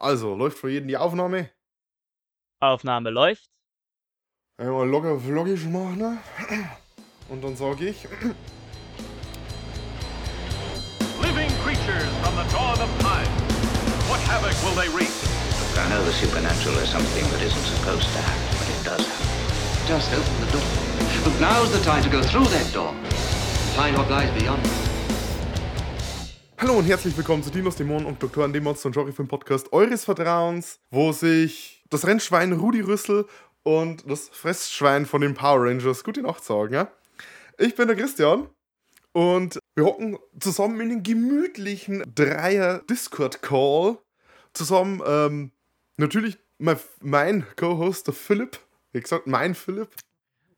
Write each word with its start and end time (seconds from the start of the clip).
Also, 0.00 0.34
läuft 0.36 0.58
für 0.58 0.70
jeden 0.70 0.86
die 0.88 0.96
Aufnahme? 0.96 1.50
Aufnahme 2.60 3.10
läuft. 3.10 3.50
Einmal 4.58 4.88
locker 4.88 5.18
vloggig 5.18 5.64
machen. 5.66 5.98
ne? 5.98 6.18
Und 7.28 7.42
dann 7.42 7.56
sage 7.56 7.88
ich, 7.88 8.04
Living 11.20 11.50
creatures 11.62 12.08
from 12.22 12.34
the 12.36 12.46
dawn 12.52 12.78
of 12.80 12.90
time. 13.00 13.28
What 14.08 14.20
havoc 14.20 14.54
will 14.62 14.74
they 14.80 14.88
wreak? 14.88 15.10
I 15.76 15.88
know 15.90 16.02
the 16.04 16.12
supernatural 16.12 16.76
is 16.78 16.88
something 16.90 17.24
that 17.30 17.42
isn't 17.42 17.66
supposed 17.66 18.08
to 18.12 18.18
happen, 18.18 18.58
but 18.58 18.68
it 18.68 18.84
does 18.84 19.06
happen. 19.06 19.86
Just 19.86 20.12
open 20.12 20.46
the 20.46 20.52
door. 20.52 20.66
But 21.24 21.40
now's 21.40 21.70
the 21.72 21.82
time 21.84 22.02
to 22.02 22.08
go 22.10 22.22
through 22.22 22.46
that 22.46 22.72
door 22.72 22.90
and 22.94 23.12
find 23.76 23.96
what 23.96 24.10
lies 24.10 24.30
beyond. 24.40 24.62
Hallo 26.60 26.76
und 26.76 26.86
herzlich 26.86 27.16
willkommen 27.16 27.44
zu 27.44 27.50
Dinos, 27.50 27.76
Dämonen 27.76 28.04
und 28.04 28.20
Doktoren, 28.20 28.52
dem 28.52 28.64
Monster 28.64 28.88
und 28.88 28.92
Genre-Film 28.92 29.28
Podcast 29.28 29.72
eures 29.72 30.04
Vertrauens, 30.04 30.80
wo 30.90 31.12
sich 31.12 31.84
das 31.88 32.04
Rennschwein 32.04 32.52
Rudi 32.52 32.80
Rüssel 32.80 33.26
und 33.62 34.10
das 34.10 34.28
Fressschwein 34.30 35.06
von 35.06 35.20
den 35.20 35.34
Power 35.34 35.68
Rangers 35.68 36.02
gute 36.02 36.20
Nacht 36.20 36.42
sagen. 36.42 36.74
Ja? 36.74 36.90
Ich 37.58 37.76
bin 37.76 37.86
der 37.86 37.96
Christian 37.96 38.48
und 39.12 39.60
wir 39.76 39.84
hocken 39.84 40.18
zusammen 40.40 40.80
in 40.80 40.90
einem 40.90 41.04
gemütlichen 41.04 42.02
Dreier-Discord-Call. 42.12 43.98
Zusammen, 44.52 45.00
ähm, 45.06 45.52
natürlich 45.96 46.38
mein, 46.58 46.80
mein 47.00 47.46
Co-Host, 47.54 48.08
der 48.08 48.14
Philipp. 48.14 48.58
Wie 48.90 49.00
gesagt, 49.00 49.28
mein 49.28 49.54
Philipp. 49.54 49.90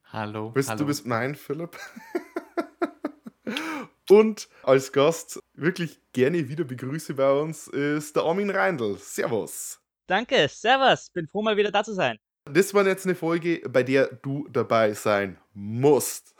Hallo. 0.07 0.49
Bist, 0.49 0.71
hallo. 0.71 0.79
Du 0.79 0.87
bist 0.87 1.05
mein 1.05 1.35
Philipp. 1.35 1.77
Und 4.11 4.49
als 4.65 4.91
Gast 4.91 5.41
wirklich 5.55 6.01
gerne 6.13 6.49
wieder 6.49 6.65
begrüße 6.65 7.15
bei 7.15 7.31
uns 7.31 7.69
ist 7.69 8.17
der 8.17 8.25
Armin 8.25 8.51
Reindl. 8.51 8.97
Servus. 8.99 9.81
Danke, 10.09 10.49
servus. 10.49 11.11
Bin 11.11 11.29
froh, 11.29 11.43
mal 11.43 11.57
wieder 11.57 11.71
da 11.71 11.85
zu 11.85 11.95
sein. 11.95 12.19
Das 12.45 12.75
war 12.75 12.85
jetzt 12.87 13.07
eine 13.07 13.15
Folge, 13.15 13.63
bei 13.69 13.85
der 13.85 14.09
du 14.09 14.49
dabei 14.51 14.95
sein 14.95 15.39
musst. 15.55 16.35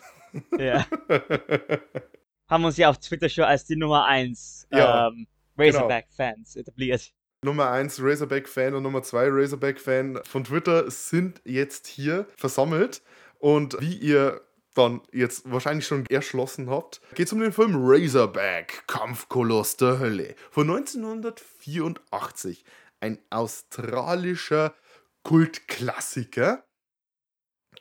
Ja. 0.59 0.85
Haben 2.49 2.65
uns 2.65 2.77
ja 2.77 2.91
auf 2.91 2.99
Twitter 2.99 3.29
schon 3.29 3.45
als 3.45 3.65
die 3.65 3.77
Nummer 3.77 4.07
1 4.07 4.67
Ja, 4.73 5.07
ähm, 5.07 5.29
Razorback-Fans 5.57 6.57
etabliert. 6.57 7.13
Nummer 7.45 7.71
1 7.71 8.03
Razorback-Fan 8.03 8.75
und 8.75 8.83
Nummer 8.83 9.03
2 9.03 9.29
Razorback-Fan 9.31 10.21
von 10.25 10.43
Twitter 10.43 10.91
sind 10.91 11.41
jetzt 11.45 11.87
hier 11.87 12.27
versammelt. 12.37 13.03
Und 13.39 13.81
wie 13.81 13.95
ihr 13.95 14.41
dann 14.81 15.01
jetzt 15.13 15.51
wahrscheinlich 15.51 15.87
schon 15.87 16.07
erschlossen 16.07 16.71
habt, 16.71 17.01
geht 17.15 17.27
es 17.27 17.33
um 17.33 17.41
den 17.41 17.53
Film 17.53 17.75
Razorback, 17.77 18.85
Kampfkoloss 18.87 19.77
der 19.77 19.99
Hölle 19.99 20.35
von 20.51 20.71
1984. 20.71 22.65
Ein 23.01 23.19
australischer 23.31 24.75
Kultklassiker. 25.23 26.65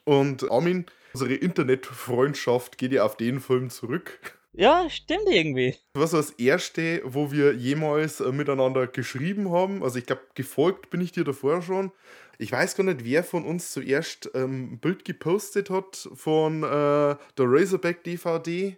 Und 0.03 0.49
Armin, 0.51 0.85
unsere 1.13 1.33
Internetfreundschaft 1.33 2.77
geht 2.77 2.93
ja 2.93 3.03
auf 3.03 3.17
den 3.17 3.39
Film 3.39 3.69
zurück. 3.69 4.39
Ja, 4.53 4.89
stimmt 4.89 5.29
irgendwie. 5.29 5.75
Das 5.93 6.13
war 6.13 6.21
das 6.21 6.31
erste, 6.31 7.01
wo 7.05 7.31
wir 7.31 7.53
jemals 7.53 8.19
äh, 8.19 8.31
miteinander 8.31 8.87
geschrieben 8.87 9.51
haben. 9.51 9.83
Also 9.83 9.99
ich 9.99 10.05
glaube, 10.05 10.23
gefolgt 10.33 10.89
bin 10.89 11.01
ich 11.01 11.11
dir 11.11 11.23
davor 11.23 11.61
schon. 11.61 11.91
Ich 12.41 12.51
weiß 12.51 12.75
gar 12.75 12.85
nicht, 12.85 13.03
wer 13.03 13.23
von 13.23 13.43
uns 13.43 13.71
zuerst 13.71 14.31
ähm, 14.33 14.73
ein 14.73 14.79
Bild 14.79 15.03
gepostet 15.03 15.69
hat 15.69 16.09
von 16.13 16.63
äh, 16.63 16.67
der 16.67 17.19
Razorback 17.37 18.03
DVD. 18.03 18.77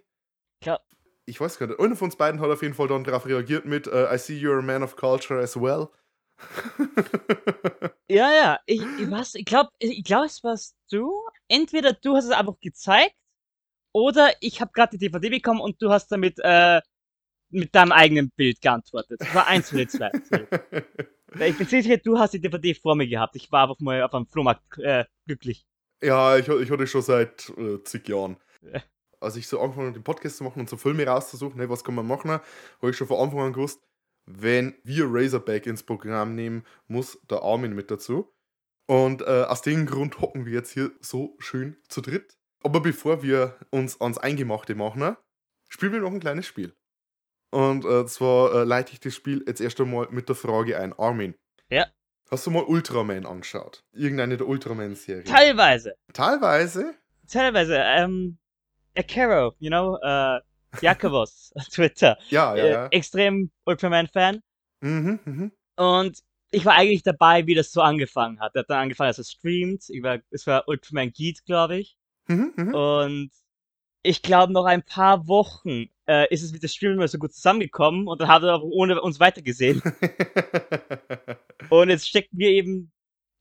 Klar. 0.60 0.80
Ich 1.26 1.40
weiß 1.40 1.58
gar 1.58 1.68
nicht. 1.68 1.78
Einer 1.78 1.94
von 1.94 2.06
uns 2.06 2.16
beiden 2.16 2.40
hat 2.40 2.50
auf 2.50 2.62
jeden 2.62 2.74
Fall 2.74 2.88
dann 2.88 3.04
darauf 3.04 3.24
reagiert 3.24 3.64
mit 3.64 3.86
äh, 3.86 4.12
I 4.12 4.18
see 4.18 4.38
you're 4.38 4.58
a 4.58 4.62
man 4.62 4.82
of 4.82 4.96
culture 4.96 5.40
as 5.40 5.56
well. 5.56 5.88
Ja, 8.12 8.30
ja. 8.30 8.60
Ich, 8.66 8.82
ich, 8.82 9.10
was, 9.10 9.34
ich 9.34 9.46
glaube, 9.46 9.70
ich 9.78 10.04
glaub, 10.04 10.26
es 10.26 10.44
warst 10.44 10.76
du. 10.90 11.10
Entweder 11.48 11.94
du 11.94 12.14
hast 12.14 12.26
es 12.26 12.30
einfach 12.30 12.60
gezeigt 12.60 13.16
oder 13.92 14.32
ich 14.40 14.60
habe 14.60 14.72
gerade 14.74 14.98
die 14.98 15.08
DVD 15.08 15.30
bekommen 15.30 15.60
und 15.60 15.80
du 15.80 15.90
hast 15.90 16.08
damit 16.08 16.38
äh, 16.42 16.82
mit 17.48 17.74
deinem 17.74 17.92
eigenen 17.92 18.30
Bild 18.36 18.60
geantwortet. 18.60 19.20
Das 19.20 19.34
war 19.34 19.46
eins 19.46 19.70
von 19.70 19.78
den 19.78 19.88
zwei. 19.88 20.10
Ich 21.40 21.56
bin 21.56 21.66
sicher, 21.66 21.96
du 21.96 22.18
hast 22.18 22.34
die 22.34 22.40
DVD 22.40 22.74
vor 22.74 22.94
mir 22.94 23.06
gehabt. 23.06 23.36
Ich 23.36 23.50
war 23.50 23.68
einfach 23.68 23.80
mal 23.80 24.02
auf 24.02 24.14
einem 24.14 24.26
Flohmarkt 24.26 24.78
äh, 24.78 25.04
glücklich. 25.26 25.64
ja, 26.02 26.36
ich, 26.36 26.48
ich 26.48 26.70
hatte 26.70 26.86
schon 26.86 27.02
seit 27.02 27.50
äh, 27.56 27.82
zig 27.84 28.08
Jahren. 28.08 28.36
Ja. 28.62 28.82
Als 29.20 29.36
ich 29.36 29.46
so 29.46 29.60
angefangen 29.60 29.88
habe, 29.88 29.98
den 29.98 30.04
Podcast 30.04 30.38
zu 30.38 30.44
machen 30.44 30.60
und 30.60 30.68
so 30.68 30.76
Filme 30.76 31.06
rauszusuchen, 31.06 31.58
hey, 31.58 31.68
was 31.70 31.84
kann 31.84 31.94
man 31.94 32.06
machen, 32.06 32.30
habe 32.30 32.90
ich 32.90 32.96
schon 32.96 33.06
von 33.06 33.20
Anfang 33.20 33.40
an 33.40 33.52
gewusst, 33.52 33.80
wenn 34.26 34.74
wir 34.84 35.06
Razorback 35.08 35.66
ins 35.66 35.82
Programm 35.82 36.34
nehmen, 36.34 36.64
muss 36.86 37.18
der 37.30 37.42
Armin 37.42 37.74
mit 37.74 37.90
dazu. 37.90 38.32
Und 38.86 39.22
äh, 39.22 39.44
aus 39.48 39.62
dem 39.62 39.86
Grund 39.86 40.20
hocken 40.20 40.44
wir 40.44 40.52
jetzt 40.52 40.72
hier 40.72 40.90
so 41.00 41.36
schön 41.38 41.76
zu 41.88 42.00
dritt. 42.00 42.36
Aber 42.62 42.80
bevor 42.80 43.22
wir 43.22 43.58
uns 43.70 44.00
ans 44.00 44.18
Eingemachte 44.18 44.74
machen, 44.74 45.16
spielen 45.68 45.92
wir 45.92 46.00
noch 46.00 46.12
ein 46.12 46.20
kleines 46.20 46.46
Spiel. 46.46 46.74
Und 47.52 47.84
äh, 47.84 48.06
zwar 48.06 48.54
äh, 48.54 48.64
leite 48.64 48.94
ich 48.94 49.00
das 49.00 49.14
Spiel 49.14 49.44
jetzt 49.46 49.60
erst 49.60 49.78
einmal 49.80 50.08
mit 50.10 50.28
der 50.28 50.34
Frage 50.36 50.78
ein. 50.80 50.94
Armin. 50.98 51.34
Ja. 51.70 51.86
Hast 52.30 52.46
du 52.46 52.50
mal 52.50 52.62
Ultraman 52.64 53.26
angeschaut? 53.26 53.84
Irgendeine 53.92 54.38
der 54.38 54.48
Ultraman-Serien? 54.48 55.26
Teilweise. 55.26 55.94
Teilweise? 56.14 56.94
Teilweise. 57.28 57.76
Ähm, 57.76 58.38
Akero, 58.96 59.54
you 59.58 59.68
know, 59.68 59.98
äh, 60.02 60.40
Jakobos 60.80 61.52
auf 61.56 61.66
Twitter. 61.68 62.16
Ja, 62.30 62.56
ja, 62.56 62.64
Äh, 62.64 62.70
ja. 62.72 62.86
extrem 62.86 63.50
Ultraman-Fan. 63.66 64.40
Mhm, 64.80 65.20
mhm. 65.22 65.52
Und 65.76 66.18
ich 66.50 66.64
war 66.64 66.74
eigentlich 66.76 67.02
dabei, 67.02 67.46
wie 67.46 67.54
das 67.54 67.70
so 67.70 67.82
angefangen 67.82 68.40
hat. 68.40 68.54
Er 68.54 68.60
hat 68.60 68.70
dann 68.70 68.80
angefangen, 68.80 69.08
als 69.08 69.18
er 69.18 69.24
streamt. 69.24 69.90
Über, 69.90 70.20
es 70.30 70.46
war 70.46 70.66
Ultraman 70.68 71.12
Geek, 71.12 71.44
glaube 71.44 71.76
ich. 71.76 71.98
Mhm, 72.28 72.52
mhm. 72.56 72.74
Und 72.74 73.30
ich 74.02 74.22
glaube, 74.22 74.54
noch 74.54 74.64
ein 74.64 74.82
paar 74.82 75.28
Wochen 75.28 75.86
äh, 76.12 76.26
ist 76.32 76.42
es 76.42 76.52
mit 76.52 76.62
dem 76.62 76.68
Stream 76.68 76.92
immer 76.92 77.08
so 77.08 77.18
gut 77.18 77.32
zusammengekommen 77.32 78.06
und 78.06 78.20
dann 78.20 78.28
hat 78.28 78.42
er 78.42 78.56
auch 78.56 78.62
ohne 78.62 79.00
uns 79.00 79.18
weitergesehen. 79.18 79.82
und 81.70 81.88
jetzt 81.88 82.08
stecken 82.08 82.36
wir 82.36 82.50
eben, 82.50 82.92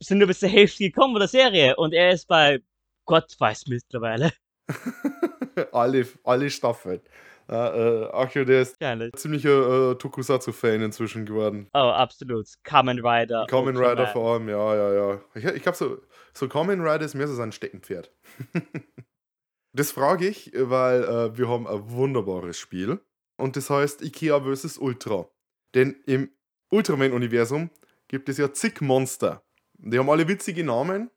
sind 0.01 0.19
nur 0.19 0.27
bis 0.27 0.39
zur 0.39 0.49
Hälfte 0.49 0.83
gekommen 0.83 1.13
von 1.13 1.19
der 1.19 1.27
Serie 1.27 1.75
und 1.75 1.93
er 1.93 2.11
ist 2.11 2.27
bei 2.27 2.61
Gott 3.05 3.35
weiß 3.37 3.67
mittlerweile. 3.67 4.31
alle, 5.71 6.07
alle 6.23 6.49
Staffeln. 6.49 7.01
Ja, 7.49 7.75
äh, 7.75 8.05
Akio, 8.13 8.45
der 8.45 8.61
ist 8.61 8.79
Gerne. 8.79 9.11
ziemlicher 9.11 9.91
äh, 9.91 9.95
Tokusatsu-Fan 9.95 10.81
inzwischen 10.81 11.25
geworden. 11.25 11.67
Oh, 11.73 11.79
absolut. 11.79 12.47
Kamen 12.63 13.05
Rider. 13.05 13.45
Kamen. 13.49 13.75
Rider 13.75 14.07
vor 14.07 14.33
allem, 14.33 14.47
ja, 14.47 14.75
ja, 14.75 14.93
ja. 14.93 15.21
Ich, 15.35 15.43
ich 15.43 15.61
glaube, 15.61 15.77
so, 15.77 15.97
so 16.33 16.47
Kamen 16.47 16.79
Rider 16.79 17.03
ist 17.03 17.15
mehr 17.15 17.27
so 17.27 17.35
sein 17.35 17.51
Steckenpferd. 17.51 18.11
das 19.73 19.91
frage 19.91 20.27
ich, 20.27 20.51
weil 20.55 21.03
äh, 21.03 21.37
wir 21.37 21.47
haben 21.49 21.67
ein 21.67 21.89
wunderbares 21.89 22.57
Spiel. 22.57 22.99
Und 23.37 23.55
das 23.55 23.69
heißt 23.69 24.01
Ikea 24.01 24.41
vs. 24.41 24.77
Ultra. 24.77 25.27
Denn 25.73 25.95
im 26.05 26.29
Ultraman-Universum 26.69 27.69
gibt 28.07 28.29
es 28.29 28.37
ja 28.37 28.51
zig 28.53 28.81
Monster. 28.81 29.43
Die 29.77 29.97
haben 29.97 30.09
alle 30.09 30.27
witzige 30.27 30.63
Namen. 30.63 31.09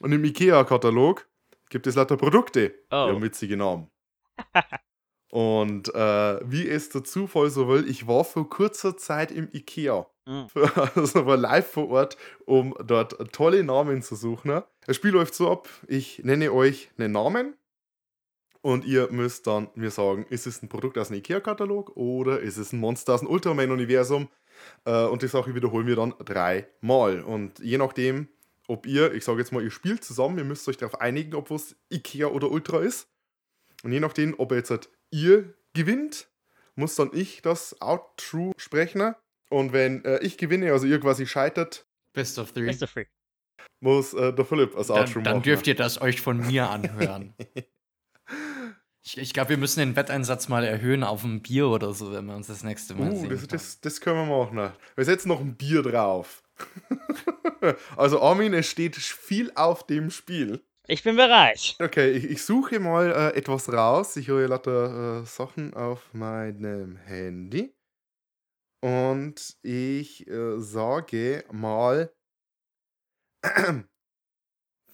Und 0.00 0.12
im 0.12 0.24
Ikea-Katalog 0.24 1.26
gibt 1.68 1.86
es 1.86 1.94
lauter 1.94 2.16
Produkte, 2.16 2.74
Oh. 2.90 3.06
die 3.06 3.12
haben 3.14 3.22
witzige 3.22 3.56
Namen. 3.56 3.90
Und 5.30 5.94
äh, 5.94 6.40
wie 6.50 6.68
es 6.68 6.88
der 6.88 7.04
Zufall 7.04 7.50
so 7.50 7.68
will, 7.68 7.88
ich 7.88 8.08
war 8.08 8.24
vor 8.24 8.48
kurzer 8.50 8.96
Zeit 8.96 9.30
im 9.30 9.48
Ikea. 9.52 10.06
Mhm. 10.26 10.46
Also 10.96 11.24
war 11.26 11.36
live 11.36 11.70
vor 11.70 11.88
Ort, 11.90 12.16
um 12.46 12.74
dort 12.84 13.16
tolle 13.32 13.62
Namen 13.62 14.02
zu 14.02 14.16
suchen. 14.16 14.48
ne? 14.50 14.64
Das 14.86 14.96
Spiel 14.96 15.12
läuft 15.12 15.34
so 15.34 15.50
ab, 15.50 15.68
ich 15.86 16.24
nenne 16.24 16.52
euch 16.52 16.90
einen 16.98 17.12
Namen 17.12 17.54
und 18.62 18.84
ihr 18.84 19.10
müsst 19.10 19.46
dann 19.46 19.68
mir 19.74 19.90
sagen, 19.90 20.26
ist 20.28 20.46
es 20.46 20.62
ein 20.62 20.68
Produkt 20.68 20.98
aus 20.98 21.08
dem 21.08 21.16
Ikea-Katalog 21.16 21.96
oder 21.96 22.40
ist 22.40 22.56
es 22.56 22.72
ein 22.72 22.80
Monster 22.80 23.14
aus 23.14 23.20
dem 23.20 23.28
Ultraman-Universum? 23.28 24.28
Äh, 24.84 25.04
und 25.06 25.22
die 25.22 25.28
Sache 25.28 25.54
wiederholen 25.54 25.86
wir 25.86 25.96
dann 25.96 26.14
dreimal. 26.24 27.22
Und 27.22 27.58
je 27.60 27.78
nachdem, 27.78 28.28
ob 28.68 28.86
ihr, 28.86 29.14
ich 29.14 29.24
sage 29.24 29.38
jetzt 29.38 29.52
mal, 29.52 29.62
ihr 29.62 29.70
spielt 29.70 30.04
zusammen, 30.04 30.38
ihr 30.38 30.44
müsst 30.44 30.68
euch 30.68 30.76
darauf 30.76 31.00
einigen, 31.00 31.34
ob 31.34 31.50
was 31.50 31.76
Ikea 31.90 32.26
oder 32.26 32.50
Ultra 32.50 32.80
ist. 32.80 33.08
Und 33.82 33.92
je 33.92 34.00
nachdem, 34.00 34.34
ob 34.38 34.52
jetzt 34.52 34.70
halt 34.70 34.90
ihr 35.10 35.54
gewinnt, 35.72 36.28
muss 36.74 36.96
dann 36.96 37.10
ich 37.14 37.42
das 37.42 37.80
Outro 37.80 38.52
sprechen. 38.58 39.14
Und 39.48 39.72
wenn 39.72 40.04
äh, 40.04 40.18
ich 40.22 40.36
gewinne, 40.36 40.72
also 40.72 40.86
ihr 40.86 41.00
quasi 41.00 41.26
scheitert, 41.26 41.86
Best 42.12 42.38
of 42.38 42.52
three. 42.52 42.66
Best 42.66 42.82
of 42.82 42.90
Free. 42.90 43.06
muss 43.80 44.14
äh, 44.14 44.32
der 44.32 44.44
Philipp 44.44 44.74
das 44.74 44.90
Outro 44.90 45.14
Dann, 45.14 45.24
dann 45.24 45.32
machen. 45.36 45.42
dürft 45.44 45.66
ihr 45.66 45.74
das 45.76 46.00
euch 46.00 46.20
von 46.20 46.38
mir 46.38 46.68
anhören. 46.68 47.34
ich 49.16 49.18
ich 49.18 49.32
glaube, 49.32 49.50
wir 49.50 49.56
müssen 49.56 49.80
den 49.80 49.96
Wetteinsatz 49.96 50.48
mal 50.48 50.64
erhöhen 50.64 51.04
auf 51.04 51.24
ein 51.24 51.42
Bier 51.42 51.68
oder 51.68 51.92
so, 51.92 52.12
wenn 52.12 52.26
wir 52.26 52.34
uns 52.36 52.46
das 52.48 52.62
nächste 52.64 52.94
Mal 52.94 53.10
Uh, 53.12 53.20
sehen. 53.20 53.30
das, 53.30 53.46
das, 53.46 53.80
das 53.80 54.00
können 54.00 54.28
wir 54.28 54.44
machen. 54.44 54.72
Wir 54.96 55.04
setzen 55.04 55.28
noch 55.28 55.40
ein 55.40 55.56
Bier 55.56 55.82
drauf. 55.82 56.42
also 57.96 58.20
Armin, 58.20 58.54
es 58.54 58.66
steht 58.66 58.96
viel 58.96 59.50
auf 59.54 59.86
dem 59.86 60.10
Spiel. 60.10 60.64
Ich 60.86 61.02
bin 61.04 61.16
bereit. 61.16 61.76
Okay, 61.78 62.10
ich, 62.10 62.24
ich 62.24 62.42
suche 62.42 62.80
mal 62.80 63.10
äh, 63.12 63.36
etwas 63.38 63.72
raus. 63.72 64.16
Ich 64.16 64.28
hole 64.28 64.46
lauter 64.46 65.20
äh, 65.22 65.26
Sachen 65.26 65.74
auf 65.74 66.12
meinem 66.12 66.96
Handy. 66.96 67.72
Und 68.82 69.56
ich 69.62 70.26
äh, 70.26 70.58
sage 70.58 71.44
mal 71.52 72.12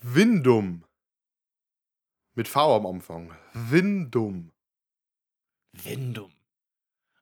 Windum. 0.03 0.86
Mit 2.37 2.49
V 2.49 2.77
am 2.77 2.87
Anfang. 2.87 3.35
Windum. 3.55 4.53
Windum. 5.73 6.31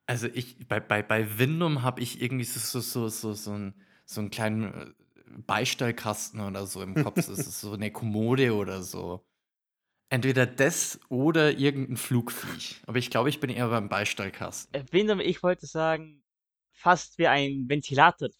Also 0.06 0.26
ich, 0.26 0.66
bei, 0.66 0.80
bei, 0.80 1.02
bei 1.02 1.38
Windum 1.38 1.82
habe 1.82 2.00
ich 2.02 2.20
irgendwie 2.20 2.44
so, 2.44 2.58
so, 2.58 2.80
so, 2.80 3.08
so, 3.08 3.32
so, 3.32 3.52
einen, 3.52 3.74
so 4.04 4.20
einen 4.20 4.30
kleinen 4.30 4.74
äh, 4.74 4.92
Beistellkasten 5.46 6.40
oder 6.40 6.66
so 6.66 6.82
im 6.82 6.94
Kopf. 6.94 7.14
Das 7.14 7.28
ist 7.28 7.60
so 7.60 7.72
eine 7.72 7.92
Kommode 7.92 8.54
oder 8.54 8.82
so. 8.82 9.24
Entweder 10.10 10.46
das 10.46 10.98
oder 11.08 11.56
irgendein 11.56 11.96
Flugviech. 11.96 12.82
Aber 12.86 12.98
ich 12.98 13.08
glaube, 13.08 13.28
ich 13.28 13.38
bin 13.38 13.50
eher 13.50 13.68
beim 13.68 13.88
Beistellkasten. 13.88 14.74
Äh, 14.74 14.84
Windum, 14.90 15.20
ich 15.20 15.44
wollte 15.44 15.66
sagen, 15.66 16.24
fast 16.72 17.18
wie 17.18 17.28
ein 17.28 17.68
Ventilator. 17.68 18.30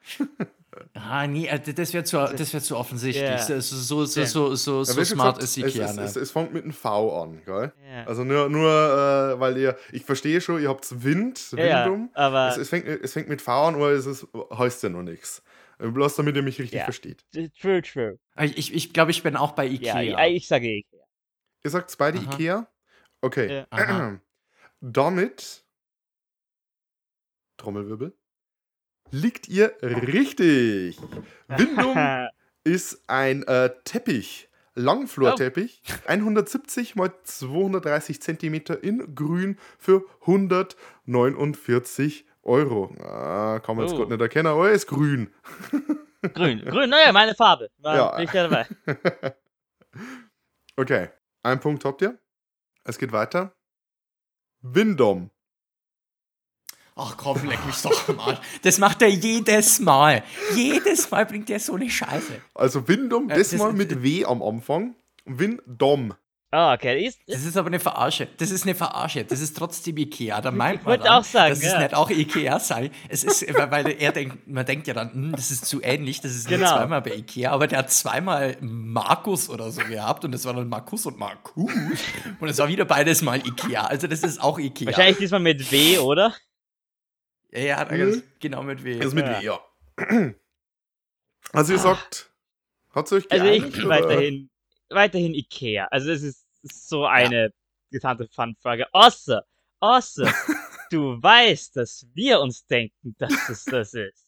Ah, 0.94 1.26
nee, 1.26 1.46
äh, 1.46 1.58
das 1.58 1.92
wäre 1.92 2.04
zu, 2.04 2.16
das 2.16 2.52
wär 2.52 2.60
zu 2.60 2.76
offensichtlich. 2.76 3.24
Ja. 3.24 3.60
So, 3.60 3.60
so, 3.60 4.04
so, 4.04 4.54
so, 4.54 4.84
so, 4.84 5.04
smart 5.04 5.38
gesagt, 5.38 5.42
ist 5.42 5.56
es, 5.56 5.74
Ikea, 5.74 5.90
es, 5.90 5.96
es, 5.96 6.16
es 6.16 6.30
fängt 6.30 6.52
mit 6.52 6.64
einem 6.64 6.72
V 6.72 7.22
an, 7.22 7.42
gell? 7.44 7.72
Ja. 7.88 8.04
Also 8.06 8.24
nur, 8.24 8.48
nur 8.48 8.70
äh, 8.70 9.40
weil 9.40 9.56
ihr, 9.58 9.76
ich 9.92 10.04
verstehe 10.04 10.40
schon, 10.40 10.60
ihr 10.62 10.68
habt 10.68 11.02
Wind, 11.04 11.52
ja, 11.52 11.84
Windum. 11.84 12.10
aber 12.14 12.48
Es, 12.48 12.56
es, 12.56 12.68
fängt, 12.68 12.86
es 12.86 13.12
fängt 13.12 13.28
mit 13.28 13.42
V 13.42 13.68
an, 13.68 13.74
aber 13.74 13.90
es 13.90 14.06
ist, 14.06 14.26
heißt 14.56 14.82
ja 14.82 14.88
noch 14.88 15.02
nichts. 15.02 15.42
Bloß 15.78 16.16
damit 16.16 16.36
ihr 16.36 16.42
mich 16.42 16.60
richtig 16.60 16.82
versteht. 16.82 17.24
true, 17.58 17.80
true. 17.80 18.18
Ich, 18.38 18.74
ich 18.74 18.92
glaube, 18.92 19.10
ich 19.12 19.22
bin 19.22 19.36
auch 19.36 19.52
bei 19.52 19.66
Ikea. 19.66 20.00
Ja, 20.00 20.26
ich, 20.26 20.36
ich 20.36 20.48
sage 20.48 20.68
Ikea. 20.68 21.00
Ihr 21.64 21.70
sagt 21.70 21.96
beide 21.98 22.18
Aha. 22.18 22.32
Ikea? 22.32 22.66
Okay. 23.22 23.64
Damit, 24.80 25.64
Trommelwirbel, 27.56 28.14
liegt 29.10 29.48
ihr 29.48 29.74
richtig. 29.82 30.98
Windum 31.48 31.96
ist 32.64 33.02
ein 33.08 33.42
äh, 33.44 33.70
Teppich, 33.84 34.48
Langflorteppich, 34.74 35.82
170 36.06 36.94
mal 36.96 37.12
230 37.24 38.20
Zentimeter 38.22 38.82
in 38.82 39.14
grün 39.14 39.58
für 39.78 40.04
149 40.22 42.26
Euro. 42.42 42.94
Ah, 43.02 43.60
kann 43.60 43.76
man 43.76 43.84
jetzt 43.86 43.94
Oh. 43.94 43.98
gerade 43.98 44.10
nicht 44.12 44.20
erkennen, 44.20 44.46
aber 44.48 44.68
er 44.68 44.74
ist 44.74 44.86
grün. 44.86 45.30
Grün, 46.34 46.60
grün, 46.60 46.90
naja, 46.90 47.12
meine 47.12 47.34
Farbe. 47.34 47.70
War, 47.78 47.96
Ja. 47.96 48.14
Bin 48.16 48.24
ich 48.26 48.32
ja 48.34 48.46
dabei. 48.46 48.66
okay, 50.76 51.08
einen 51.42 51.60
Punkt 51.60 51.82
habt 51.86 52.02
ihr. 52.02 52.18
Es 52.84 52.98
geht 52.98 53.10
weiter. 53.12 53.54
Windom. 54.60 55.30
Ach 56.96 57.16
komm, 57.16 57.46
leck 57.48 57.64
mich 57.66 57.80
doch 57.82 58.08
am 58.08 58.20
Arsch. 58.20 58.38
Das 58.62 58.78
macht 58.78 59.00
er 59.02 59.08
jedes 59.08 59.78
Mal. 59.80 60.22
Jedes 60.54 61.10
Mal 61.10 61.24
bringt 61.26 61.48
er 61.50 61.58
so 61.60 61.74
eine 61.74 61.88
Scheiße. 61.88 62.40
Also 62.54 62.86
Windom, 62.88 63.30
Äh, 63.30 63.38
das 63.38 63.50
das- 63.50 63.58
mal 63.58 63.72
mit 63.72 64.02
W 64.02 64.24
am 64.24 64.42
Anfang. 64.42 64.94
Windom. 65.24 66.14
Ah, 66.52 66.74
okay. 66.74 67.06
Ist, 67.06 67.20
Das 67.28 67.44
ist 67.44 67.56
aber 67.56 67.68
eine 67.68 67.78
Verarsche. 67.78 68.26
Das 68.38 68.50
ist 68.50 68.64
eine 68.64 68.74
Verarsche. 68.74 69.24
Das 69.24 69.38
ist 69.40 69.56
trotzdem 69.56 69.96
Ikea. 69.98 70.40
Da 70.40 70.50
meint 70.50 70.80
Ich 70.80 70.84
man 70.84 70.90
wollte 70.94 71.04
dann, 71.04 71.12
auch 71.20 71.24
sagen, 71.24 71.50
dass 71.50 71.58
es 71.62 71.72
ja. 71.72 71.78
nicht 71.80 71.94
auch 71.94 72.10
Ikea 72.10 72.58
sei. 72.58 72.90
Es 73.08 73.22
ist, 73.22 73.46
weil, 73.54 73.70
weil 73.70 73.90
er 74.00 74.10
denkt, 74.10 74.48
man 74.48 74.66
denkt 74.66 74.88
ja 74.88 74.94
dann, 74.94 75.12
hm, 75.12 75.32
das 75.36 75.52
ist 75.52 75.64
zu 75.66 75.80
ähnlich, 75.80 76.20
das 76.22 76.32
ist 76.34 76.48
Genau. 76.48 76.66
zweimal 76.72 77.02
bei 77.02 77.14
Ikea, 77.14 77.52
aber 77.52 77.68
der 77.68 77.78
hat 77.78 77.92
zweimal 77.92 78.56
Markus 78.60 79.48
oder 79.48 79.70
so 79.70 79.80
gehabt 79.82 80.24
und 80.24 80.32
das 80.32 80.44
war 80.44 80.52
dann 80.54 80.68
Markus 80.68 81.06
und 81.06 81.18
Markus 81.20 81.70
und 82.40 82.48
es 82.48 82.58
war 82.58 82.66
wieder 82.66 82.84
beides 82.84 83.22
mal 83.22 83.38
Ikea. 83.46 83.84
Also 83.84 84.08
das 84.08 84.24
ist 84.24 84.42
auch 84.42 84.58
Ikea. 84.58 84.86
Wahrscheinlich 84.88 85.18
diesmal 85.18 85.38
mit 85.40 85.70
W, 85.70 85.98
oder? 85.98 86.34
Ja, 87.52 87.60
ja, 87.60 87.84
da 87.84 87.94
Mhm. 87.94 88.22
genau 88.40 88.62
mit 88.62 88.82
W. 88.84 88.98
Das 88.98 89.06
ist 89.08 89.14
mit 89.14 89.26
Ja. 89.26 89.40
W, 89.40 89.44
ja. 89.44 90.34
Also 91.52 91.72
ihr 91.72 91.78
sagt, 91.78 92.30
hat 92.94 93.06
es 93.06 93.12
euch 93.12 93.30
Also 93.30 93.44
geeinigt? 93.44 93.76
ich 93.76 93.84
oder? 93.84 93.88
weiterhin, 93.88 94.50
weiterhin 94.90 95.34
Ikea. 95.34 95.86
Also 95.90 96.10
es 96.12 96.22
ist 96.22 96.44
so 96.62 97.06
eine 97.06 97.52
gesandte 97.90 98.28
Fun-Frage. 98.32 98.86
Außer, 98.92 99.44
außer, 99.80 100.32
du 100.90 101.20
weißt, 101.22 101.76
dass 101.76 102.06
wir 102.14 102.40
uns 102.40 102.64
denken, 102.66 103.14
dass 103.18 103.48
es 103.48 103.64
das 103.64 103.94
ist. 103.94 104.26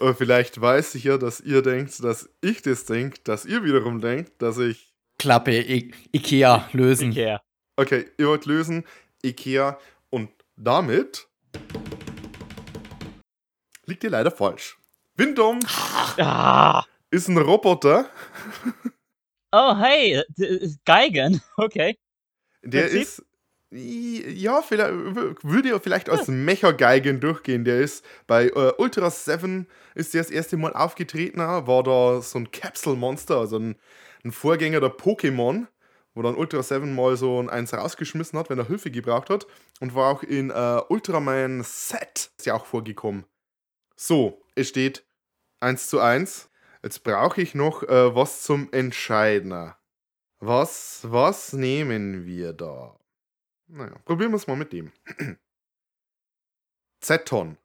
Äh, 0.00 0.14
Vielleicht 0.14 0.60
weiß 0.60 0.94
ich 0.94 1.04
ja, 1.04 1.18
dass 1.18 1.40
ihr 1.40 1.62
denkt, 1.62 2.02
dass 2.04 2.28
ich 2.40 2.62
das 2.62 2.84
denke, 2.86 3.20
dass 3.24 3.44
ihr 3.44 3.64
wiederum 3.64 4.00
denkt, 4.00 4.40
dass 4.40 4.58
ich. 4.58 4.94
Klappe, 5.18 5.52
I 5.60 5.92
Ikea 6.12 6.68
lösen. 6.72 7.10
Ikea. 7.12 7.42
Okay, 7.76 8.06
ihr 8.18 8.28
wollt 8.28 8.46
lösen, 8.46 8.84
Ikea 9.24 9.78
und 10.10 10.30
damit 10.56 11.28
liegt 13.86 14.04
ihr 14.04 14.10
leider 14.10 14.30
falsch. 14.30 14.78
Windom 15.16 15.60
Ah. 16.18 16.84
ist 17.10 17.28
ein 17.28 17.38
Roboter, 17.38 18.08
Oh, 19.54 19.76
hey, 19.76 20.22
Geigen. 20.86 21.42
Okay. 21.58 21.98
der 22.62 22.82
Prinzip? 22.82 23.02
ist. 23.02 23.24
Ja, 23.74 24.60
vielleicht, 24.62 24.92
würde 25.42 25.70
ja 25.70 25.78
vielleicht 25.78 26.10
als 26.10 26.28
Mecha-Geigen 26.28 27.20
durchgehen. 27.20 27.64
Der 27.64 27.80
ist 27.80 28.04
bei 28.26 28.48
äh, 28.48 28.72
Ultra 28.78 29.08
7 29.10 29.66
ist 29.94 30.12
der 30.12 30.22
das 30.22 30.30
erste 30.30 30.58
Mal 30.58 30.74
aufgetreten, 30.74 31.38
war 31.40 31.82
da 31.82 32.20
so 32.20 32.38
ein 32.38 32.50
Capsule-Monster, 32.50 33.38
also 33.38 33.58
ein, 33.58 33.76
ein 34.24 34.32
Vorgänger 34.32 34.80
der 34.80 34.90
Pokémon, 34.90 35.66
wo 36.14 36.20
dann 36.22 36.34
Ultra 36.36 36.62
7 36.62 36.94
mal 36.94 37.16
so 37.16 37.40
ein 37.40 37.48
eins 37.48 37.72
rausgeschmissen 37.72 38.38
hat, 38.38 38.50
wenn 38.50 38.58
er 38.58 38.66
Hilfe 38.68 38.90
gebraucht 38.90 39.30
hat. 39.30 39.46
Und 39.80 39.94
war 39.94 40.10
auch 40.12 40.22
in 40.22 40.50
äh, 40.50 40.80
Ultraman 40.90 41.62
Set 41.62 42.30
ist 42.36 42.44
ja 42.46 42.54
auch 42.54 42.66
vorgekommen. 42.66 43.24
So, 43.96 44.42
es 44.54 44.68
steht 44.68 45.04
1 45.60 45.88
zu 45.88 46.00
1. 46.00 46.50
Jetzt 46.82 47.04
brauche 47.04 47.40
ich 47.40 47.54
noch 47.54 47.82
äh, 47.84 48.14
was 48.14 48.42
zum 48.42 48.72
Entscheidner. 48.72 49.78
Was, 50.40 51.00
was 51.08 51.52
nehmen 51.52 52.26
wir 52.26 52.52
da? 52.52 52.98
Naja, 53.68 53.96
probieren 54.04 54.32
wir 54.32 54.36
es 54.36 54.46
mal 54.48 54.56
mit 54.56 54.72
dem. 54.72 54.92
Z-Ton. 57.00 57.58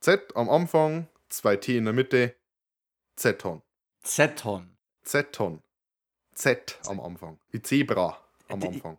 Z 0.00 0.34
am 0.36 0.50
Anfang, 0.50 1.08
zwei 1.28 1.56
T 1.56 1.76
in 1.76 1.84
der 1.84 1.94
Mitte. 1.94 2.34
Z-Ton. 3.16 3.62
Zeton. 4.02 4.76
Z-Ton. 5.04 5.62
Z 6.34 6.78
am 6.86 6.98
Anfang. 7.00 7.38
Wie 7.50 7.62
Zebra 7.62 8.18
am 8.48 8.62
Anfang. 8.62 8.98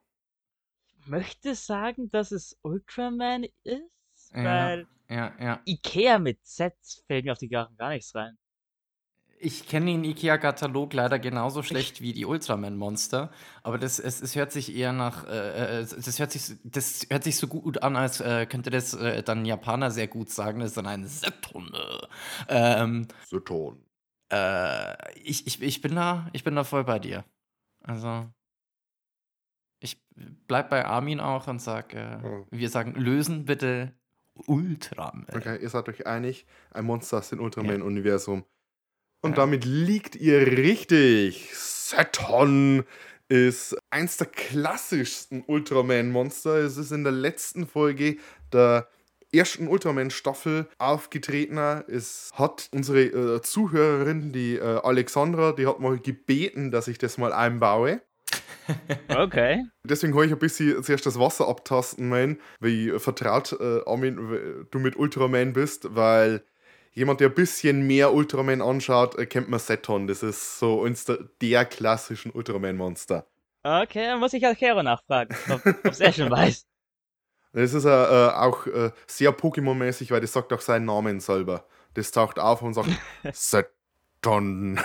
Möchte 1.05 1.55
sagen, 1.55 2.09
dass 2.09 2.31
es 2.31 2.57
Ultraman 2.61 3.45
ist, 3.63 4.31
Ja. 4.33 4.43
weil 4.43 4.79
Ja, 4.81 4.87
ja. 5.13 5.61
Ikea 5.65 6.19
mit 6.19 6.45
Z 6.45 6.73
fällt 7.07 7.25
mir 7.25 7.31
auf 7.33 7.37
die 7.39 7.49
Garten 7.49 7.75
gar 7.77 7.89
nichts 7.89 8.13
rein. 8.15 8.37
Ich 9.45 9.67
kenne 9.67 9.87
den 9.87 10.05
IKEA-Katalog 10.05 10.93
leider 10.93 11.19
genauso 11.19 11.63
schlecht 11.63 11.99
wie 11.99 12.13
die 12.13 12.25
Ultraman-Monster, 12.25 13.29
aber 13.61 13.77
das, 13.77 13.99
es, 13.99 14.21
es 14.21 14.35
hört 14.37 14.53
sich 14.53 14.73
eher 14.73 14.93
nach, 14.93 15.27
äh, 15.27 15.81
äh, 15.81 15.85
das, 15.85 16.17
hört 16.19 16.31
sich, 16.31 16.57
das 16.63 17.05
hört 17.09 17.25
sich 17.25 17.35
so 17.35 17.47
gut 17.47 17.83
an, 17.83 17.97
als 17.97 18.21
äh, 18.21 18.45
könnte 18.45 18.69
das 18.69 18.93
äh, 18.93 19.21
dann 19.21 19.39
ein 19.39 19.45
Japaner 19.45 19.91
sehr 19.91 20.07
gut 20.07 20.29
sagen, 20.29 20.59
das 20.61 20.69
ist 20.69 20.77
dann 20.77 20.87
ein 20.87 21.05
Seton. 21.05 21.75
Ähm, 22.47 23.07
Z-Ton. 23.27 23.83
äh, 24.31 25.19
ich, 25.19 25.45
ich, 25.45 25.61
ich, 25.61 25.81
bin 25.81 25.95
da, 25.95 26.29
ich 26.31 26.45
bin 26.45 26.55
da 26.55 26.63
voll 26.63 26.85
bei 26.85 26.99
dir. 26.99 27.25
Also, 27.81 28.29
ich 29.81 30.01
bleib 30.47 30.69
bei 30.69 30.85
Armin 30.85 31.19
auch 31.19 31.47
und 31.47 31.59
sag, 31.59 31.93
äh, 31.93 32.19
Oh. 32.23 32.45
wir 32.51 32.69
sagen, 32.69 32.93
lösen 32.95 33.43
bitte 33.43 33.93
Ultraman. 34.47 35.25
Okay, 35.33 35.57
ihr 35.61 35.69
seid 35.69 35.87
euch 35.89 36.07
einig. 36.07 36.45
Ein 36.71 36.85
Monster 36.85 37.17
aus 37.19 37.29
dem 37.29 37.39
Ja. 37.39 37.45
Ultraman-Universum. 37.45 38.43
Und 39.21 39.31
Ja. 39.31 39.35
damit 39.37 39.65
liegt 39.65 40.15
ihr 40.15 40.45
richtig. 40.47 41.49
Seton 41.53 42.83
ist 43.29 43.75
eins 43.89 44.17
der 44.17 44.27
klassischsten 44.27 45.43
Ultraman-Monster. 45.47 46.57
Es 46.57 46.77
ist 46.77 46.91
in 46.91 47.03
der 47.03 47.13
letzten 47.13 47.65
Folge 47.67 48.17
der 48.51 48.87
ersten 49.31 49.67
Ultraman-Staffel 49.67 50.67
aufgetreten. 50.77 51.57
Es 51.57 52.29
hat 52.33 52.69
unsere 52.73 53.03
äh, 53.37 53.41
Zuhörerin, 53.41 54.31
die 54.33 54.55
äh, 54.57 54.61
Alexandra, 54.83 55.53
die 55.53 55.65
hat 55.67 55.79
mal 55.79 55.97
gebeten, 55.99 56.69
dass 56.71 56.87
ich 56.87 56.97
das 56.97 57.17
mal 57.17 57.33
einbaue. 57.33 58.01
Okay. 59.09 59.63
Deswegen 59.83 60.13
habe 60.13 60.25
ich 60.25 60.31
ein 60.31 60.39
bisschen 60.39 60.83
zuerst 60.83 61.05
das 61.05 61.19
Wasser 61.19 61.47
abtasten, 61.47 62.09
mein, 62.09 62.39
wie 62.59 62.97
vertraut 62.99 63.55
äh, 63.59 63.81
Armin, 63.85 64.67
du 64.69 64.79
mit 64.79 64.95
Ultraman 64.95 65.53
bist, 65.53 65.95
weil 65.95 66.43
jemand, 66.93 67.19
der 67.19 67.29
ein 67.29 67.35
bisschen 67.35 67.85
mehr 67.85 68.13
Ultraman 68.13 68.61
anschaut, 68.61 69.17
äh, 69.17 69.25
kennt 69.25 69.49
man 69.49 69.59
Seton. 69.59 70.07
Das 70.07 70.23
ist 70.23 70.59
so 70.59 70.83
eins 70.83 71.05
der, 71.05 71.19
der 71.41 71.65
klassischen 71.65 72.31
Ultraman-Monster. 72.31 73.27
Okay, 73.63 74.07
dann 74.07 74.19
muss 74.19 74.33
ich 74.33 74.43
halt 74.43 74.57
Kero 74.57 74.83
nachfragen, 74.83 75.35
ob 75.49 75.65
ob's 75.85 75.99
er 75.99 76.13
schon 76.13 76.29
weiß. 76.29 76.65
Das 77.55 77.75
ist 77.75 77.85
äh, 77.85 77.89
äh, 77.89 78.29
auch 78.31 78.65
äh, 78.65 78.89
sehr 79.05 79.31
Pokémon-mäßig, 79.31 80.09
weil 80.09 80.21
das 80.21 80.33
sagt 80.33 80.51
auch 80.53 80.59
seinen 80.59 80.85
Namen 80.85 81.19
selber. 81.19 81.67
Das 81.93 82.11
taucht 82.11 82.39
auf 82.39 82.63
und 82.63 82.73
sagt 82.73 82.89
Seton. 83.31 84.79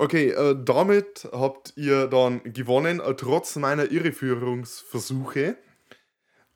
Okay, 0.00 0.30
äh, 0.30 0.56
damit 0.58 1.28
habt 1.30 1.74
ihr 1.76 2.06
dann 2.06 2.42
gewonnen, 2.42 3.00
äh, 3.00 3.14
trotz 3.14 3.56
meiner 3.56 3.90
Irreführungsversuche. 3.90 5.56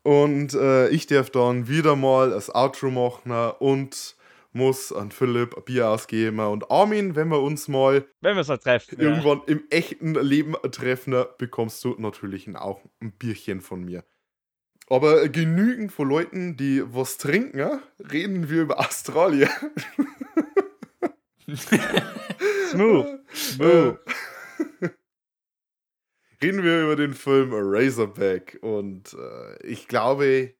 Und 0.03 0.53
äh, 0.53 0.89
ich 0.89 1.07
darf 1.07 1.29
dann 1.29 1.67
wieder 1.67 1.95
mal 1.95 2.31
das 2.31 2.53
Outro 2.53 2.91
machen 2.91 3.31
und 3.59 4.15
muss 4.51 4.91
an 4.91 5.11
Philipp 5.11 5.55
ein 5.57 5.63
Bier 5.63 5.89
ausgeben. 5.89 6.39
Und 6.39 6.69
Armin, 6.71 7.15
wenn 7.15 7.27
wir 7.29 7.41
uns 7.41 7.67
mal 7.67 8.05
Wenn 8.21 8.35
wir 8.35 8.47
halt 8.47 8.63
treffen. 8.63 8.97
Ja. 8.99 9.09
irgendwann 9.09 9.41
im 9.47 9.63
echten 9.69 10.15
Leben 10.15 10.55
treffen, 10.71 11.25
bekommst 11.37 11.83
du 11.83 11.95
natürlich 11.97 12.53
auch 12.55 12.81
ein 13.01 13.11
Bierchen 13.11 13.61
von 13.61 13.83
mir. 13.83 14.03
Aber 14.87 15.27
genügend 15.29 15.91
von 15.91 16.07
Leuten, 16.07 16.57
die 16.57 16.83
was 16.85 17.17
trinken, 17.17 17.57
ja, 17.57 17.79
reden 18.11 18.49
wir 18.49 18.61
über 18.61 18.79
Australien. 18.79 19.49
Smooth. 22.75 23.19
Smooth. 23.33 23.99
reden 26.41 26.63
wir 26.63 26.83
über 26.83 26.95
den 26.95 27.13
Film 27.13 27.51
Razorback. 27.53 28.59
Und 28.61 29.13
äh, 29.13 29.65
ich 29.65 29.87
glaube, 29.87 30.53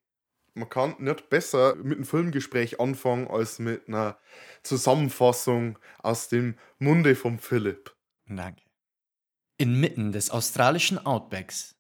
man 0.54 0.70
kann 0.70 0.96
nicht 1.00 1.30
besser 1.30 1.76
mit 1.76 1.98
einem 1.98 2.06
Filmgespräch 2.06 2.80
anfangen 2.80 3.28
als 3.28 3.60
mit 3.60 3.88
einer 3.88 4.18
Zusammenfassung 4.64 5.78
aus 6.00 6.30
dem 6.30 6.56
Munde 6.80 7.16
von 7.16 7.40
Philipp. 7.40 7.96
Danke. 8.28 8.64
Inmitten 9.58 10.12
des 10.12 10.32
australischen 10.32 10.98
Outbacks 11.06 11.76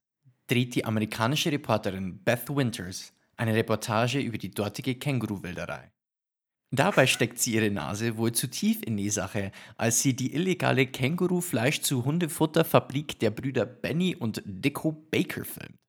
dreht 0.47 0.75
die 0.75 0.85
amerikanische 0.85 1.51
Reporterin 1.51 2.23
Beth 2.23 2.49
Winters 2.49 3.11
eine 3.37 3.55
Reportage 3.55 4.19
über 4.19 4.37
die 4.37 4.51
dortige 4.51 4.95
Känguruwilderei. 4.95 5.91
Dabei 6.75 7.07
steckt 7.07 7.39
sie 7.39 7.53
ihre 7.53 7.71
Nase 7.71 8.17
wohl 8.17 8.33
zu 8.33 8.49
tief 8.49 8.81
in 8.85 8.97
die 8.97 9.09
Sache, 9.09 9.53
als 9.77 10.01
sie 10.01 10.13
die 10.13 10.33
illegale 10.33 10.87
Kängurufleisch 10.87 11.79
zu 11.79 12.03
Hundefutterfabrik 12.03 13.17
der 13.19 13.31
Brüder 13.31 13.65
Benny 13.65 14.13
und 14.13 14.41
Dicko 14.45 14.91
Baker 14.91 15.45
filmt. 15.45 15.79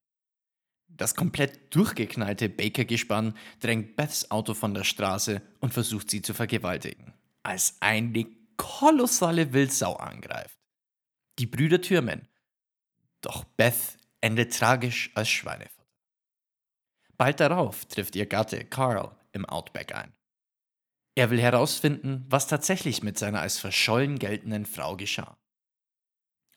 Das 0.86 1.16
komplett 1.16 1.74
durchgeknallte 1.74 2.48
Baker-Gespann 2.48 3.36
drängt 3.58 3.96
Beths 3.96 4.30
Auto 4.30 4.54
von 4.54 4.74
der 4.74 4.84
Straße 4.84 5.42
und 5.58 5.74
versucht 5.74 6.08
sie 6.08 6.22
zu 6.22 6.34
vergewaltigen, 6.34 7.12
als 7.42 7.76
eine 7.80 8.24
kolossale 8.56 9.52
Wildsau 9.52 9.94
angreift. 9.96 10.56
Die 11.40 11.46
Brüder 11.46 11.80
türmen. 11.80 12.28
Doch 13.22 13.42
Beth 13.42 13.98
endet 14.20 14.56
tragisch 14.56 15.10
als 15.14 15.28
Schweinefutter. 15.28 15.84
Bald 17.18 17.40
darauf 17.40 17.86
trifft 17.86 18.14
ihr 18.14 18.26
Gatte 18.26 18.64
Carl 18.64 19.16
im 19.32 19.44
Outback 19.46 19.92
ein. 19.92 20.15
Er 21.18 21.30
will 21.30 21.40
herausfinden, 21.40 22.26
was 22.28 22.46
tatsächlich 22.46 23.02
mit 23.02 23.18
seiner 23.18 23.40
als 23.40 23.58
verschollen 23.58 24.18
geltenden 24.18 24.66
Frau 24.66 24.96
geschah. 24.96 25.38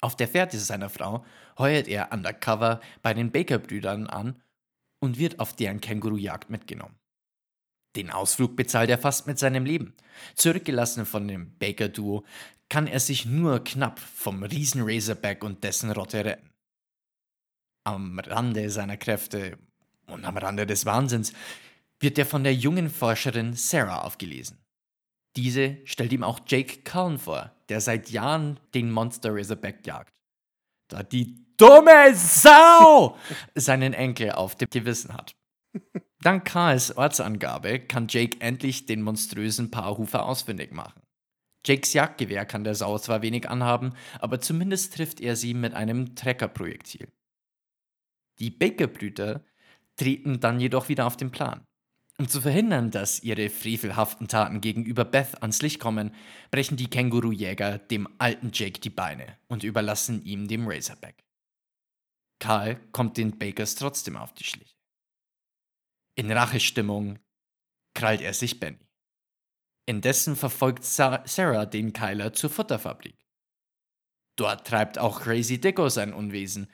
Auf 0.01 0.15
der 0.15 0.27
Fährte 0.27 0.59
seiner 0.59 0.89
Frau 0.89 1.25
heuert 1.57 1.87
er 1.87 2.11
undercover 2.11 2.81
bei 3.01 3.13
den 3.13 3.31
Baker-Brüdern 3.31 4.07
an 4.07 4.41
und 4.99 5.17
wird 5.17 5.39
auf 5.39 5.55
deren 5.55 5.79
Kängurujagd 5.79 6.49
mitgenommen. 6.49 6.99
Den 7.95 8.11
Ausflug 8.11 8.55
bezahlt 8.55 8.89
er 8.89 8.97
fast 8.97 9.27
mit 9.27 9.39
seinem 9.39 9.65
Leben. 9.65 9.95
Zurückgelassen 10.35 11.05
von 11.05 11.27
dem 11.27 11.57
Baker-Duo 11.57 12.25
kann 12.69 12.85
er 12.85 12.99
sich 12.99 13.25
nur 13.25 13.63
knapp 13.63 13.99
vom 13.99 14.43
Riesen 14.43 14.81
Razorback 14.83 15.43
und 15.43 15.63
dessen 15.63 15.91
Rotte 15.91 16.23
retten. 16.23 16.49
Am 17.85 18.19
Rande 18.19 18.69
seiner 18.69 18.97
Kräfte 18.97 19.57
und 20.05 20.25
am 20.25 20.37
Rande 20.37 20.67
des 20.67 20.85
Wahnsinns 20.85 21.33
wird 22.00 22.18
er 22.18 22.25
von 22.25 22.44
der 22.44 22.53
jungen 22.53 22.89
Forscherin 22.89 23.53
Sarah 23.53 24.01
aufgelesen. 24.01 24.58
Diese 25.36 25.77
stellt 25.86 26.13
ihm 26.13 26.24
auch 26.24 26.39
Jake 26.48 26.84
Cullen 26.84 27.20
vor, 27.20 27.51
der 27.70 27.82
seit 27.82 28.10
Jahren 28.10 28.60
den 28.74 28.91
Monster 28.91 29.36
Razorback 29.36 29.86
jagt. 29.86 30.10
Da 30.89 31.03
die 31.03 31.46
dumme 31.58 32.15
Sau 32.15 33.18
seinen 33.56 33.94
Enkel 33.94 34.32
auf 34.32 34.56
dem 34.56 34.70
Gewissen 34.70 35.13
hat. 35.13 35.36
Dank 36.22 36.46
Karls 36.46 36.98
Ortsangabe 36.98 37.79
kann 37.79 38.08
Jake 38.10 38.41
endlich 38.41 38.86
den 38.86 39.01
monströsen 39.01 39.72
Paarhufer 39.72 40.25
ausfindig 40.25 40.74
machen. 40.74 41.01
Jakes 41.65 41.94
Jagdgewehr 41.94 42.46
kann 42.46 42.63
der 42.63 42.75
Sau 42.75 42.98
zwar 42.98 43.22
wenig 43.22 43.50
anhaben, 43.50 43.94
aber 44.20 44.39
zumindest 44.39 44.96
trifft 44.96 45.22
er 45.22 45.36
sie 45.36 45.53
mit 45.53 45.74
einem 45.74 46.15
Treckerprojektil. 46.15 47.08
Die 48.39 48.50
Baker-Brüder 48.50 49.44
treten 49.98 50.39
dann 50.39 50.60
jedoch 50.60 50.89
wieder 50.89 51.06
auf 51.06 51.18
den 51.18 51.32
Plan. 51.32 51.65
Um 52.19 52.27
zu 52.27 52.41
verhindern, 52.41 52.91
dass 52.91 53.23
ihre 53.23 53.49
frevelhaften 53.49 54.27
Taten 54.27 54.59
gegenüber 54.59 55.05
Beth 55.05 55.41
ans 55.41 55.61
Licht 55.61 55.79
kommen, 55.79 56.13
brechen 56.51 56.75
die 56.75 56.89
Kängurujäger 56.89 57.77
dem 57.77 58.09
alten 58.17 58.51
Jake 58.53 58.81
die 58.81 58.89
Beine 58.89 59.38
und 59.47 59.63
überlassen 59.63 60.25
ihm 60.25 60.49
dem 60.49 60.67
Razorback. 60.67 61.23
Karl 62.39 62.75
kommt 62.91 63.15
den 63.15 63.39
Bakers 63.39 63.75
trotzdem 63.75 64.17
auf 64.17 64.33
die 64.33 64.43
Schliche. 64.43 64.75
In 66.15 66.29
Rachestimmung 66.29 67.19
krallt 67.93 68.19
er 68.19 68.33
sich 68.33 68.59
Benny. 68.59 68.85
Indessen 69.85 70.35
verfolgt 70.35 70.83
Sa 70.83 71.23
Sarah 71.25 71.65
den 71.65 71.93
Keiler 71.93 72.33
zur 72.33 72.49
Futterfabrik. 72.49 73.15
Dort 74.35 74.67
treibt 74.67 74.99
auch 74.99 75.21
Crazy 75.21 75.61
Dicko 75.61 75.88
sein 75.88 76.13
Unwesen. 76.13 76.69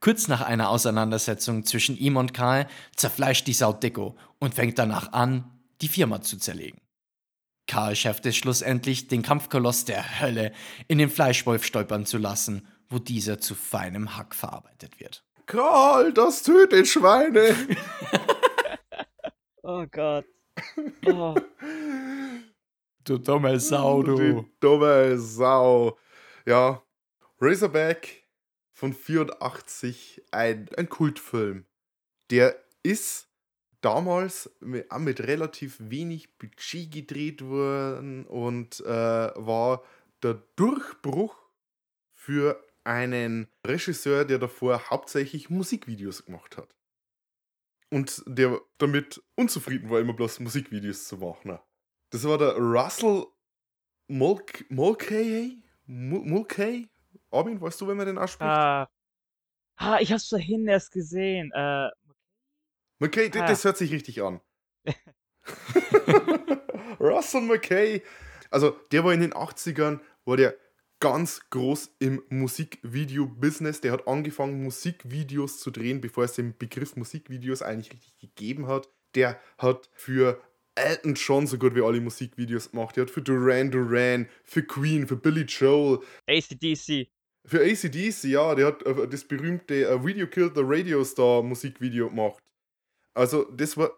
Kurz 0.00 0.28
nach 0.28 0.40
einer 0.40 0.70
Auseinandersetzung 0.70 1.64
zwischen 1.64 1.96
ihm 1.96 2.16
und 2.16 2.32
Karl 2.32 2.66
zerfleischt 2.96 3.46
die 3.46 3.52
Sau 3.52 3.72
Dicko 3.74 4.16
und 4.38 4.54
fängt 4.54 4.78
danach 4.78 5.12
an, 5.12 5.44
die 5.82 5.88
Firma 5.88 6.22
zu 6.22 6.38
zerlegen. 6.38 6.80
Karl 7.66 7.94
schafft 7.94 8.24
es 8.26 8.36
schlussendlich, 8.36 9.08
den 9.08 9.22
Kampfkoloss 9.22 9.84
der 9.84 10.20
Hölle 10.20 10.52
in 10.88 10.98
den 10.98 11.10
Fleischwolf 11.10 11.64
stolpern 11.64 12.06
zu 12.06 12.18
lassen, 12.18 12.66
wo 12.88 12.98
dieser 12.98 13.40
zu 13.40 13.54
feinem 13.54 14.16
Hack 14.16 14.34
verarbeitet 14.34 14.98
wird. 14.98 15.22
Karl, 15.46 16.12
das 16.12 16.42
tötet 16.42 16.88
Schweine! 16.88 17.54
Oh 19.62 19.86
Gott. 19.90 20.24
Oh. 21.06 21.34
Du 23.04 23.18
dumme 23.18 23.56
Die 23.56 24.44
dumme 24.58 25.18
Sau. 25.18 25.96
Ja, 26.44 26.82
Razorback 27.40 28.19
von 28.80 28.94
84, 28.94 30.22
ein, 30.30 30.66
ein 30.74 30.88
Kultfilm. 30.88 31.66
Der 32.30 32.58
ist 32.82 33.28
damals 33.82 34.50
mit, 34.60 34.90
auch 34.90 34.98
mit 34.98 35.20
relativ 35.20 35.76
wenig 35.80 36.38
Budget 36.38 36.90
gedreht 36.90 37.42
worden 37.42 38.24
und 38.24 38.80
äh, 38.80 38.86
war 38.86 39.84
der 40.22 40.42
Durchbruch 40.56 41.36
für 42.10 42.66
einen 42.82 43.48
Regisseur, 43.66 44.24
der 44.24 44.38
davor 44.38 44.88
hauptsächlich 44.88 45.50
Musikvideos 45.50 46.24
gemacht 46.24 46.56
hat. 46.56 46.74
Und 47.90 48.22
der 48.26 48.62
damit 48.78 49.22
unzufrieden 49.36 49.90
war, 49.90 50.00
immer 50.00 50.14
bloß 50.14 50.40
Musikvideos 50.40 51.06
zu 51.06 51.18
machen. 51.18 51.58
Das 52.12 52.24
war 52.24 52.38
der 52.38 52.56
Russell 52.56 53.26
Mulcahy? 54.08 55.62
Mul- 55.86 56.24
Mulcahy? 56.24 56.88
Armin, 57.30 57.60
weißt 57.60 57.80
du, 57.80 57.88
wenn 57.88 57.96
man 57.96 58.06
den 58.06 58.18
ausspricht? 58.18 58.50
Ah. 58.50 58.88
ah, 59.76 59.98
ich 60.00 60.12
hab's 60.12 60.28
vorhin 60.28 60.66
erst 60.66 60.90
gesehen. 60.92 61.50
Äh, 61.54 61.88
McKay, 62.98 63.30
Ah. 63.34 63.46
das 63.46 63.64
hört 63.64 63.76
sich 63.78 63.92
richtig 63.92 64.22
an. 64.22 64.40
Russell 67.00 67.42
McKay. 67.42 68.02
Also, 68.50 68.70
der 68.92 69.04
war 69.04 69.12
in 69.14 69.20
den 69.20 69.32
80ern, 69.32 70.00
war 70.24 70.36
der 70.36 70.54
ganz 71.00 71.48
groß 71.50 71.96
im 71.98 72.22
Musikvideo-Business. 72.28 73.80
Der 73.80 73.92
hat 73.92 74.06
angefangen, 74.06 74.62
Musikvideos 74.62 75.60
zu 75.60 75.70
drehen, 75.70 76.00
bevor 76.00 76.24
es 76.24 76.34
den 76.34 76.56
Begriff 76.58 76.96
Musikvideos 76.96 77.62
eigentlich 77.62 77.92
richtig 77.92 78.18
gegeben 78.18 78.66
hat. 78.66 78.88
Der 79.14 79.40
hat 79.58 79.88
für 79.94 80.42
Elton 80.74 81.14
John 81.14 81.46
so 81.46 81.58
gut 81.58 81.74
wie 81.74 81.82
alle 81.82 82.00
Musikvideos 82.00 82.70
gemacht. 82.72 82.96
Der 82.96 83.02
hat 83.04 83.10
für 83.10 83.22
Duran 83.22 83.70
Duran, 83.70 84.28
für 84.44 84.62
Queen, 84.62 85.06
für 85.06 85.16
Billy 85.16 85.42
Joel, 85.42 86.00
ACDC. 86.28 87.08
Für 87.44 87.60
ACDC, 87.60 88.24
ja, 88.24 88.54
der 88.54 88.66
hat 88.68 88.82
äh, 88.84 89.08
das 89.08 89.24
berühmte 89.24 89.86
äh, 89.88 90.04
Video 90.04 90.26
Killed 90.26 90.54
the 90.54 90.62
Radio 90.64 91.02
Star 91.04 91.42
Musikvideo 91.42 92.08
gemacht. 92.08 92.42
Also, 93.14 93.44
das 93.44 93.76
war 93.76 93.90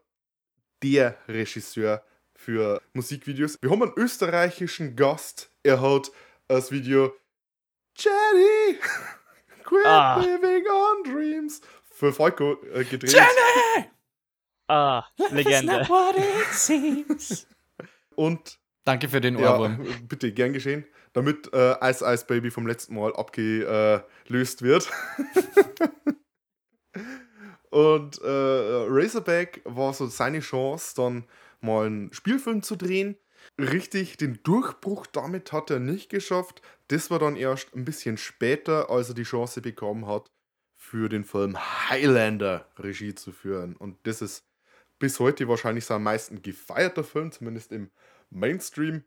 der 0.82 1.16
Regisseur 1.28 2.04
für 2.34 2.80
Musikvideos. 2.92 3.56
Wir 3.61 3.70
haben 3.70 3.82
einen 3.82 3.92
österreichischen 3.96 4.96
Gast. 4.96 5.50
Er 5.62 5.80
hat 5.80 6.11
das 6.49 6.70
Video 6.72 7.12
Jenny! 7.96 8.78
Quit 9.64 9.87
Ah. 9.87 10.18
living 10.20 10.64
on 10.66 11.04
dreams 11.04 11.61
für 11.90 12.12
Falco 12.12 12.61
äh, 12.75 12.84
gedreht. 12.84 13.16
Ah, 14.68 15.04
Legende. 15.30 15.87
Und 18.16 18.58
Danke 18.84 19.08
für 19.08 19.20
den 19.20 19.38
ja, 19.38 19.54
Ohrwurm. 19.54 19.86
bitte, 20.08 20.32
gern 20.32 20.52
geschehen. 20.52 20.84
Damit 21.12 21.52
äh, 21.52 21.76
Ice 21.88 22.04
Ice 22.04 22.24
Baby 22.26 22.50
vom 22.50 22.66
letzten 22.66 22.94
Mal 22.94 23.14
abgelöst 23.14 24.62
wird. 24.62 24.90
Und 27.70 28.20
äh, 28.20 28.26
Razorback 28.26 29.62
war 29.64 29.94
so 29.94 30.06
seine 30.06 30.40
Chance, 30.40 30.94
dann 30.96 31.24
mal 31.60 31.86
einen 31.86 32.12
Spielfilm 32.12 32.62
zu 32.62 32.76
drehen. 32.76 33.16
Richtig, 33.58 34.16
den 34.18 34.40
Durchbruch 34.42 35.06
damit 35.06 35.52
hat 35.52 35.70
er 35.70 35.78
nicht 35.78 36.10
geschafft. 36.10 36.60
Das 36.88 37.10
war 37.10 37.18
dann 37.18 37.36
erst 37.36 37.74
ein 37.74 37.84
bisschen 37.84 38.18
später, 38.18 38.90
als 38.90 39.08
er 39.08 39.14
die 39.14 39.22
Chance 39.22 39.62
bekommen 39.62 40.06
hat, 40.06 40.30
für 40.76 41.08
den 41.08 41.24
Film 41.24 41.56
Highlander 41.88 42.68
Regie 42.78 43.14
zu 43.14 43.32
führen. 43.32 43.76
Und 43.76 43.96
das 44.02 44.20
ist 44.20 44.44
bis 44.98 45.18
heute 45.18 45.48
wahrscheinlich 45.48 45.84
sein 45.84 45.96
am 45.96 46.02
meisten 46.04 46.42
gefeierter 46.42 47.04
Film, 47.04 47.32
zumindest 47.32 47.72
im 47.72 47.90
Mainstream. 48.32 49.04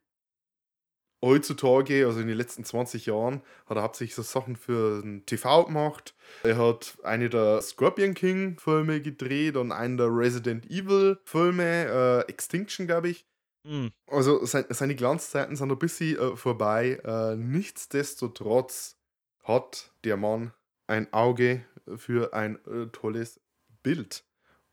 Heutzutage, 1.21 2.05
also 2.05 2.19
in 2.19 2.27
den 2.27 2.37
letzten 2.37 2.63
20 2.63 3.07
Jahren, 3.07 3.41
hat 3.65 3.77
er 3.77 3.83
hauptsächlich 3.83 4.13
so 4.15 4.21
Sachen 4.21 4.55
für 4.55 5.01
den 5.01 5.25
TV 5.25 5.65
gemacht. 5.65 6.13
Er 6.43 6.57
hat 6.57 6.97
eine 7.03 7.29
der 7.29 7.61
Scorpion 7.61 8.13
King 8.13 8.59
Filme 8.59 9.01
gedreht 9.01 9.55
und 9.55 9.71
einen 9.71 9.97
der 9.97 10.07
Resident 10.07 10.69
Evil 10.69 11.17
Filme, 11.23 12.23
äh, 12.27 12.29
Extinction, 12.29 12.85
glaube 12.85 13.09
ich. 13.09 13.25
Hm. 13.65 13.91
Also 14.07 14.45
sein, 14.45 14.65
seine 14.69 14.95
Glanzzeiten 14.95 15.55
sind 15.55 15.71
ein 15.71 15.79
bisschen 15.79 16.19
äh, 16.19 16.35
vorbei. 16.35 16.99
Äh, 17.03 17.35
nichtsdestotrotz 17.35 18.97
hat 19.43 19.91
der 20.03 20.17
Mann 20.17 20.53
ein 20.85 21.11
Auge 21.11 21.65
für 21.97 22.33
ein 22.33 22.63
äh, 22.67 22.87
tolles 22.91 23.39
Bild. 23.81 24.23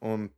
Und 0.00 0.32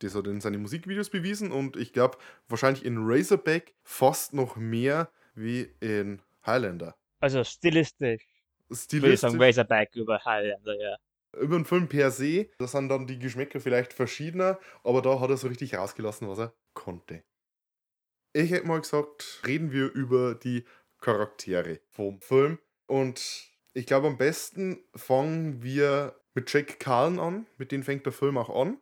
das 0.00 0.14
hat 0.14 0.26
er 0.26 0.32
in 0.32 0.40
seinen 0.40 0.62
Musikvideos 0.62 1.10
bewiesen 1.10 1.52
und 1.52 1.76
ich 1.76 1.92
glaube 1.92 2.18
wahrscheinlich 2.48 2.84
in 2.84 2.98
Razorback 2.98 3.74
fast 3.82 4.34
noch 4.34 4.56
mehr 4.56 5.10
wie 5.34 5.72
in 5.80 6.20
Highlander. 6.44 6.96
Also 7.20 7.44
stilistisch, 7.44 8.26
würde 8.68 8.74
ich 8.74 8.78
Stilistisch 8.78 9.20
sagen, 9.20 9.42
Razorback 9.42 9.94
über 9.94 10.24
Highlander, 10.24 10.80
ja. 10.80 10.96
über 11.40 11.56
den 11.56 11.64
Film 11.64 11.88
per 11.88 12.10
se, 12.10 12.48
da 12.58 12.66
sind 12.66 12.88
dann 12.88 13.06
die 13.06 13.18
Geschmäcker 13.18 13.60
vielleicht 13.60 13.92
verschiedener, 13.92 14.58
aber 14.84 15.02
da 15.02 15.20
hat 15.20 15.30
er 15.30 15.36
so 15.36 15.48
richtig 15.48 15.74
rausgelassen, 15.74 16.28
was 16.28 16.38
er 16.38 16.54
konnte. 16.74 17.22
Ich 18.32 18.50
hätte 18.50 18.66
mal 18.66 18.80
gesagt, 18.80 19.42
reden 19.46 19.72
wir 19.72 19.92
über 19.92 20.34
die 20.34 20.64
Charaktere 21.00 21.80
vom 21.88 22.20
Film. 22.20 22.58
Und 22.86 23.50
ich 23.72 23.86
glaube, 23.86 24.06
am 24.06 24.18
besten 24.18 24.84
fangen 24.94 25.62
wir 25.62 26.14
mit 26.34 26.52
Jack 26.52 26.78
Carlin 26.78 27.18
an. 27.18 27.46
Mit 27.56 27.72
dem 27.72 27.82
fängt 27.82 28.06
der 28.06 28.12
Film 28.12 28.38
auch 28.38 28.50
an. 28.50 28.78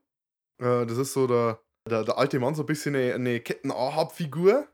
Äh, 0.58 0.86
Das 0.86 0.96
ist 0.98 1.12
so 1.12 1.26
der, 1.26 1.60
der, 1.88 2.04
der 2.04 2.18
alte 2.18 2.38
Mann, 2.38 2.54
so 2.54 2.62
ein 2.62 2.66
bisschen 2.66 2.94
eine, 2.94 3.14
eine 3.14 3.40
Ketten-Ahab-Figur. 3.40 4.68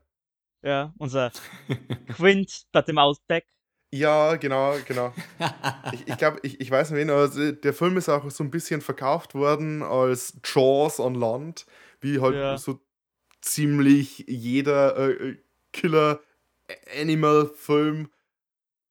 Ja, 0.63 0.93
unser 0.97 1.31
Quint 2.15 2.49
statt 2.51 2.87
dem 2.87 2.97
Outback. 2.97 3.45
Ja, 3.93 4.35
genau, 4.35 4.75
genau. 4.87 5.13
Ich, 5.93 6.07
ich 6.07 6.17
glaube, 6.17 6.39
ich, 6.43 6.59
ich 6.59 6.69
weiß 6.71 6.89
nicht, 6.91 6.99
wen, 6.99 7.09
aber 7.11 7.27
der 7.53 7.73
Film 7.73 7.95
ist 7.97 8.09
auch 8.09 8.29
so 8.29 8.43
ein 8.43 8.51
bisschen 8.51 8.81
verkauft 8.81 9.35
worden 9.35 9.83
als 9.83 10.37
Jaws 10.43 10.99
on 10.99 11.15
Land, 11.15 11.65
wie 12.01 12.19
halt 12.19 12.35
Ja. 12.35 12.57
so 12.57 12.79
ziemlich 13.41 14.25
jeder 14.27 14.97
äh, 14.97 15.11
äh, 15.11 15.37
Killer-Animal-Film, 15.71 18.09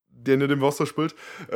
der 0.09 0.37
nicht 0.37 0.51
im 0.53 0.61
Wasser 0.63 0.87
spielt. 0.87 1.15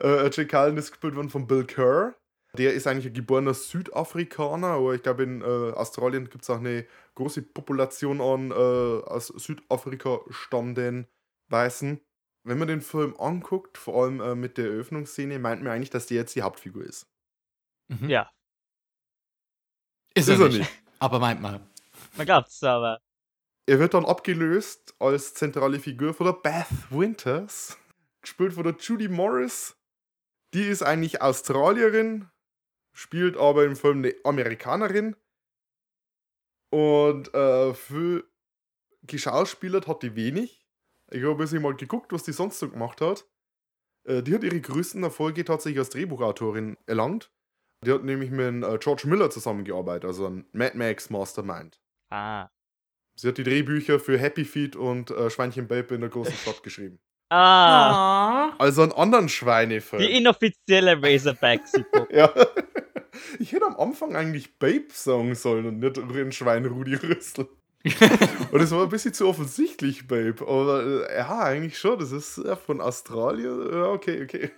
äh, 0.00 0.24
Jake 0.24 0.48
Cullen 0.48 0.76
ist 0.76 0.90
gespielt 0.90 1.14
worden 1.14 1.30
von 1.30 1.46
Bill 1.46 1.64
Kerr. 1.64 2.16
Der 2.56 2.74
ist 2.74 2.86
eigentlich 2.86 3.06
ein 3.06 3.14
geborener 3.14 3.54
Südafrikaner, 3.54 4.68
aber 4.68 4.94
ich 4.94 5.02
glaube, 5.02 5.22
in 5.22 5.42
äh, 5.42 5.44
Australien 5.44 6.28
gibt 6.28 6.42
es 6.42 6.50
auch 6.50 6.58
eine 6.58 6.86
große 7.14 7.42
Population 7.42 8.20
an 8.20 8.50
äh, 8.50 8.54
aus 8.54 9.28
Südafrika 9.28 10.20
stammenden 10.30 11.06
Weißen. 11.48 12.00
Wenn 12.44 12.58
man 12.58 12.68
den 12.68 12.80
Film 12.80 13.14
anguckt, 13.18 13.78
vor 13.78 14.04
allem 14.04 14.20
äh, 14.20 14.34
mit 14.34 14.58
der 14.58 14.66
Eröffnungsszene, 14.66 15.38
meint 15.38 15.62
man 15.62 15.72
eigentlich, 15.72 15.90
dass 15.90 16.06
der 16.06 16.18
jetzt 16.18 16.34
die 16.36 16.42
Hauptfigur 16.42 16.84
ist. 16.84 17.06
Mhm. 17.88 18.08
Ja, 18.10 18.30
Ist, 20.14 20.28
Ist 20.28 20.40
er 20.40 20.48
nicht. 20.48 20.58
nicht. 20.58 20.70
Aber 20.98 21.18
meint 21.18 21.40
mal. 21.40 21.60
man 22.16 22.26
glaubt's 22.26 22.62
aber. 22.62 23.00
Er 23.68 23.78
wird 23.80 23.94
dann 23.94 24.04
abgelöst 24.04 24.94
als 24.98 25.34
zentrale 25.34 25.80
Figur 25.80 26.14
von 26.14 26.26
der 26.26 26.32
Beth 26.34 26.66
Winters, 26.90 27.76
gespielt 28.22 28.54
von 28.54 28.62
der 28.64 28.76
Judy 28.78 29.08
Morris. 29.08 29.76
Die 30.54 30.62
ist 30.62 30.82
eigentlich 30.82 31.20
Australierin, 31.20 32.30
spielt 32.96 33.36
aber 33.36 33.64
im 33.64 33.76
Film 33.76 33.98
eine 33.98 34.14
Amerikanerin. 34.24 35.16
Und 36.70 37.32
äh, 37.34 37.74
für 37.74 38.24
geschauspielert 39.02 39.86
hat 39.86 40.02
die 40.02 40.16
wenig. 40.16 40.66
Ich 41.10 41.22
habe 41.22 41.32
ein 41.32 41.36
bisschen 41.36 41.62
mal 41.62 41.76
geguckt, 41.76 42.12
was 42.12 42.24
die 42.24 42.32
sonst 42.32 42.58
so 42.58 42.68
gemacht 42.68 43.00
hat. 43.00 43.24
Äh, 44.04 44.22
die 44.22 44.34
hat 44.34 44.42
ihre 44.42 44.60
größten 44.60 45.02
Erfolge 45.02 45.44
tatsächlich 45.44 45.78
als 45.78 45.90
Drehbuchautorin 45.90 46.76
erlangt. 46.86 47.30
Die 47.84 47.92
hat 47.92 48.02
nämlich 48.02 48.30
mit 48.30 48.64
äh, 48.64 48.78
George 48.78 49.06
Miller 49.06 49.30
zusammengearbeitet, 49.30 50.06
also 50.06 50.26
ein 50.26 50.46
Mad 50.52 50.76
Max 50.76 51.10
Mastermind. 51.10 51.78
Ah. 52.10 52.48
Sie 53.18 53.28
hat 53.28 53.38
die 53.38 53.44
Drehbücher 53.44 54.00
für 54.00 54.18
Happy 54.18 54.44
Feet 54.44 54.74
und 54.74 55.10
äh, 55.10 55.30
Schweinchen 55.30 55.68
Babe 55.68 55.94
in 55.94 56.00
der 56.00 56.10
großen 56.10 56.34
Stadt 56.34 56.62
geschrieben. 56.62 56.98
Ah, 57.28 58.54
Also 58.58 58.82
einen 58.82 58.92
anderen 58.92 59.28
Schweinefilm. 59.28 60.00
die 60.00 60.16
inoffizielle 60.16 61.02
Razorback-Sequel. 61.02 62.06
ja. 62.12 62.32
Ich 63.38 63.52
hätte 63.52 63.66
am 63.66 63.76
Anfang 63.76 64.16
eigentlich 64.16 64.58
Babe 64.58 64.86
sagen 64.92 65.34
sollen 65.34 65.66
und 65.66 65.78
nicht 65.78 65.96
den 65.96 66.32
Schwein 66.32 66.64
Rudi 66.66 66.94
Rüssel. 66.94 67.48
Und 68.50 68.60
es 68.60 68.72
war 68.72 68.82
ein 68.82 68.88
bisschen 68.88 69.14
zu 69.14 69.28
offensichtlich, 69.28 70.08
Babe. 70.08 70.46
Aber 70.46 71.08
äh, 71.08 71.16
ja, 71.18 71.38
eigentlich 71.40 71.78
schon. 71.78 71.98
Das 71.98 72.10
ist 72.10 72.38
äh, 72.38 72.56
von 72.56 72.80
Australien. 72.80 73.72
Ja, 73.72 73.90
okay, 73.90 74.24
okay. 74.24 74.50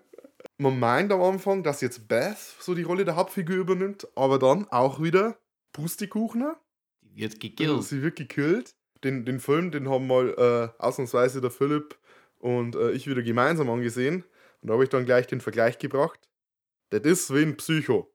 Man 0.58 0.78
meint 0.78 1.12
am 1.12 1.22
Anfang, 1.22 1.62
dass 1.62 1.80
jetzt 1.80 2.08
Beth 2.08 2.38
so 2.58 2.74
die 2.74 2.82
Rolle 2.82 3.04
der 3.04 3.16
Hauptfigur 3.16 3.56
übernimmt, 3.56 4.06
aber 4.14 4.38
dann 4.38 4.68
auch 4.68 5.02
wieder 5.02 5.38
Pustekuchner. 5.72 6.58
Die 7.02 7.22
wird 7.22 7.40
gekillt. 7.40 7.82
sie 7.82 8.02
wird 8.02 8.16
gekillt. 8.16 8.74
Den, 9.02 9.24
den 9.24 9.40
Film, 9.40 9.70
den 9.70 9.88
haben 9.88 10.06
mal 10.06 10.34
äh, 10.78 10.82
ausnahmsweise 10.82 11.40
der 11.40 11.50
Philipp 11.50 11.96
und 12.38 12.76
äh, 12.76 12.90
ich 12.92 13.06
wieder 13.06 13.22
gemeinsam 13.22 13.70
angesehen. 13.70 14.24
Und 14.60 14.68
da 14.68 14.74
habe 14.74 14.84
ich 14.84 14.90
dann 14.90 15.06
gleich 15.06 15.26
den 15.26 15.40
Vergleich 15.40 15.78
gebracht. 15.78 16.29
Das 16.90 17.00
ist 17.02 17.34
wie 17.34 17.42
ein 17.42 17.56
Psycho. 17.56 18.12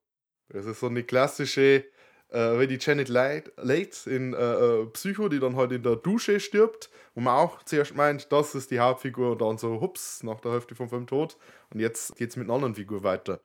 Das 0.49 0.65
ist 0.65 0.79
so 0.79 0.87
eine 0.87 1.03
klassische, 1.03 1.85
äh, 2.29 2.59
wie 2.59 2.67
die 2.67 2.77
Janet 2.79 3.09
Leigh- 3.09 4.07
in 4.07 4.33
äh, 4.33 4.37
äh, 4.37 4.85
Psycho, 4.87 5.29
die 5.29 5.39
dann 5.39 5.55
halt 5.55 5.71
in 5.71 5.83
der 5.83 5.95
Dusche 5.95 6.39
stirbt, 6.39 6.89
wo 7.13 7.21
man 7.21 7.35
auch 7.35 7.63
zuerst 7.63 7.95
meint, 7.95 8.31
das 8.31 8.53
ist 8.53 8.71
die 8.71 8.79
Hauptfigur 8.79 9.31
und 9.31 9.41
dann 9.41 9.57
so, 9.57 9.81
hups, 9.81 10.23
nach 10.23 10.41
der 10.41 10.51
Hälfte 10.51 10.75
vom 10.75 10.89
Film 10.89 11.07
tot. 11.07 11.37
Und 11.73 11.79
jetzt 11.79 12.15
geht 12.17 12.29
es 12.29 12.35
mit 12.35 12.45
einer 12.45 12.55
anderen 12.55 12.75
Figur 12.75 13.03
weiter. 13.03 13.41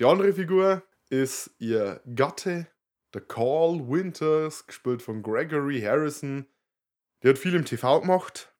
Die 0.00 0.04
andere 0.04 0.32
Figur 0.32 0.82
ist 1.08 1.54
ihr 1.58 2.02
Gatte, 2.14 2.66
der 3.14 3.20
Carl 3.20 3.88
Winters, 3.88 4.66
gespielt 4.66 5.02
von 5.02 5.22
Gregory 5.22 5.80
Harrison. 5.80 6.46
Der 7.22 7.30
hat 7.30 7.38
viel 7.38 7.54
im 7.54 7.64
TV 7.64 8.00
gemacht. 8.00 8.52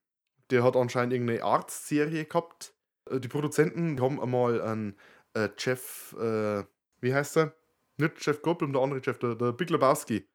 Der 0.51 0.63
hat 0.63 0.77
anscheinend 0.77 1.13
irgendeine 1.13 1.43
Arztserie 1.43 2.25
gehabt. 2.25 2.75
Äh, 3.11 3.19
Die 3.19 3.29
Produzenten 3.29 4.01
haben 4.01 4.21
einmal 4.21 4.63
einen 4.63 4.97
äh, 5.35 5.49
Jeff, 5.59 6.14
äh, 6.18 6.64
wie 7.01 7.14
heißt 7.14 7.37
er? 7.37 7.55
Nicht 7.97 8.25
Jeff 8.25 8.42
Goldblum, 8.42 8.73
der 8.73 8.83
andere 8.83 9.01
Jeff, 9.05 9.18
der, 9.18 9.35
der 9.35 9.53
Big 9.53 9.70
Lebowski. 9.70 10.27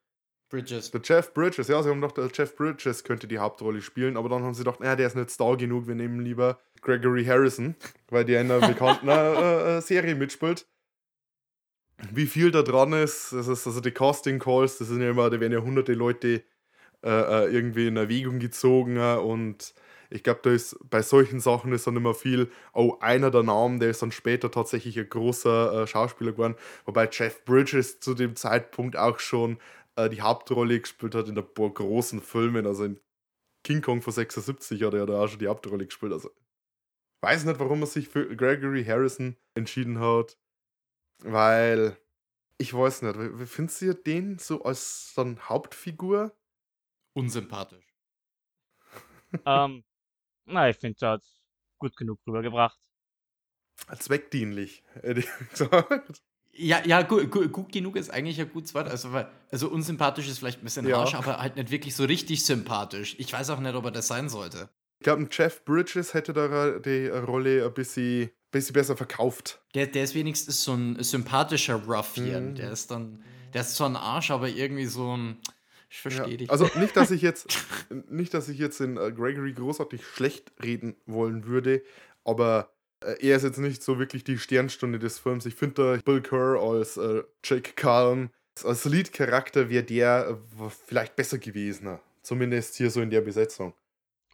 Bridges. 0.49 0.91
Der 0.91 1.01
Jeff 1.03 1.33
Bridges, 1.33 1.67
ja, 1.67 1.81
sie 1.81 1.89
haben 1.89 2.01
gedacht, 2.01 2.17
der 2.17 2.29
Jeff 2.33 2.55
Bridges 2.55 3.03
könnte 3.03 3.27
die 3.27 3.37
Hauptrolle 3.37 3.81
spielen, 3.81 4.17
aber 4.17 4.29
dann 4.29 4.43
haben 4.43 4.53
sie 4.53 4.63
gedacht, 4.63 4.79
naja, 4.79 4.95
der 4.95 5.07
ist 5.07 5.15
nicht 5.15 5.29
Star 5.29 5.55
genug, 5.57 5.87
wir 5.87 5.95
nehmen 5.95 6.21
lieber 6.21 6.59
Gregory 6.81 7.23
Harrison, 7.25 7.75
weil 8.09 8.25
der 8.25 8.41
in 8.41 8.51
einer 8.51 8.67
bekannten 8.67 9.07
äh, 9.09 9.77
äh, 9.77 9.81
Serie 9.81 10.15
mitspielt. 10.15 10.67
Wie 12.11 12.25
viel 12.25 12.49
da 12.49 12.63
dran 12.63 12.93
ist, 12.93 13.33
das 13.33 13.47
ist 13.47 13.67
also 13.67 13.81
die 13.81 13.91
Casting 13.91 14.39
Calls, 14.39 14.77
das 14.77 14.87
sind 14.87 15.01
ja 15.01 15.09
immer, 15.11 15.29
da 15.29 15.39
werden 15.39 15.53
ja 15.53 15.59
hunderte 15.59 15.93
Leute 15.93 16.43
äh, 17.03 17.09
äh, 17.09 17.53
irgendwie 17.53 17.87
in 17.87 17.97
Erwägung 17.97 18.39
gezogen 18.39 18.97
äh, 18.97 19.15
und 19.15 19.73
ich 20.09 20.23
glaube, 20.23 20.39
da 20.43 20.51
ist 20.51 20.77
bei 20.89 21.01
solchen 21.01 21.39
Sachen 21.39 21.71
ist 21.71 21.85
dann 21.85 21.95
immer 21.95 22.13
viel, 22.13 22.51
oh, 22.73 22.97
einer 22.99 23.29
der 23.31 23.43
Namen, 23.43 23.79
der 23.79 23.91
ist 23.91 24.01
dann 24.01 24.11
später 24.11 24.49
tatsächlich 24.49 24.97
ein 24.97 25.09
großer 25.09 25.83
äh, 25.83 25.87
Schauspieler 25.87 26.31
geworden, 26.31 26.55
wobei 26.85 27.07
Jeff 27.11 27.45
Bridges 27.45 27.99
zu 27.99 28.15
dem 28.15 28.35
Zeitpunkt 28.35 28.97
auch 28.97 29.19
schon 29.19 29.59
äh, 29.95 30.09
die 30.09 30.21
Hauptrolle 30.21 30.79
gespielt 30.79 31.15
hat 31.15 31.27
in 31.27 31.37
ein 31.37 31.53
paar 31.53 31.69
großen 31.69 32.21
Filmen, 32.21 32.65
also 32.65 32.85
in 32.85 32.99
King 33.63 33.81
Kong 33.81 34.01
von 34.01 34.13
76 34.13 34.81
hat 34.83 34.93
er 34.93 35.05
da 35.05 35.21
auch 35.21 35.27
schon 35.27 35.39
die 35.39 35.47
Hauptrolle 35.47 35.85
gespielt, 35.85 36.13
also 36.13 36.31
weiß 37.21 37.45
nicht, 37.45 37.59
warum 37.59 37.81
er 37.81 37.87
sich 37.87 38.07
für 38.07 38.35
Gregory 38.35 38.85
Harrison 38.85 39.35
entschieden 39.53 39.99
hat, 39.99 40.37
weil 41.23 41.97
ich 42.57 42.73
weiß 42.73 43.03
nicht, 43.03 43.17
wie 43.17 43.45
findest 43.45 43.81
du 43.81 43.93
den 43.93 44.39
so 44.39 44.63
als 44.63 45.13
dann 45.15 45.39
Hauptfigur? 45.47 46.35
Unsympathisch. 47.13 47.85
ähm, 49.45 49.83
na, 50.49 50.69
ich 50.69 50.77
finde, 50.77 50.97
er 51.05 51.11
hat 51.13 51.23
gut 51.79 51.95
genug 51.95 52.19
rübergebracht. 52.27 52.77
Zweckdienlich, 53.97 54.83
hätte 55.01 55.21
ich 55.21 55.27
gesagt. 55.51 56.21
Ja, 56.51 56.85
ja, 56.85 57.03
gut, 57.03 57.31
gut, 57.31 57.51
gut 57.51 57.71
genug 57.71 57.95
ist 57.95 58.09
eigentlich 58.09 58.39
ein 58.41 58.51
gutes 58.51 58.73
Wort. 58.73 58.89
Also, 58.89 59.09
also 59.51 59.69
unsympathisch 59.69 60.27
ist 60.27 60.39
vielleicht 60.39 60.59
ein 60.59 60.63
bisschen 60.65 60.87
Ja. 60.87 60.97
harsch, 60.97 61.15
aber 61.15 61.37
halt 61.39 61.55
nicht 61.55 61.71
wirklich 61.71 61.95
so 61.95 62.03
richtig 62.03 62.43
sympathisch. 62.43 63.15
Ich 63.17 63.31
weiß 63.31 63.49
auch 63.51 63.59
nicht, 63.59 63.75
ob 63.75 63.85
er 63.85 63.91
das 63.91 64.07
sein 64.07 64.27
sollte. 64.27 64.69
Ich 64.99 65.05
glaube, 65.05 65.27
Jeff 65.31 65.63
Bridges 65.63 66.13
hätte 66.13 66.33
da 66.33 66.79
die 66.79 67.07
Rolle 67.07 67.65
ein 67.65 67.73
bisschen, 67.73 68.31
bisschen 68.51 68.73
besser 68.73 68.97
verkauft. 68.97 69.61
Der, 69.73 69.87
der 69.87 70.03
ist 70.03 70.15
wenigstens 70.15 70.63
so 70.63 70.73
ein 70.73 71.01
sympathischer 71.01 71.75
Ruffian. 71.75 72.49
Mhm. 72.49 72.55
Der 72.55 72.71
ist 72.71 72.91
dann, 72.91 73.23
der 73.53 73.61
ist 73.61 73.75
zwar 73.75 73.87
ein 73.89 73.95
Arsch, 73.95 74.31
aber 74.31 74.49
irgendwie 74.49 74.87
so 74.87 75.15
ein. 75.15 75.37
Ich 75.89 76.03
Ja. 76.03 76.11
verstehe 76.11 76.37
dich. 76.37 76.49
Also 76.51 76.69
nicht, 76.75 76.95
dass 76.95 77.11
ich 77.11 77.21
jetzt 77.21 77.47
nicht, 78.09 78.33
dass 78.33 78.47
ich 78.49 78.57
jetzt 78.59 78.79
in 78.81 78.97
äh, 78.97 79.11
Gregory 79.11 79.53
großartig 79.53 80.05
schlecht 80.05 80.51
reden 80.63 80.95
wollen 81.05 81.45
würde, 81.45 81.83
aber 82.23 82.71
Äh, 83.01 83.15
Er 83.29 83.37
ist 83.37 83.43
jetzt 83.43 83.57
nicht 83.59 83.81
so 83.81 83.97
wirklich 83.97 84.23
die 84.25 84.37
Sternstunde 84.37 84.99
des 84.99 85.19
Films. 85.19 85.45
Ich 85.45 85.55
finde 85.55 85.95
da 85.95 86.01
Bill 86.03 86.21
Kerr 86.21 86.59
als 86.61 86.97
äh, 86.97 87.23
Jake 87.45 87.71
Calm, 87.75 88.29
als 88.63 88.83
Lead-Charakter 88.85 89.69
wäre 89.69 89.83
der 89.85 90.37
äh, 90.59 90.69
vielleicht 90.85 91.15
besser 91.15 91.37
gewesen. 91.37 91.97
Zumindest 92.23 92.75
hier 92.75 92.91
so 92.91 93.01
in 93.01 93.09
der 93.09 93.21
Besetzung. 93.21 93.73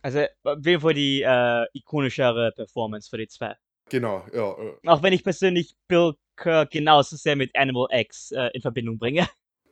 Also, 0.01 0.25
auf 0.43 0.65
jeden 0.65 0.81
Fall 0.81 0.93
die 0.95 1.21
äh, 1.21 1.65
ikonischere 1.73 2.51
Performance 2.55 3.07
für 3.09 3.17
die 3.19 3.27
zwei. 3.27 3.55
Genau, 3.89 4.25
ja. 4.33 4.51
äh, 4.57 4.73
Auch 4.87 5.03
wenn 5.03 5.13
ich 5.13 5.23
persönlich 5.23 5.75
Bill 5.87 6.13
Kerr 6.35 6.65
genauso 6.65 7.15
sehr 7.17 7.35
mit 7.35 7.55
Animal 7.55 7.87
X 7.91 8.31
äh, 8.31 8.49
in 8.53 8.61
Verbindung 8.61 8.97
bringe. 8.97 9.27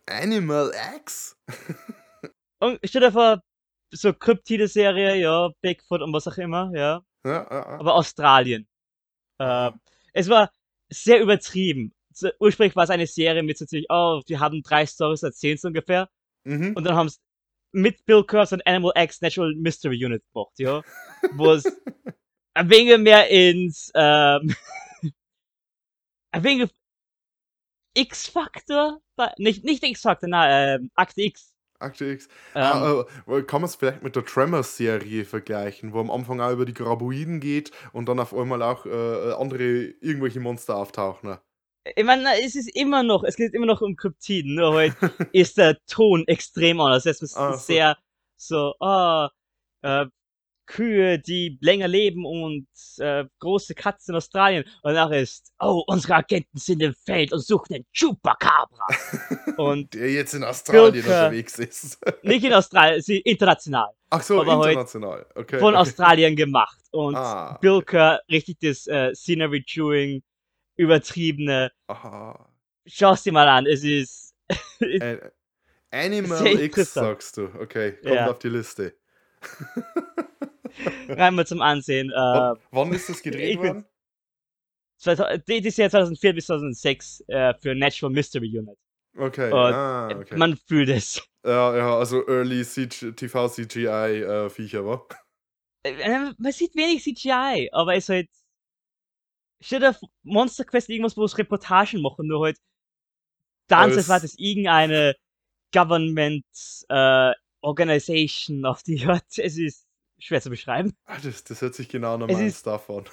Animal 0.07 0.71
X? 0.97 1.35
Und 2.59 2.79
stell 2.83 3.01
dir 3.01 3.11
vor, 3.11 3.41
so 3.91 4.13
kryptide 4.13 4.67
Serie, 4.67 5.15
ja, 5.15 5.49
Bigfoot 5.61 6.01
und 6.01 6.13
was 6.13 6.27
auch 6.27 6.37
immer, 6.37 6.71
ja. 6.73 7.01
Ja, 7.25 7.31
ja, 7.31 7.49
ja. 7.51 7.79
Aber 7.79 7.95
Australien. 7.95 8.67
Äh, 9.39 9.71
es 10.13 10.29
war 10.29 10.51
sehr 10.89 11.21
übertrieben. 11.21 11.93
Ursprünglich 12.39 12.75
war 12.75 12.83
es 12.83 12.89
eine 12.89 13.07
Serie 13.07 13.43
mit 13.43 13.57
so 13.57 13.65
ziemlich, 13.65 13.87
oh, 13.89 14.21
wir 14.27 14.39
haben 14.39 14.61
drei 14.61 14.85
Stories 14.85 15.23
erzählt 15.23 15.59
so 15.59 15.69
ungefähr. 15.69 16.09
Mhm. 16.43 16.73
Und 16.75 16.83
dann 16.83 16.95
haben 16.95 17.07
es 17.07 17.19
mit 17.71 18.05
Bill 18.05 18.23
so 18.29 18.55
ein 18.55 18.61
Animal 18.65 18.93
X 18.95 19.21
Natural 19.21 19.53
Mystery 19.55 20.05
Unit 20.05 20.23
gemacht, 20.31 20.53
ja. 20.59 20.83
Wo 21.33 21.51
es 21.53 21.65
ein 22.53 22.69
wenig 22.69 22.97
mehr 22.99 23.29
ins, 23.29 23.91
ähm, 23.95 24.55
ein 26.31 26.43
wenig 26.43 26.69
X-Faktor, 27.93 29.01
nicht, 29.37 29.63
nicht 29.63 29.83
X-Faktor, 29.83 30.29
na, 30.29 30.75
ähm, 30.75 30.91
Akte 30.95 31.21
X. 31.21 31.53
Akte 31.79 32.05
X. 32.05 32.27
Ähm, 32.55 32.61
Ah, 32.63 33.05
äh, 33.27 33.41
kann 33.43 33.61
man 33.61 33.69
es 33.69 33.75
vielleicht 33.75 34.03
mit 34.03 34.15
der 34.15 34.25
Tremors-Serie 34.25 35.25
vergleichen, 35.25 35.93
wo 35.93 35.99
am 35.99 36.11
Anfang 36.11 36.39
auch 36.39 36.51
über 36.51 36.65
die 36.65 36.73
Graboiden 36.73 37.39
geht 37.39 37.71
und 37.91 38.07
dann 38.07 38.19
auf 38.19 38.33
einmal 38.33 38.61
auch 38.61 38.85
äh, 38.85 39.33
andere 39.33 39.63
irgendwelche 39.99 40.39
Monster 40.39 40.77
auftauchen. 40.77 41.29
ne? 41.29 41.41
Ich 41.95 42.05
meine, 42.05 42.41
es 42.41 42.55
ist 42.55 42.73
immer 42.75 43.03
noch, 43.03 43.23
es 43.25 43.35
geht 43.35 43.53
immer 43.53 43.65
noch 43.65 43.81
um 43.81 43.95
Kryptiden, 43.97 44.55
nur 44.55 44.73
halt 44.75 44.95
ist 45.33 45.57
der 45.57 45.77
Ton 45.85 46.23
extrem 46.27 46.79
anders. 46.79 47.05
Es 47.05 47.21
ist 47.21 47.35
Ah, 47.35 47.53
so. 47.53 47.57
sehr 47.57 47.97
so, 48.37 48.73
ah, 48.79 49.29
äh, 49.81 50.05
Kühe, 50.65 51.19
die 51.19 51.57
länger 51.61 51.87
leben 51.87 52.25
und 52.25 52.67
äh, 52.97 53.25
große 53.39 53.75
Katzen 53.75 54.13
in 54.13 54.17
Australien. 54.17 54.63
Und 54.81 54.93
nachher 54.93 55.21
ist, 55.21 55.51
oh, 55.59 55.83
unsere 55.87 56.15
Agenten 56.15 56.57
sind 56.57 56.81
im 56.81 56.93
Feld 56.93 57.33
und 57.33 57.39
suchen 57.45 57.73
den 57.73 57.85
Chupacabra. 57.93 58.87
und 59.57 59.93
Der 59.93 60.11
jetzt 60.11 60.33
in 60.33 60.43
Australien 60.43 61.03
Kerr. 61.03 61.25
unterwegs 61.27 61.59
ist. 61.59 61.99
nicht 62.23 62.43
in 62.45 62.53
Australien, 62.53 63.01
sie 63.01 63.17
international. 63.19 63.89
Ach 64.09 64.21
so, 64.23 64.41
Aber 64.41 64.67
international. 64.69 65.25
Okay. 65.35 65.59
Von 65.59 65.73
okay. 65.73 65.81
Australien 65.81 66.35
gemacht. 66.35 66.79
Und 66.91 67.15
Ah, 67.15 67.57
Bill 67.61 67.81
Kerr, 67.81 68.21
richtig 68.29 68.59
das 68.61 68.85
äh, 68.87 69.13
Scenery 69.15 69.63
Chewing, 69.63 70.21
übertriebene. 70.75 71.71
Aha. 71.87 72.49
Schau 72.85 73.15
dir 73.15 73.31
mal 73.33 73.47
an, 73.47 73.65
es 73.65 73.83
ist. 73.83 74.35
Animal 75.91 76.47
X 76.59 76.93
sagst 76.93 77.37
du. 77.37 77.49
Okay, 77.59 77.93
kommt 78.01 78.15
Ja. 78.15 78.29
auf 78.29 78.39
die 78.39 78.49
Liste. 78.49 78.95
rein 81.09 81.35
mal 81.35 81.45
zum 81.45 81.61
Ansehen. 81.61 82.09
Äh, 82.09 82.15
Wann, 82.15 82.57
wann 82.71 82.93
ist 82.93 83.09
das 83.09 83.21
gedreht 83.21 83.59
worden? 83.59 83.85
2000 84.97 85.47
die 85.47 85.61
die 85.61 85.67
ist 85.67 85.77
ja 85.77 85.89
2004 85.89 86.33
bis 86.33 86.47
2006 86.47 87.23
äh, 87.27 87.53
für 87.61 87.75
Natural 87.75 88.13
Mystery 88.13 88.57
Unit. 88.57 88.77
Okay, 89.15 89.51
ah, 89.51 90.09
okay. 90.09 90.37
Man 90.37 90.57
fühlt 90.57 90.89
es. 90.89 91.21
ja, 91.45 91.77
ja, 91.77 91.95
also 91.97 92.27
Early 92.27 92.63
TV-CGI-Viecher, 92.63 94.85
wa? 94.85 95.05
Äh, 95.83 96.33
man 96.37 96.51
sieht 96.51 96.75
wenig 96.75 97.03
CGI, 97.03 97.69
aber 97.71 97.95
es 97.95 98.05
ist 98.05 98.09
halt. 98.09 98.29
Dir 99.69 99.93
vor, 99.93 100.09
Monster 100.23 100.65
Quest 100.65 100.89
irgendwas, 100.89 101.15
wo 101.15 101.23
es 101.23 101.37
Reportagen 101.37 102.01
machen, 102.01 102.27
nur 102.27 102.45
halt. 102.45 102.57
Dann 103.67 103.95
war 104.07 104.19
das 104.19 104.35
irgendeine 104.37 105.15
Government 105.71 106.45
äh, 106.89 107.31
Organization 107.61 108.65
auf 108.65 108.83
die 108.83 109.05
Art. 109.05 109.23
Es 109.37 109.57
ist 109.57 109.87
schwer 110.19 110.41
zu 110.41 110.49
beschreiben. 110.49 110.93
Ah, 111.05 111.17
das, 111.23 111.43
das 111.43 111.61
hört 111.61 111.75
sich 111.75 111.89
genau 111.89 112.17
nach 112.17 112.27
Es 112.29 112.33
meinem 112.35 112.47
ist- 112.47 112.59
Stuff 112.59 112.89
an. 112.89 113.05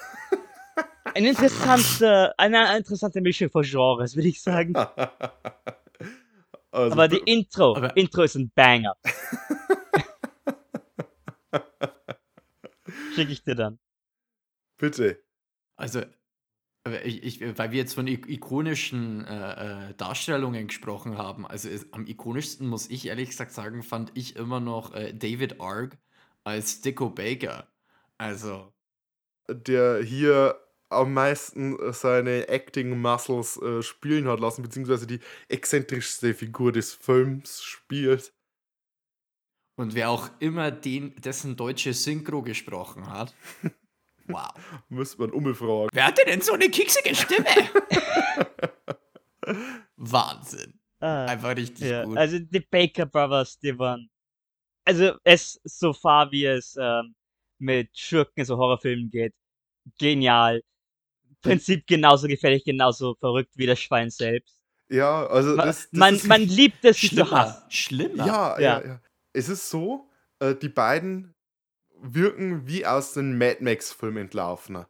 Eine 1.15 1.31
interessante, 1.31 2.39
eine 2.39 2.77
interessante 2.77 3.21
Mischung 3.21 3.51
von 3.51 3.65
Genres, 3.65 4.15
würde 4.15 4.29
ich 4.29 4.41
sagen. 4.41 4.77
also, 4.77 5.11
Aber 6.73 7.09
die 7.09 7.19
Intro, 7.25 7.77
aber- 7.77 7.97
Intro 7.97 8.23
ist 8.23 8.37
ein 8.37 8.51
Banger. 8.55 8.95
Schicke 13.15 13.33
ich 13.33 13.43
dir 13.43 13.55
dann. 13.55 13.79
bitte. 14.79 15.23
Also, 15.77 16.03
ich, 17.05 17.23
ich, 17.23 17.59
weil 17.59 17.71
wir 17.73 17.79
jetzt 17.79 17.95
von 17.95 18.07
ik 18.07 18.29
ikonischen 18.29 19.25
äh, 19.27 19.91
äh, 19.91 19.95
Darstellungen 19.95 20.69
gesprochen 20.69 21.19
haben, 21.19 21.47
also 21.47 21.69
es, 21.69 21.93
am 21.93 22.07
ikonischsten 22.07 22.67
muss 22.67 22.89
ich 22.89 23.07
ehrlich 23.07 23.31
gesagt 23.31 23.53
sagen, 23.53 23.83
fand 23.83 24.13
ich 24.15 24.37
immer 24.37 24.61
noch 24.61 24.95
äh, 24.95 25.13
David 25.13 25.61
Arg 25.61 25.99
als 26.45 26.81
Dicko 26.81 27.11
Baker. 27.11 27.67
Also, 28.19 28.73
Der 29.49 30.03
hier 30.03 30.59
am 30.89 31.13
meisten 31.15 31.77
seine 31.93 32.49
Acting-Muscles 32.49 33.57
äh, 33.63 33.83
spielen 33.83 34.27
hat 34.29 34.41
lassen, 34.41 34.63
beziehungsweise 34.63 35.07
die 35.07 35.21
exzentrischste 35.49 36.35
Figur 36.35 36.73
des 36.73 36.95
Films 36.95 37.63
spielt. 37.63 38.33
und 39.77 39.95
wer 39.95 40.11
auch 40.11 40.29
immer 40.41 40.71
den, 40.71 41.15
dessen 41.21 41.57
deutsche 41.57 41.95
Synchro 41.95 42.43
gesprochen 42.43 43.09
hat. 43.09 43.35
Wow. 44.27 44.53
Müsste 44.89 45.23
man 45.23 45.33
umfragen. 45.33 45.89
Wer 45.93 46.07
hatte 46.07 46.23
denn 46.25 46.41
so 46.41 46.53
eine 46.53 46.69
kicksige 46.71 47.17
Stimme? 47.17 47.49
Wahnsinn. 49.97 50.79
Ah, 51.01 51.27
Einfach 51.27 51.57
richtig 51.57 51.89
ja. 51.91 52.05
gut. 52.05 52.17
Also 52.17 52.39
die 52.39 52.61
Baker 52.61 53.07
Brothers, 53.07 53.59
die 53.59 53.77
waren. 53.79 54.09
Also 54.85 55.13
es 55.25 55.61
so 55.65 55.93
far 55.93 56.31
wie 56.33 56.45
es 56.47 56.77
ähm, 56.81 57.15
mit 57.59 57.97
Schurken 57.97 58.45
so 58.45 58.57
Horrorfilmen 58.57 59.11
geht. 59.11 59.35
Genial. 59.99 60.63
Prinzip 61.43 61.87
genauso 61.87 62.27
gefährlich, 62.29 62.65
genauso 62.65 63.15
verrückt 63.15 63.53
wie 63.57 63.67
das 63.67 63.81
Schwein 63.81 64.11
selbst. 64.11 64.57
Ja, 64.89 65.27
also 65.27 65.55
Ma- 65.57 65.67
das, 65.67 65.89
das 65.91 65.99
man, 65.99 66.15
ist, 66.17 66.27
man 66.27 66.43
liebt 66.43 66.85
es, 66.85 66.99
sie 67.01 67.09
zu 67.09 67.15
Schlimmer. 67.17 67.31
hassen. 67.31 67.71
Schlimmer. 67.71 68.27
Ja, 68.27 68.61
ja, 68.61 68.81
Ja. 68.81 68.87
ja, 68.87 69.01
Es 69.33 69.49
ist 69.49 69.71
so, 69.71 70.11
äh, 70.41 70.55
die 70.55 70.69
beiden 70.69 71.35
wirken 72.03 72.67
wie 72.67 72.85
aus 72.87 73.13
den 73.15 73.39
Mad 73.39 73.59
Max-Filmen 73.63 74.25
entlaufen. 74.25 74.85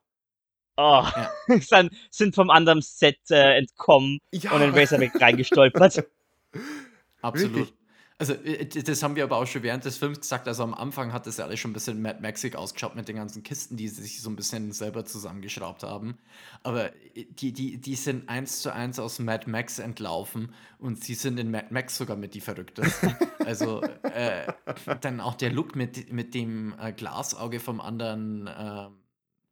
Oh, 0.77 1.05
Ja. 1.15 1.31
sind, 1.61 1.93
sind 2.11 2.35
vom 2.35 2.51
anderen 2.51 2.81
Set 2.83 3.19
äh, 3.31 3.59
entkommen 3.59 4.19
Ja. 4.33 4.53
und 4.53 4.63
in 4.63 4.71
Razorback 4.75 5.21
reingestolpert. 5.21 6.05
Absolut. 7.23 7.55
Wirklich? 7.55 7.75
Also, 8.21 8.35
äh, 8.35 8.67
das 8.67 9.03
haben 9.03 9.17
wir 9.17 9.25
aber 9.25 9.39
auch 9.39 9.47
schon 9.47 9.63
während 9.63 9.87
des 9.87 9.97
Films 9.97 10.21
gesagt. 10.21 10.47
Also, 10.47 10.63
am 10.63 10.75
Anfang 10.75 11.15
hat 11.15 11.27
das 11.27 11.39
ja 11.39 11.47
alles 11.47 11.59
schon 11.59 11.71
ein 11.71 11.75
bisschen 11.75 12.03
Mad 12.03 12.21
Maxig 12.21 12.55
ausgeschaut 12.55 12.95
mit 12.95 13.09
den 13.09 13.17
ganzen 13.17 13.43
Kisten, 13.43 13.79
die 13.79 13.89
sie 13.89 14.03
sich 14.03 14.21
so 14.21 14.29
ein 14.29 14.37
bisschen 14.37 14.73
selber 14.73 15.07
zusammengeschraubt 15.07 15.85
haben. 15.85 16.19
Aber 16.63 16.95
äh, 17.15 17.25
die, 17.31 17.53
die, 17.53 17.79
die 17.79 17.95
sind 17.95 18.29
eins 18.29 18.61
zu 18.61 18.75
eins 18.75 18.99
aus 18.99 19.21
Mad 19.21 19.49
Max 19.49 19.79
entlaufen 19.79 20.53
und 20.79 21.03
sie 21.03 21.15
sind 21.15 21.41
in 21.41 21.51
Mad 21.51 21.69
Max 21.71 21.97
sogar 21.97 22.19
mit 22.19 22.35
die 22.35 22.43
Verrücktesten. 22.43 23.17
also, 23.47 23.81
äh, 24.03 24.53
dann 25.01 25.21
auch 25.21 25.35
der 25.35 25.51
Look 25.51 25.75
mit, 25.75 26.13
mit 26.13 26.35
dem 26.35 26.75
äh, 26.79 26.93
Glasauge 26.93 27.59
vom 27.59 27.81
anderen 27.81 28.47
äh, 28.49 28.89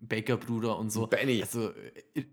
Baker-Bruder 0.01 0.79
und 0.79 0.91
so. 0.91 1.07
Benny. 1.07 1.41
Also, 1.41 1.71
äh, 2.15 2.25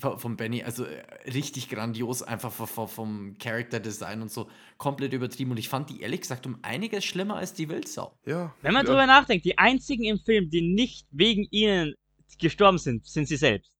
von, 0.00 0.36
Benny, 0.36 0.62
also 0.62 0.84
äh, 0.84 1.02
richtig 1.30 1.68
grandios, 1.68 2.22
einfach 2.22 2.50
vom, 2.50 3.36
Character 3.38 3.80
Design 3.80 4.22
und 4.22 4.30
so 4.30 4.48
komplett 4.78 5.12
übertrieben. 5.12 5.50
Und 5.50 5.58
ich 5.58 5.68
fand 5.68 5.90
die 5.90 6.00
ehrlich 6.00 6.22
gesagt 6.22 6.46
um 6.46 6.58
einiges 6.62 7.04
schlimmer 7.04 7.36
als 7.36 7.52
die 7.52 7.68
Wildsau. 7.68 8.16
Ja. 8.24 8.54
Wenn 8.62 8.72
man 8.72 8.84
ja. 8.84 8.90
drüber 8.90 9.06
nachdenkt, 9.06 9.44
die 9.44 9.58
einzigen 9.58 10.04
im 10.04 10.18
Film, 10.18 10.50
die 10.50 10.62
nicht 10.62 11.06
wegen 11.10 11.46
ihnen 11.50 11.94
gestorben 12.38 12.78
sind, 12.78 13.06
sind 13.06 13.26
sie 13.28 13.36
selbst. 13.36 13.70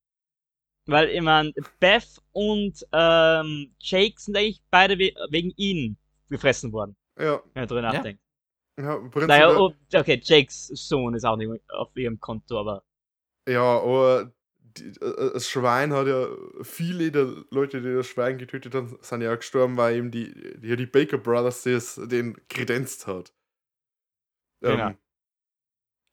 Weil 0.86 1.08
ich 1.10 1.20
mein, 1.20 1.52
Beth 1.78 2.20
und 2.32 2.84
ähm, 2.92 3.74
Jake 3.78 4.20
sind 4.20 4.36
eigentlich 4.36 4.62
beide 4.70 4.98
we 4.98 5.12
wegen 5.30 5.52
ihnen 5.56 5.96
gefressen 6.28 6.72
worden, 6.72 6.96
Ja, 7.18 7.42
wenn 7.54 7.62
man 7.62 7.68
drüber 7.68 7.82
Ja. 7.82 7.92
nachdenkt. 7.92 8.22
ja, 8.78 8.96
prinzipiell, 8.96 9.26
Naja, 9.26 9.58
oh, 9.58 9.72
okay, 9.94 10.20
Jakes 10.22 10.66
Sohn 10.68 11.14
ist 11.14 11.24
auch 11.24 11.36
nicht 11.36 11.50
auf 11.68 11.96
ihrem 11.96 12.18
Konto, 12.18 12.58
aber 12.58 12.82
ja, 13.48 13.80
aber 13.80 14.32
die, 14.78 14.88
äh, 15.00 15.32
das 15.32 15.48
Schwein 15.48 15.92
hat 15.92 16.06
ja 16.06 16.28
viele 16.62 17.10
der 17.12 17.44
Leute, 17.50 17.80
die 17.82 17.94
das 17.94 18.06
Schwein 18.06 18.38
getötet 18.38 18.74
haben, 18.74 18.98
sind 19.00 19.22
ja 19.22 19.34
gestorben, 19.34 19.76
weil 19.76 19.96
eben 19.96 20.10
die, 20.10 20.32
die, 20.58 20.76
die 20.76 20.86
Baker 20.86 21.18
Brothers 21.18 21.62
das, 21.64 21.96
den 21.96 22.36
kredenzt 22.48 23.06
hat. 23.06 23.32
Genau. 24.64 24.90
Ähm, 24.90 24.98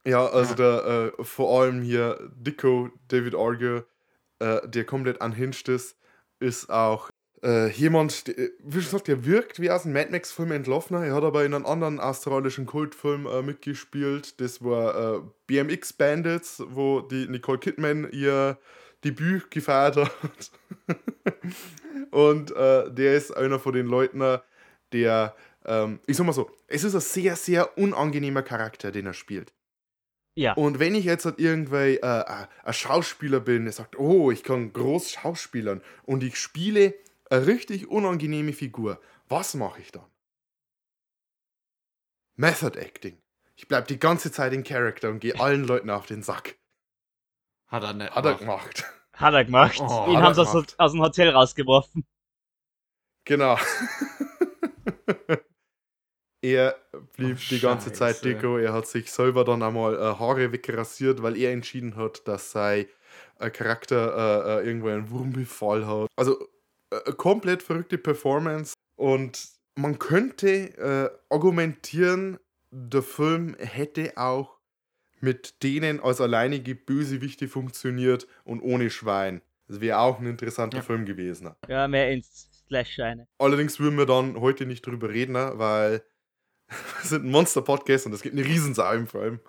ja, 0.05 0.25
also 0.25 0.53
Ja. 0.53 0.55
der, 0.55 1.13
äh, 1.19 1.23
vor 1.23 1.61
allem 1.61 1.81
hier 1.81 2.31
Dicko, 2.35 2.89
David 3.07 3.35
Arger, 3.35 3.85
äh, 4.39 4.67
der 4.67 4.85
komplett 4.85 5.21
unhinged 5.21 5.67
ist, 5.69 5.97
ist 6.39 6.69
auch 6.69 7.09
äh, 7.43 7.69
jemand, 7.69 8.27
der, 8.27 8.35
wie 8.59 8.81
schon 8.81 8.91
gesagt, 8.91 9.07
der 9.07 9.25
wirkt 9.25 9.59
wie 9.59 9.69
aus 9.69 9.85
einem 9.85 9.93
Mad 9.93 10.11
Max-Film 10.11 10.51
entlaufener. 10.51 11.05
Er 11.05 11.13
hat 11.13 11.23
aber 11.23 11.45
in 11.45 11.53
einem 11.53 11.65
anderen 11.65 11.99
australischen 11.99 12.65
Kultfilm 12.65 13.27
äh, 13.27 13.41
mitgespielt. 13.41 14.39
Das 14.41 14.63
war 14.63 15.17
äh, 15.17 15.21
BMX 15.45 15.93
Bandits, 15.93 16.63
wo 16.67 17.01
die 17.01 17.27
Nicole 17.27 17.59
Kidman 17.59 18.09
ihr 18.11 18.57
Debüt 19.03 19.51
gefeiert 19.51 19.97
hat. 19.97 20.51
Und 22.11 22.51
äh, 22.51 22.91
der 22.91 23.15
ist 23.15 23.35
einer 23.35 23.59
von 23.59 23.73
den 23.73 23.85
Leuten, 23.85 24.39
der, 24.91 25.35
ähm, 25.65 25.99
ich 26.07 26.17
sag 26.17 26.25
mal 26.25 26.33
so, 26.33 26.49
es 26.67 26.83
ist 26.83 26.95
ein 26.95 27.01
sehr, 27.01 27.35
sehr 27.35 27.77
unangenehmer 27.77 28.41
Charakter, 28.41 28.91
den 28.91 29.05
er 29.05 29.13
spielt. 29.13 29.53
Ja. 30.37 30.53
Und 30.53 30.79
wenn 30.79 30.93
ich 30.93 31.05
jetzt 31.05 31.25
halt 31.25 31.39
irgendwie 31.39 31.95
äh, 31.95 31.99
äh, 31.99 32.45
ein 32.63 32.73
Schauspieler 32.73 33.39
bin, 33.39 33.63
der 33.63 33.73
sagt, 33.73 33.97
oh, 33.97 34.29
ich 34.29 34.43
kann 34.43 34.71
groß 34.71 35.11
schauspielern 35.11 35.81
und 36.03 36.23
ich 36.23 36.37
spiele 36.37 36.93
eine 37.29 37.47
richtig 37.47 37.87
unangenehme 37.89 38.53
Figur, 38.53 39.01
was 39.27 39.53
mache 39.53 39.81
ich 39.81 39.91
dann? 39.91 40.05
Method 42.35 42.77
Acting. 42.79 43.21
Ich 43.55 43.67
bleib 43.67 43.87
die 43.87 43.99
ganze 43.99 44.31
Zeit 44.31 44.53
in 44.53 44.63
Character 44.63 45.09
und 45.09 45.19
gehe 45.19 45.39
allen 45.39 45.65
Leuten 45.65 45.89
auf 45.89 46.05
den 46.05 46.21
Sack. 46.21 46.57
Hat 47.67 47.83
er 47.83 47.93
nicht 47.93 48.13
Hat 48.15 48.25
er 48.25 48.35
gemacht. 48.35 48.75
gemacht. 48.75 48.93
Hat 49.13 49.33
er 49.33 49.45
gemacht. 49.45 49.79
Oh, 49.81 50.05
Ihn 50.09 50.21
haben 50.21 50.35
sie 50.35 50.41
aus, 50.41 50.75
aus 50.77 50.91
dem 50.91 51.01
Hotel 51.01 51.29
rausgeworfen. 51.29 52.05
Genau. 53.25 53.57
er 56.41 56.75
blieb 57.15 57.37
Oh, 57.37 57.41
die 57.49 57.59
ganze 57.59 57.91
Zeit. 57.91 58.23
Deko. 58.23 58.57
Er 58.57 58.73
hat 58.73 58.87
sich 58.87 59.11
selber 59.11 59.43
dann 59.43 59.63
einmal 59.63 59.95
äh, 59.95 60.19
Haare 60.19 60.51
wegrasiert, 60.51 61.23
weil 61.23 61.35
er 61.35 61.51
entschieden 61.51 61.95
hat, 61.95 62.27
dass 62.27 62.51
sein 62.51 62.85
äh, 63.39 63.49
Charakter 63.49 64.45
äh, 64.45 64.61
äh, 64.61 64.67
irgendwo 64.67 64.89
einen 64.89 65.09
Wurmbefall 65.09 65.87
hat. 65.87 66.07
Also 66.15 66.47
äh, 66.91 67.11
komplett 67.13 67.63
verrückte 67.63 67.97
Performance. 67.97 68.73
Und 68.95 69.49
man 69.75 69.99
könnte 69.99 70.77
äh, 70.77 71.09
argumentieren, 71.29 72.39
der 72.71 73.03
Film 73.03 73.55
hätte 73.59 74.17
auch 74.17 74.57
mit 75.19 75.63
denen 75.63 75.99
als 75.99 76.21
alleinige 76.21 76.75
Bösewichte 76.75 77.47
funktioniert 77.47 78.27
und 78.43 78.61
ohne 78.61 78.89
Schwein. 78.89 79.41
Das 79.67 79.81
wäre 79.81 79.99
auch 79.99 80.19
ein 80.19 80.27
interessanter 80.27 80.77
Ja. 80.77 80.83
Film 80.83 81.05
gewesen. 81.05 81.53
Ja, 81.67 81.87
mehr 81.87 82.11
ins 82.11 82.49
Slash-Scheine. 82.67 83.27
Allerdings 83.37 83.79
würden 83.79 83.97
wir 83.97 84.05
dann 84.05 84.39
heute 84.39 84.65
nicht 84.65 84.85
drüber 84.85 85.09
reden, 85.09 85.33
ne, 85.33 85.53
weil 85.55 86.03
wir 86.69 87.03
sind 87.03 87.25
ein 87.25 87.31
Monster-Podcast 87.31 88.05
und 88.05 88.13
es 88.13 88.21
gibt 88.21 88.35
eine 88.37 88.45
Riesensau 88.45 88.93
im 88.93 89.07
Film. 89.07 89.39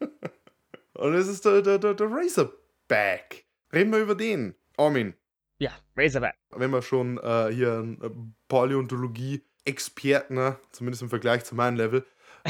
und 0.94 1.14
es 1.14 1.28
ist 1.28 1.44
der, 1.44 1.62
der, 1.62 1.78
der, 1.78 1.94
der 1.94 2.10
Razorback. 2.10 3.46
Reden 3.72 3.92
wir 3.92 4.00
über 4.00 4.14
den. 4.14 4.54
Armin, 4.76 5.14
Ja, 5.60 5.70
Razorback. 5.96 6.34
wenn 6.56 6.70
wir 6.70 6.80
schon 6.82 7.18
äh, 7.18 7.52
hier 7.52 7.74
einen 7.74 8.00
äh, 8.02 8.10
Paläontologie-Experten, 8.48 10.34
ne, 10.34 10.58
zumindest 10.72 11.02
im 11.02 11.10
Vergleich 11.10 11.44
zu 11.44 11.54
meinem 11.54 11.76
Level, 11.76 12.06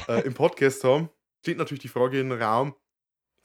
äh, 0.08 0.20
im 0.22 0.34
Podcast 0.34 0.84
haben, 0.84 1.10
steht 1.40 1.58
natürlich 1.58 1.82
die 1.82 1.88
Frage 1.88 2.20
in 2.20 2.30
den 2.30 2.40
Raum, 2.40 2.74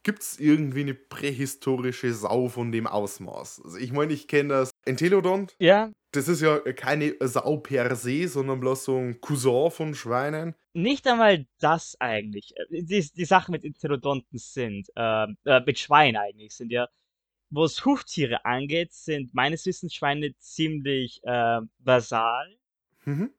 gibt 0.03 0.21
es 0.21 0.39
irgendwie 0.39 0.81
eine 0.81 0.93
prähistorische 0.93 2.13
Sau 2.13 2.47
von 2.47 2.71
dem 2.71 2.85
Ausmaß? 2.87 3.61
Also 3.65 3.77
ich 3.77 3.91
meine, 3.91 4.13
ich 4.13 4.27
kenne 4.27 4.49
das 4.49 4.69
Entelodont, 4.85 5.55
Ja, 5.59 5.91
das 6.11 6.27
ist 6.27 6.41
ja 6.41 6.59
keine 6.59 7.15
Sau 7.21 7.57
per 7.57 7.95
se, 7.95 8.27
sondern 8.27 8.59
bloß 8.59 8.85
so 8.85 8.97
ein 8.97 9.19
Cousin 9.19 9.71
von 9.71 9.95
Schweinen. 9.95 10.55
nicht 10.73 11.07
einmal 11.07 11.45
das 11.59 11.95
eigentlich. 11.99 12.53
Äh, 12.69 12.83
Die, 12.83 13.09
die 13.13 13.25
Sachen 13.25 13.51
mit 13.51 13.65
Entelodonten 13.65 14.37
sind, 14.37 14.89
ähm, 14.95 15.37
äh, 15.45 15.61
mit 15.65 15.79
Schweinen 15.79 16.17
eigentlich, 16.17 16.53
sind 16.55 16.71
ja, 16.71 16.87
was 17.49 17.85
Huftiere 17.85 18.45
angeht, 18.45 18.93
sind 18.93 19.33
meines 19.33 19.65
Wissens 19.65 19.93
Schweine 19.93 20.35
ziemlich 20.39 21.21
äh, 21.23 21.61
basal, 21.79 22.57
Mhm. 23.05 23.31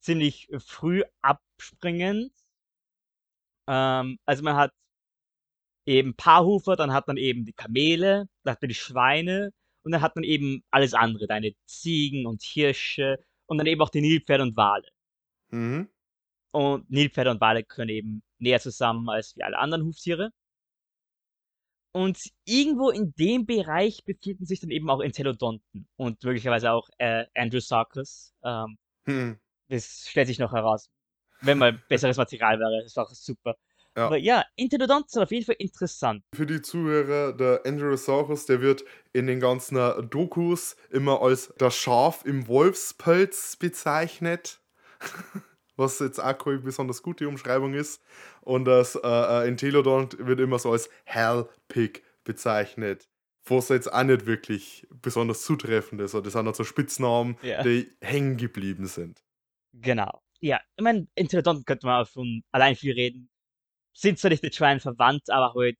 ziemlich 0.00 0.48
früh 0.58 1.02
abspringend. 1.22 2.32
Ähm, 3.68 4.18
also 4.26 4.42
man 4.42 4.56
hat 4.56 4.72
eben 5.86 6.14
Paarhufer, 6.14 6.76
dann 6.76 6.92
hat 6.92 7.06
man 7.06 7.16
eben 7.16 7.44
die 7.44 7.52
Kamele, 7.52 8.28
dann 8.42 8.52
hat 8.52 8.62
man 8.62 8.68
die 8.68 8.74
Schweine 8.74 9.52
und 9.82 9.92
dann 9.92 10.02
hat 10.02 10.16
man 10.16 10.24
eben 10.24 10.64
alles 10.70 10.94
andere, 10.94 11.26
deine 11.26 11.52
Ziegen 11.66 12.26
und 12.26 12.42
Hirsche 12.42 13.18
und 13.46 13.58
dann 13.58 13.66
eben 13.66 13.80
auch 13.82 13.90
die 13.90 14.00
Nilpferde 14.00 14.42
und 14.42 14.56
Wale. 14.56 14.88
Mhm. 15.50 15.88
Und 16.52 16.90
Nilpferde 16.90 17.30
und 17.30 17.40
Wale 17.40 17.64
können 17.64 17.90
eben 17.90 18.22
näher 18.38 18.60
zusammen 18.60 19.08
als 19.08 19.36
wie 19.36 19.42
alle 19.44 19.58
anderen 19.58 19.84
Huftiere. 19.84 20.32
Und 21.96 22.18
irgendwo 22.44 22.90
in 22.90 23.14
dem 23.18 23.46
Bereich 23.46 24.04
befinden 24.04 24.44
sich 24.44 24.60
dann 24.60 24.68
eben 24.68 24.90
auch 24.90 25.00
Entelodonten 25.00 25.88
und 25.96 26.22
möglicherweise 26.22 26.70
auch 26.70 26.90
äh, 26.98 27.24
Andrewsarchus. 27.34 28.34
Ähm, 28.44 28.76
Mhm. 29.06 29.38
das 29.68 30.06
stellt 30.06 30.26
sich 30.26 30.38
noch 30.38 30.52
heraus. 30.52 30.90
Wenn 31.40 31.56
mal 31.56 31.72
besseres 31.88 32.18
Material 32.18 32.60
wäre, 32.60 32.84
ist 32.84 32.98
auch 32.98 33.08
super. 33.08 33.56
Ja. 33.96 34.06
Aber 34.08 34.18
ja, 34.18 34.44
Entelodonten 34.56 35.08
sind 35.08 35.22
auf 35.22 35.30
jeden 35.30 35.46
Fall 35.46 35.56
interessant. 35.58 36.22
Für 36.34 36.44
die 36.44 36.60
Zuhörer, 36.60 37.32
der 37.32 37.62
Androsaurus, 37.64 38.44
der 38.44 38.60
wird 38.60 38.84
in 39.14 39.26
den 39.26 39.40
ganzen 39.40 39.78
äh, 39.78 40.02
Dokus 40.02 40.76
immer 40.90 41.22
als 41.22 41.54
das 41.56 41.76
Schaf 41.76 42.26
im 42.26 42.46
Wolfspelz 42.46 43.56
bezeichnet. 43.56 44.60
Was 45.76 45.98
jetzt 45.98 46.18
auch 46.18 46.36
keine 46.38 46.58
besonders 46.58 47.02
gute 47.02 47.28
Umschreibung 47.28 47.74
ist. 47.74 48.02
Und 48.40 48.64
das 48.64 48.94
äh, 48.96 49.00
äh, 49.06 49.46
Entelodont 49.48 50.16
wird 50.18 50.40
immer 50.40 50.58
so 50.58 50.72
als 50.72 50.88
Hellpig 51.04 52.02
bezeichnet. 52.24 53.08
Was 53.44 53.68
jetzt 53.68 53.92
auch 53.92 54.02
nicht 54.02 54.26
wirklich 54.26 54.86
besonders 54.90 55.42
zutreffend 55.42 56.00
ist. 56.00 56.14
Das 56.14 56.32
sind 56.32 56.46
halt 56.46 56.56
so 56.56 56.64
Spitznamen, 56.64 57.36
Ja. 57.42 57.62
die 57.62 57.90
hängen 58.00 58.36
geblieben 58.36 58.86
sind. 58.86 59.22
Genau. 59.72 60.22
Ja, 60.40 60.60
ich 60.76 60.82
meine, 60.82 61.06
Entelodonten 61.14 61.64
könnte 61.64 61.86
man 61.86 62.02
auch 62.02 62.08
von 62.08 62.42
allein 62.52 62.74
viel 62.74 62.92
reden. 62.94 63.30
Sind 63.94 64.18
zwar 64.18 64.30
nicht 64.30 64.42
mit 64.42 64.54
Schweinen 64.54 64.80
verwandt, 64.80 65.30
aber 65.30 65.54
halt 65.54 65.78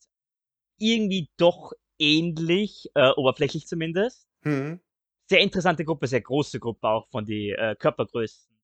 irgendwie 0.79 1.29
doch 1.37 1.73
ähnlich, 1.99 2.89
äh, 2.95 3.11
oberflächlich 3.11 3.67
zumindest. 3.67 4.27
Hm. 4.43 4.81
Sehr 5.29 5.41
interessante 5.41 5.85
Gruppe, 5.85 6.07
sehr 6.07 6.21
große 6.21 6.61
Gruppe 6.61 6.87
auch 6.89 7.09
von 7.09 7.25
den 7.27 7.55
äh, 7.57 7.75
Körpergrößen. 7.79 8.56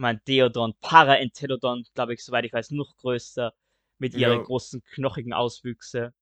Ich 0.00 0.02
meine, 0.02 0.18
Deodon, 0.26 0.72
Paraentelodon, 0.80 1.84
glaube 1.94 2.14
ich, 2.14 2.24
soweit 2.24 2.46
ich 2.46 2.54
weiß, 2.54 2.70
noch 2.70 2.96
größer, 2.96 3.52
mit 3.98 4.14
ihren 4.14 4.38
Ja. 4.38 4.42
großen 4.44 4.82
knochigen 4.94 5.34
Auswüchse. 5.34 6.14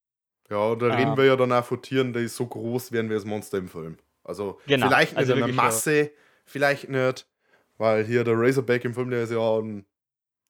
Ja, 0.51 0.75
da 0.75 0.87
Ah. 0.89 0.97
reden 0.97 1.17
wir 1.17 1.27
ja 1.27 1.37
dann 1.37 1.53
auch 1.53 1.65
von 1.65 1.81
Tieren, 1.81 2.13
die 2.13 2.27
so 2.27 2.45
groß 2.49 2.91
werden 2.91 3.09
wie 3.09 3.15
das 3.15 3.25
Monster 3.25 3.59
im 3.59 3.69
Film. 3.69 3.97
Also 4.25 4.59
Genau, 4.67 4.89
vielleicht 4.89 5.13
nicht 5.13 5.31
also 5.31 5.35
in 5.35 5.47
der. 5.47 5.55
Masse, 5.55 6.11
vielleicht 6.45 6.89
nicht, 6.89 7.29
weil 7.77 8.05
hier 8.05 8.25
der 8.25 8.35
Razorback 8.37 8.85
im 8.85 8.95
Film, 8.95 9.11
der 9.11 9.23
ist 9.23 9.31
ja 9.31 9.59
ein, 9.61 9.87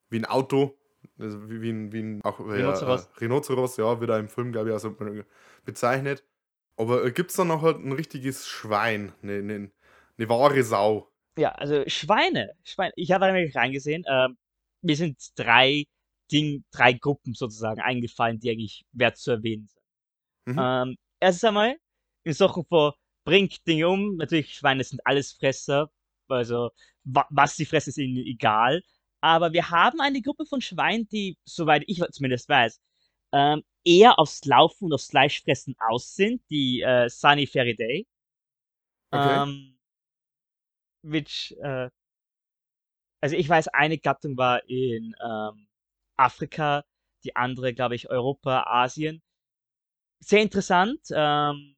wie 0.08 0.20
ein 0.20 0.24
Auto, 0.24 0.78
also 1.18 1.50
wie, 1.50 1.60
wie 1.60 1.70
ein, 1.70 1.92
wie 1.92 2.00
ein 2.02 2.22
auch, 2.24 2.40
Rhinoceros. 2.40 3.04
Ja, 3.04 3.10
äh, 3.16 3.18
Rhinoceros, 3.20 3.76
ja, 3.76 4.00
wird 4.00 4.10
er 4.10 4.20
im 4.20 4.28
Film, 4.28 4.52
glaube 4.52 4.70
ich, 4.70 4.72
also 4.72 4.96
bezeichnet. 5.66 6.24
Aber 6.78 7.10
gibt 7.10 7.28
es 7.30 7.36
dann 7.36 7.48
noch 7.48 7.60
halt 7.60 7.78
ein 7.78 7.92
richtiges 7.92 8.48
Schwein, 8.48 9.12
eine, 9.22 9.34
eine, 9.34 9.70
eine 10.16 10.28
wahre 10.30 10.62
Sau? 10.62 11.08
Ja, 11.38 11.52
also 11.52 11.84
Schweine. 11.86 12.52
Schweine. 12.64 12.92
Ich 12.96 13.12
habe 13.12 13.32
nämlich 13.32 13.54
reingesehen. 13.54 14.04
Ähm, 14.08 14.36
mir 14.82 14.96
sind 14.96 15.18
drei 15.36 15.84
Ding, 16.32 16.64
drei 16.72 16.92
Gruppen 16.92 17.34
sozusagen 17.34 17.80
eingefallen, 17.80 18.40
die 18.40 18.50
eigentlich 18.50 18.84
wert 18.92 19.16
zu 19.16 19.30
erwähnen 19.30 19.68
sind. 19.68 20.56
Mhm. 20.56 20.58
Ähm, 20.60 20.96
erstens 21.20 21.44
einmal 21.44 21.76
in 22.24 22.32
Sachen 22.32 22.64
von 22.64 22.92
bringt 23.24 23.66
Dinge 23.66 23.88
um. 23.88 24.16
Natürlich, 24.16 24.54
Schweine 24.54 24.82
sind 24.82 25.00
Allesfresser. 25.06 25.90
Also, 26.28 26.70
wa 27.04 27.26
was 27.30 27.56
sie 27.56 27.66
fressen, 27.66 27.90
ist 27.90 27.98
ihnen 27.98 28.26
egal. 28.26 28.82
Aber 29.20 29.52
wir 29.52 29.70
haben 29.70 30.00
eine 30.00 30.20
Gruppe 30.20 30.44
von 30.44 30.60
Schweinen, 30.60 31.08
die, 31.08 31.38
soweit 31.44 31.84
ich 31.86 32.02
zumindest 32.12 32.48
weiß, 32.48 32.80
ähm, 33.32 33.62
eher 33.84 34.18
aufs 34.18 34.44
Laufen 34.44 34.86
und 34.86 34.92
aufs 34.92 35.06
Fleischfressen 35.06 35.76
aus 35.78 36.14
sind. 36.14 36.42
Die 36.50 36.82
äh, 36.82 37.08
Sunny 37.08 37.46
Feridae. 37.46 38.06
Okay. 39.10 39.42
Ähm, 39.42 39.77
which, 41.10 41.56
äh, 41.62 41.90
also 43.20 43.36
ich 43.36 43.48
weiß, 43.48 43.68
eine 43.68 43.98
Gattung 43.98 44.36
war 44.36 44.68
in 44.68 45.14
ähm, 45.24 45.68
Afrika, 46.16 46.84
die 47.24 47.34
andere, 47.36 47.74
glaube 47.74 47.94
ich, 47.94 48.08
Europa, 48.10 48.64
Asien. 48.66 49.22
Sehr 50.20 50.42
interessant. 50.42 51.00
Ähm, 51.12 51.76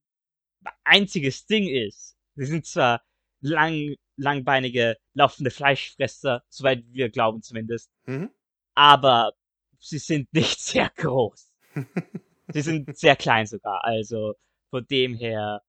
einziges 0.84 1.46
Ding 1.46 1.68
ist, 1.68 2.16
sie 2.36 2.46
sind 2.46 2.66
zwar 2.66 3.02
lang, 3.40 3.96
langbeinige, 4.16 4.96
laufende 5.14 5.50
Fleischfresser, 5.50 6.44
soweit 6.48 6.84
wir 6.92 7.10
glauben 7.10 7.42
zumindest, 7.42 7.90
Mhm. 8.06 8.30
aber 8.74 9.32
sie 9.78 9.98
sind 9.98 10.32
nicht 10.34 10.60
sehr 10.60 10.90
groß. 10.96 11.52
sie 12.52 12.62
sind 12.62 12.96
sehr 12.96 13.16
klein 13.16 13.46
sogar, 13.46 13.84
also 13.84 14.34
von 14.70 14.86
dem 14.86 15.14
her 15.14 15.62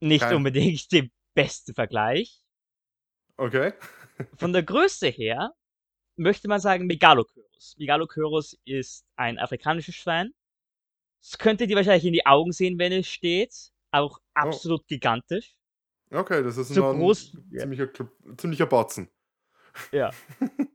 nicht 0.00 0.22
Kein- 0.22 0.36
unbedingt 0.36 0.92
der 0.92 1.08
beste 1.34 1.74
Vergleich. 1.74 2.42
Okay. 3.36 3.72
Von 4.38 4.52
der 4.52 4.62
Größe 4.62 5.08
her 5.08 5.52
möchte 6.16 6.48
man 6.48 6.60
sagen 6.60 6.86
Megalochörus. 6.86 7.74
Megalochörus 7.78 8.56
ist 8.64 9.04
ein 9.16 9.38
afrikanisches 9.38 9.94
Schwein. 9.96 10.32
Das 11.20 11.38
könntet 11.38 11.70
ihr 11.70 11.76
wahrscheinlich 11.76 12.04
in 12.04 12.12
die 12.12 12.26
Augen 12.26 12.52
sehen, 12.52 12.78
wenn 12.78 12.92
es 12.92 13.08
steht. 13.08 13.72
Auch 13.90 14.20
absolut 14.34 14.86
gigantisch. 14.88 15.54
Okay, 16.10 16.42
das 16.42 16.56
ist 16.58 16.68
So 16.68 16.90
ein 16.90 17.00
groß- 17.00 17.36
ja. 17.50 17.60
ziemlicher, 17.60 17.84
Kl- 17.84 18.36
ziemlicher 18.36 18.66
Batzen. 18.66 19.10
Ja. 19.90 20.10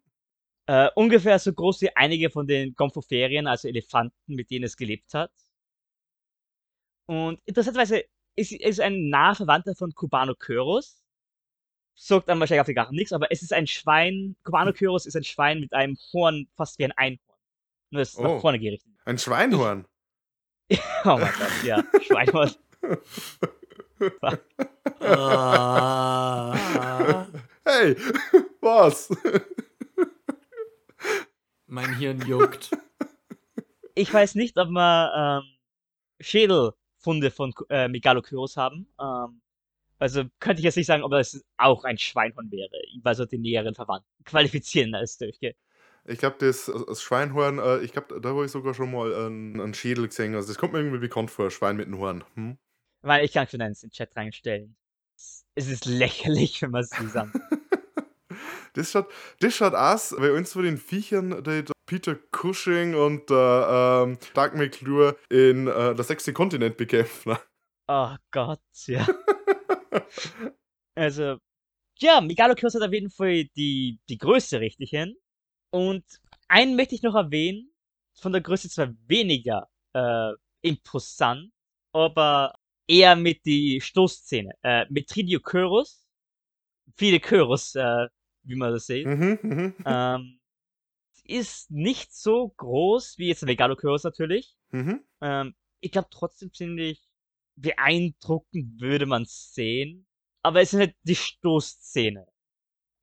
äh, 0.66 0.90
ungefähr 0.96 1.38
so 1.40 1.54
groß 1.54 1.82
wie 1.82 1.96
einige 1.96 2.30
von 2.30 2.48
den 2.48 2.74
Gomphoferien, 2.76 3.48
also 3.48 3.68
Elefanten, 3.68 4.36
mit 4.36 4.50
denen 4.50 4.66
es 4.66 4.76
gelebt 4.76 5.14
hat. 5.14 5.32
Und 7.06 7.42
interessanterweise 7.46 8.06
ist 8.40 8.52
es 8.54 8.80
ein 8.80 9.10
naher 9.10 9.36
Verwandter 9.36 9.76
von 9.76 9.94
Cubanocurus. 9.94 10.96
Sagt 11.96 12.30
dann 12.30 12.40
wahrscheinlich 12.40 12.62
auf 12.62 12.68
die 12.68 12.74
Garten 12.74 12.96
nichts, 12.96 13.12
aber 13.12 13.32
es 13.32 13.42
ist 13.42 13.52
ein 13.54 13.68
Schwein. 13.68 14.36
Cubanocurus 14.44 15.06
ist 15.06 15.16
ein 15.18 15.24
Schwein 15.26 15.60
mit 15.60 15.74
einem 15.74 15.98
Horn, 16.14 16.48
fast 16.56 16.80
wie 16.80 16.86
ein 16.86 16.94
Einhorn. 16.94 17.20
Nur 17.92 18.02
ist 18.02 18.18
Oh. 18.18 18.24
nach 18.24 18.40
vorne 18.42 18.60
gerichtet. 18.60 18.92
Ein 19.06 19.18
Schweinhorn. 19.18 19.86
Oh 21.04 21.18
mein 21.18 21.34
Gott, 21.34 21.64
ja, 21.66 21.84
Schweinhorn. 22.02 22.54
Ah, 25.02 26.54
Hey, 27.66 27.96
was? 28.62 29.10
mein 31.68 31.96
Hirn 31.98 32.22
juckt. 32.28 32.72
Ich 33.96 34.14
weiß 34.14 34.36
nicht, 34.36 34.58
ob 34.58 34.70
wir 34.70 35.42
ähm, 35.44 35.58
Schädelfunde 37.00 37.32
von 37.32 37.54
äh, 37.70 37.88
Megalokyros 37.88 38.58
haben. 38.58 38.88
Ähm, 39.00 39.42
also 39.98 40.24
könnte 40.40 40.60
ich 40.62 40.66
jetzt 40.66 40.78
nicht 40.78 40.86
sagen, 40.86 41.04
ob 41.04 41.12
das 41.12 41.44
auch 41.58 41.84
ein 41.84 41.98
Schweinhorn 41.98 42.52
wäre, 42.52 42.70
weil 43.04 43.16
so 43.16 43.26
die 43.26 43.38
näheren 43.38 43.76
Verwandten 43.76 44.08
qualifizieren 44.26 44.94
als 44.96 45.18
durchgeht. 45.18 45.58
Ich 46.06 46.20
glaube, 46.20 46.38
das, 46.40 46.72
das 46.88 47.02
Schweinhorn, 47.02 47.60
äh, 47.60 47.80
ich 47.80 47.92
glaube, 47.92 48.20
da 48.22 48.30
habe 48.30 48.46
ich 48.46 48.52
sogar 48.52 48.74
schon 48.74 48.92
mal 48.92 49.14
einen, 49.14 49.60
einen 49.60 49.74
Schädel 49.74 50.08
gesehen. 50.08 50.34
Also, 50.36 50.48
das 50.48 50.58
kommt 50.58 50.74
mir 50.74 50.80
irgendwie 50.80 51.00
bekannt 51.00 51.30
vor, 51.30 51.52
Schwein 51.52 51.76
mit 51.76 51.88
einem 51.88 52.00
Horn. 52.00 52.24
Hm? 52.36 52.58
Weil 53.02 53.26
ich 53.26 53.34
kann 53.34 53.48
schon 53.48 53.62
eins 53.62 53.84
in 53.84 53.90
den 53.90 53.94
Chat 53.94 54.16
reinstellen. 54.16 54.76
Es 55.56 55.68
ist 55.68 55.86
lächerlich, 55.86 56.62
wenn 56.62 56.72
man 56.72 56.82
es 56.82 56.90
zusammen. 56.90 57.34
Das 58.74 58.92
schaut, 58.92 59.08
das 59.40 59.56
schaut 59.56 59.74
aus, 59.74 60.16
bei 60.18 60.32
uns 60.32 60.54
von 60.54 60.64
den 60.64 60.78
Viechern, 60.78 61.44
die 61.44 61.66
Peter 61.86 62.16
Cushing 62.16 62.96
und 62.96 63.30
der 63.30 64.06
ähm, 64.08 64.18
Doug 64.34 64.56
McClure 64.56 65.18
in 65.30 65.68
äh, 65.68 65.96
der 65.96 66.04
sechste 66.04 66.34
Kontinent 66.34 66.78
bekämpfen. 66.78 67.38
oh 67.88 68.16
Gott, 68.32 68.62
ja. 68.86 69.08
also, 70.96 71.38
ja, 72.00 72.22
Megalokyros 72.22 72.76
hat 72.76 72.84
auf 72.84 72.94
jeden 72.94 73.10
Fall 73.10 73.46
die, 73.56 74.00
die 74.08 74.18
Größe 74.18 74.60
richtig 74.60 74.92
hin. 74.92 75.16
Und 75.72 76.04
einen 76.48 76.76
möchte 76.76 76.96
ich 76.96 77.04
noch 77.04 77.16
erwähnen, 77.16 77.72
von 78.16 78.32
der 78.32 78.42
Größe 78.42 78.70
zwar 78.70 78.94
weniger 79.08 79.68
äh, 79.94 80.32
imposant, 80.62 81.52
aber 81.94 82.54
eher 82.88 83.16
mit 83.16 83.46
die 83.46 83.82
Stoßzähne. 83.82 84.54
Äh, 84.64 84.86
Metridiochörus. 84.90 86.06
Viele 86.98 87.20
Chörus, 87.20 87.76
äh, 87.76 88.08
wie 88.50 88.56
man 88.56 88.72
das 88.74 88.86
sieht. 88.88 89.06
Mhm, 89.06 89.40
mhm, 89.42 89.76
ähm, 89.86 90.40
ist 91.24 91.70
nicht 91.72 92.14
so 92.14 92.50
groß 92.58 93.18
wie 93.18 93.28
jetzt 93.30 93.42
der 93.42 93.48
Megalochörus 93.48 94.04
natürlich. 94.04 94.56
mhm. 94.72 95.02
Ähm, 95.22 95.56
ich 95.82 95.92
glaube 95.92 96.10
trotzdem 96.12 96.52
ziemlich 96.54 97.02
beeindruckend 97.56 98.82
würde 98.82 99.06
man 99.06 99.26
sehen. 99.28 100.08
Aber 100.42 100.62
es 100.62 100.72
sind 100.72 100.80
halt 100.80 100.96
die 101.04 101.16
Stoßzähne. 101.16 102.26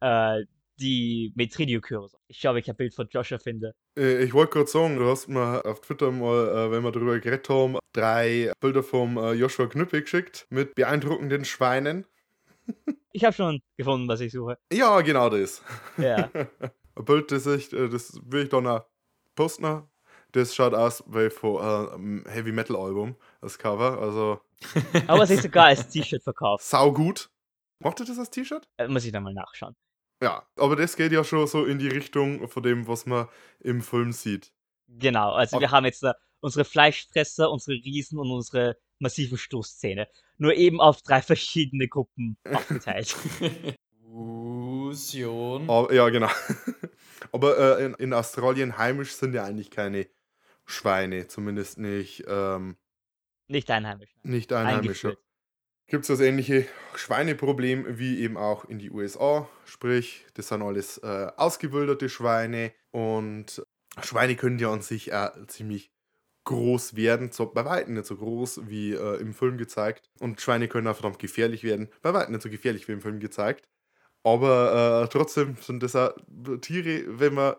Äh, 0.00 0.44
die 0.78 1.32
Metridiochörus. 1.36 2.16
Ich 2.26 2.38
schaue, 2.38 2.52
ob 2.52 2.58
ich 2.58 2.68
ein 2.68 2.76
Bild 2.76 2.94
von 2.94 3.08
Joshua 3.10 3.38
finde. 3.38 3.74
Äh, 3.96 4.24
Ich 4.24 4.34
wollte 4.34 4.52
gerade 4.52 4.68
sagen, 4.70 4.96
du 4.98 5.06
hast 5.06 5.28
mir 5.28 5.64
auf 5.64 5.80
Twitter 5.80 6.10
mal, 6.10 6.48
äh, 6.48 6.70
wenn 6.70 6.82
wir 6.82 6.92
darüber 6.92 7.18
geredet 7.18 7.48
haben, 7.48 7.78
drei 7.94 8.52
Bilder 8.60 8.82
vom 8.82 9.16
äh, 9.16 9.32
Joshua 9.32 9.66
Knüppe 9.66 10.02
geschickt 10.02 10.46
mit 10.50 10.74
beeindruckenden 10.74 11.44
Schweinen. 11.44 12.06
Ich 13.16 13.24
habe 13.24 13.32
schon 13.32 13.62
gefunden, 13.78 14.06
was 14.08 14.20
ich 14.20 14.30
suche. 14.30 14.58
Ja, 14.70 15.00
genau 15.00 15.30
das. 15.30 15.62
Ja. 15.96 16.28
Bild, 16.96 17.32
das 17.32 17.46
ich, 17.46 17.72
äh, 17.72 17.88
das 17.88 18.20
will 18.22 18.42
ich 18.42 18.50
dann 18.50 18.66
auch 18.66 18.84
posten. 19.34 19.84
Das 20.32 20.54
schaut 20.54 20.74
aus 20.74 21.02
wie 21.06 21.30
von 21.30 21.56
äh, 21.56 21.94
einem 21.94 22.26
Heavy 22.26 22.52
Metal 22.52 22.76
Album, 22.76 23.16
das 23.40 23.56
Cover. 23.56 23.98
Also 24.02 24.42
Aber 25.06 25.22
es 25.22 25.30
ist 25.30 25.44
sogar 25.44 25.64
als 25.64 25.88
T-Shirt 25.88 26.22
verkauft. 26.22 26.64
sau 26.64 26.92
gut. 26.92 27.30
Macht 27.78 28.00
ihr 28.00 28.04
das 28.04 28.18
als 28.18 28.28
T-Shirt? 28.28 28.68
Äh, 28.76 28.86
muss 28.88 29.06
ich 29.06 29.12
dann 29.12 29.22
mal 29.22 29.32
nachschauen. 29.32 29.74
Ja, 30.22 30.46
aber 30.56 30.76
das 30.76 30.94
geht 30.94 31.12
ja 31.12 31.24
schon 31.24 31.46
so 31.46 31.64
in 31.64 31.78
die 31.78 31.88
Richtung 31.88 32.46
von 32.48 32.62
dem, 32.62 32.86
was 32.86 33.06
man 33.06 33.28
im 33.60 33.80
Film 33.80 34.12
sieht. 34.12 34.52
Genau, 34.88 35.32
also 35.32 35.58
wir 35.58 35.70
haben 35.70 35.86
jetzt 35.86 36.02
da 36.02 36.16
unsere 36.40 36.66
Fleischfresser, 36.66 37.50
unsere 37.50 37.78
Riesen 37.78 38.18
und 38.18 38.30
unsere 38.30 38.76
massiven 38.98 39.38
Stoßzähne. 39.38 40.08
Nur 40.38 40.54
eben 40.54 40.80
auf 40.80 41.02
drei 41.02 41.22
verschiedene 41.22 41.88
Gruppen 41.88 42.36
aufgeteilt. 42.44 43.16
Fusion. 44.02 45.68
Aber, 45.68 45.92
ja, 45.92 46.08
genau. 46.08 46.30
aber 47.32 47.78
äh, 47.78 47.84
in, 47.84 47.94
in 47.94 48.12
Australien 48.12 48.78
heimisch 48.78 49.12
sind 49.12 49.34
ja 49.34 49.44
eigentlich 49.44 49.70
keine 49.70 50.06
Schweine, 50.64 51.26
zumindest 51.28 51.78
nicht, 51.78 52.24
ähm, 52.26 52.76
Nicht 53.48 53.70
einheimisch. 53.70 54.10
nein. 54.22 54.32
nicht 54.32 54.52
einheimische. 54.52 55.08
Eingeführt. 55.08 55.18
Gibt 55.88 56.02
es 56.02 56.08
das 56.08 56.20
ähnliche 56.20 56.66
Schweineproblem 56.96 57.98
wie 57.98 58.18
eben 58.20 58.36
auch 58.36 58.64
in 58.64 58.80
die 58.80 58.90
USA? 58.90 59.48
Sprich, 59.64 60.26
das 60.34 60.48
sind 60.48 60.62
alles 60.62 60.98
äh, 60.98 61.30
ausgewilderte 61.36 62.08
Schweine 62.08 62.72
und 62.90 63.64
Schweine 64.02 64.34
können 64.34 64.58
ja 64.58 64.72
an 64.72 64.82
sich 64.82 65.14
auch 65.14 65.30
ziemlich 65.46 65.92
groß 66.46 66.96
werden, 66.96 67.30
zwar 67.30 67.52
bei 67.52 67.64
weitem 67.64 67.94
nicht 67.94 68.06
so 68.06 68.16
groß 68.16 68.62
wie 68.68 68.94
äh, 68.94 69.20
im 69.20 69.34
Film 69.34 69.58
gezeigt. 69.58 70.10
Und 70.20 70.40
Schweine 70.40 70.68
können 70.68 70.88
auch 70.88 70.96
verdammt 70.96 71.18
gefährlich 71.18 71.62
werden, 71.62 71.88
bei 72.00 72.14
weitem 72.14 72.32
nicht 72.32 72.42
so 72.42 72.48
gefährlich 72.48 72.88
wie 72.88 72.92
im 72.92 73.02
Film 73.02 73.20
gezeigt. 73.20 73.68
Aber 74.22 75.04
äh, 75.04 75.08
trotzdem 75.08 75.56
sind 75.60 75.82
das 75.82 75.94
auch 75.94 76.14
Tiere, 76.60 77.04
wenn 77.20 77.34
man 77.34 77.54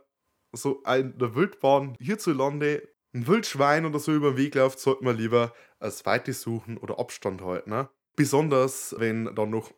so 0.51 0.81
in 0.83 1.17
der 1.17 1.35
Wildbahn 1.35 1.95
hierzulande 1.99 2.89
ein 3.13 3.27
Wildschwein 3.27 3.85
oder 3.85 3.99
so 3.99 4.13
über 4.13 4.31
den 4.31 4.37
Weg 4.37 4.55
läuft, 4.55 4.79
sollte 4.79 5.03
man 5.03 5.17
lieber 5.17 5.53
als 5.79 6.05
Weite 6.05 6.33
suchen 6.33 6.77
oder 6.77 6.99
Abstand 6.99 7.41
halten. 7.41 7.69
Ne? 7.69 7.89
Besonders 8.15 8.95
wenn 8.97 9.33
dann 9.33 9.49
noch 9.49 9.71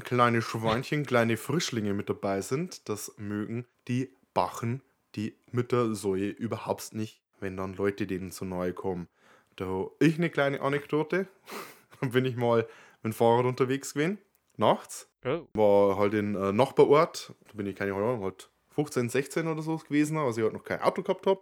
kleine 0.00 0.42
Schweinchen, 0.42 1.06
kleine 1.06 1.36
Frischlinge 1.36 1.94
mit 1.94 2.08
dabei 2.08 2.40
sind. 2.40 2.88
Das 2.88 3.12
mögen 3.16 3.66
die 3.88 4.14
Bachen, 4.32 4.82
die 5.14 5.38
Müttersäue 5.50 6.28
überhaupt 6.28 6.94
nicht, 6.94 7.22
wenn 7.40 7.56
dann 7.56 7.74
Leute 7.74 8.06
denen 8.06 8.30
zu 8.30 8.44
nahe 8.44 8.72
kommen. 8.72 9.08
Da 9.56 9.66
hab 9.66 9.92
ich 10.00 10.18
eine 10.18 10.30
kleine 10.30 10.60
Anekdote. 10.60 11.28
Dann 12.00 12.10
bin 12.10 12.24
ich 12.24 12.36
mal 12.36 12.66
mit 13.02 13.12
dem 13.12 13.12
Fahrrad 13.12 13.46
unterwegs 13.46 13.94
gewesen, 13.94 14.18
nachts. 14.56 15.08
Oh. 15.24 15.46
War 15.54 15.96
halt 15.96 16.14
in 16.14 16.34
äh, 16.34 16.52
Nachbarort, 16.52 17.32
da 17.46 17.54
bin 17.54 17.66
ich 17.66 17.76
keine 17.76 17.94
Ahnung, 17.94 18.22
halt 18.22 18.50
15, 18.70 19.08
16 19.08 19.46
oder 19.46 19.62
so 19.62 19.76
gewesen, 19.76 20.18
also 20.18 20.38
ich 20.38 20.44
halt 20.44 20.54
noch 20.54 20.64
kein 20.64 20.82
Auto 20.82 21.02
gehabt 21.02 21.26
habe. 21.26 21.40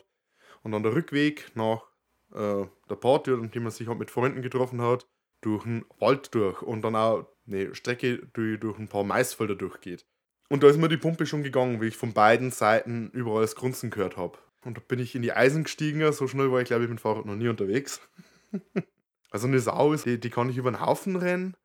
Und 0.63 0.73
dann 0.73 0.83
der 0.83 0.95
Rückweg 0.95 1.51
nach 1.57 1.83
äh, 2.33 2.67
der 2.89 2.97
Party, 2.97 3.33
an 3.33 3.51
dem 3.51 3.63
man 3.63 3.73
sich 3.73 3.89
halt 3.89 3.99
mit 3.99 4.11
Freunden 4.11 4.43
getroffen 4.43 4.81
hat, 4.83 5.07
durch 5.41 5.65
den 5.65 5.85
Wald 5.99 6.35
durch 6.35 6.63
und 6.63 6.83
dann 6.83 6.95
auch 6.95 7.27
eine 7.47 7.75
Strecke, 7.75 8.27
die 8.37 8.59
durch 8.59 8.79
ein 8.79 8.89
paar 8.89 9.05
Maisfelder 9.05 9.57
durchgeht. 9.57 10.07
Und 10.49 10.63
da 10.63 10.69
ist 10.69 10.79
mir 10.79 10.89
die 10.89 10.97
Pumpe 10.97 11.27
schon 11.27 11.43
gegangen, 11.43 11.81
wie 11.81 11.89
ich 11.89 11.97
von 11.97 12.13
beiden 12.13 12.51
Seiten 12.51 13.11
überall 13.11 13.43
das 13.43 13.57
Grunzen 13.57 13.91
gehört 13.91 14.17
habe. 14.17 14.39
Und 14.65 14.77
da 14.77 14.83
bin 14.87 14.99
ich 14.99 15.15
in 15.15 15.23
die 15.23 15.33
Eisen 15.33 15.65
gestiegen, 15.65 16.11
so 16.13 16.29
schnell 16.29 16.53
war 16.53 16.61
ich 16.61 16.69
glaube 16.69 16.85
ich 16.85 16.91
mit 16.91 16.99
dem 16.99 17.03
Fahrrad 17.03 17.27
noch 17.27 17.35
nie 17.35 17.49
unterwegs. 17.49 18.01
also 19.31 19.47
eine 19.47 19.61
Sau 19.61 19.93
ist, 19.93 20.07
die, 20.07 20.21
die 20.21 20.31
kann 20.31 20.51
ich 20.51 20.57
über 20.57 20.71
den 20.71 20.81
Haufen 20.81 21.17
rennen 21.17 21.57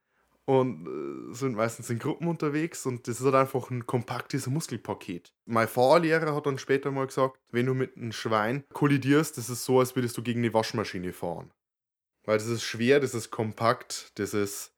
und 0.45 0.87
äh, 0.87 1.33
sind 1.33 1.55
meistens 1.55 1.89
in 1.89 1.99
Gruppen 1.99 2.27
unterwegs 2.27 2.85
und 2.85 3.07
das 3.07 3.19
ist 3.19 3.25
halt 3.25 3.35
einfach 3.35 3.69
ein 3.69 3.85
kompaktes 3.85 4.47
Muskelpaket. 4.47 5.33
Mein 5.45 5.67
Fahrlehrer 5.67 6.33
hat 6.33 6.45
dann 6.45 6.57
später 6.57 6.89
mal 6.91 7.05
gesagt, 7.05 7.37
wenn 7.51 7.65
du 7.65 7.73
mit 7.73 7.97
einem 7.97 8.13
Schwein 8.13 8.63
kollidierst, 8.73 9.37
das 9.37 9.49
ist 9.49 9.65
so, 9.65 9.79
als 9.79 9.95
würdest 9.95 10.17
du 10.17 10.23
gegen 10.23 10.39
eine 10.39 10.53
Waschmaschine 10.53 11.13
fahren. 11.13 11.51
Weil 12.23 12.37
das 12.37 12.47
ist 12.47 12.63
schwer, 12.63 12.99
das 12.99 13.13
ist 13.13 13.29
kompakt, 13.29 14.11
das 14.15 14.33
ist 14.33 14.73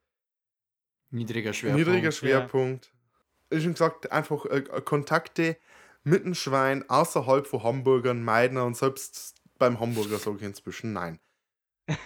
Niedriger 1.11 1.53
Schwerpunkt. 1.53 1.87
niedriger 1.87 2.11
Schwerpunkt. 2.11 2.91
Wie 3.49 3.61
schon 3.61 3.73
gesagt, 3.73 4.11
einfach 4.11 4.45
äh, 4.45 4.61
Kontakte 4.61 5.57
mit 6.09 6.25
dem 6.25 6.33
Schwein 6.35 6.89
außerhalb 6.89 7.47
von 7.47 7.63
Hamburgern 7.63 8.23
meiden 8.23 8.57
und 8.57 8.75
selbst 8.75 9.35
beim 9.57 9.79
Hamburger 9.79 10.17
sage 10.17 10.37
ich 10.37 10.43
inzwischen 10.43 10.93
nein. 10.93 11.19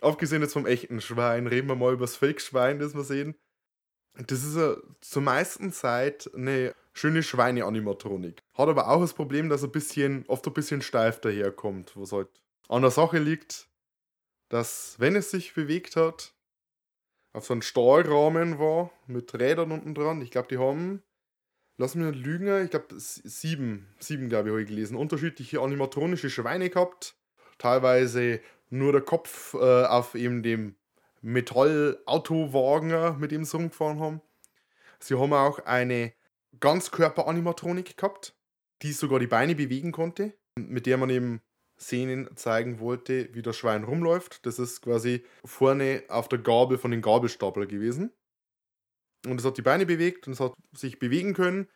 Abgesehen 0.00 0.42
jetzt 0.42 0.52
vom 0.52 0.66
echten 0.66 1.00
Schwein, 1.00 1.46
reden 1.46 1.68
wir 1.68 1.76
mal 1.76 1.92
über 1.92 2.04
das 2.04 2.16
Fake-Schwein, 2.16 2.78
das 2.78 2.94
wir 2.94 3.04
sehen. 3.04 3.34
Das 4.14 4.42
ist 4.42 4.56
ja 4.56 4.76
zur 5.00 5.22
meisten 5.22 5.72
Zeit 5.72 6.30
eine 6.34 6.74
schöne 6.92 7.22
Schweine-Animatronik. 7.22 8.42
Hat 8.54 8.68
aber 8.68 8.88
auch 8.88 9.00
das 9.00 9.14
Problem, 9.14 9.48
dass 9.48 9.62
er 9.62 9.68
ein 9.68 9.72
bisschen, 9.72 10.24
oft 10.26 10.46
ein 10.46 10.54
bisschen 10.54 10.82
steif 10.82 11.20
daherkommt, 11.20 11.92
was 11.96 12.12
halt 12.12 12.28
an 12.68 12.82
der 12.82 12.90
Sache 12.90 13.18
liegt, 13.18 13.68
dass, 14.48 14.96
wenn 14.98 15.16
es 15.16 15.30
sich 15.30 15.54
bewegt 15.54 15.96
hat, 15.96 16.34
auf 17.32 17.46
so 17.46 17.54
einem 17.54 17.62
Stahlrahmen 17.62 18.58
war, 18.58 18.90
mit 19.06 19.34
Rädern 19.34 19.72
unten 19.72 19.94
dran. 19.94 20.20
Ich 20.22 20.30
glaube, 20.30 20.48
die 20.48 20.58
haben, 20.58 21.02
lass 21.78 21.94
mich 21.94 22.06
nicht 22.06 22.24
lügen, 22.24 22.64
ich 22.64 22.70
glaube, 22.70 22.86
sieben, 22.98 23.86
sieben, 23.98 24.28
glaube 24.28 24.48
ich, 24.48 24.52
habe 24.52 24.62
ich 24.62 24.68
gelesen, 24.68 24.96
unterschiedliche 24.96 25.60
animatronische 25.60 26.28
Schweine 26.28 26.68
gehabt. 26.68 27.16
Teilweise 27.56 28.40
nur 28.68 28.92
der 28.92 29.00
Kopf 29.00 29.54
äh, 29.54 29.84
auf 29.84 30.14
eben 30.14 30.42
dem 30.42 30.74
Metall-Autowagen, 31.22 33.18
mit 33.18 33.30
dem 33.30 33.44
sie 33.44 33.56
rumgefahren 33.56 34.00
haben. 34.00 34.20
Sie 35.00 35.18
haben 35.18 35.32
auch 35.32 35.60
eine 35.60 36.12
Ganzkörper-Animatronik 36.60 37.96
gehabt, 37.96 38.36
die 38.82 38.92
sogar 38.92 39.18
die 39.18 39.26
Beine 39.26 39.54
bewegen 39.54 39.92
konnte, 39.92 40.34
mit 40.56 40.86
der 40.86 40.96
man 40.96 41.10
eben 41.10 41.40
Szenen 41.78 42.28
zeigen 42.36 42.80
wollte, 42.80 43.32
wie 43.34 43.42
das 43.42 43.56
Schwein 43.56 43.84
rumläuft. 43.84 44.44
Das 44.46 44.58
ist 44.58 44.82
quasi 44.82 45.24
vorne 45.44 46.02
auf 46.08 46.28
der 46.28 46.40
Gabel 46.40 46.76
von 46.78 46.90
den 46.90 47.02
Gabelstapler 47.02 47.66
gewesen. 47.66 48.12
Und 49.26 49.40
es 49.40 49.44
hat 49.44 49.56
die 49.58 49.62
Beine 49.62 49.86
bewegt 49.86 50.26
und 50.26 50.32
es 50.34 50.40
hat 50.40 50.54
sich 50.72 50.98
bewegen 50.98 51.34
können, 51.34 51.68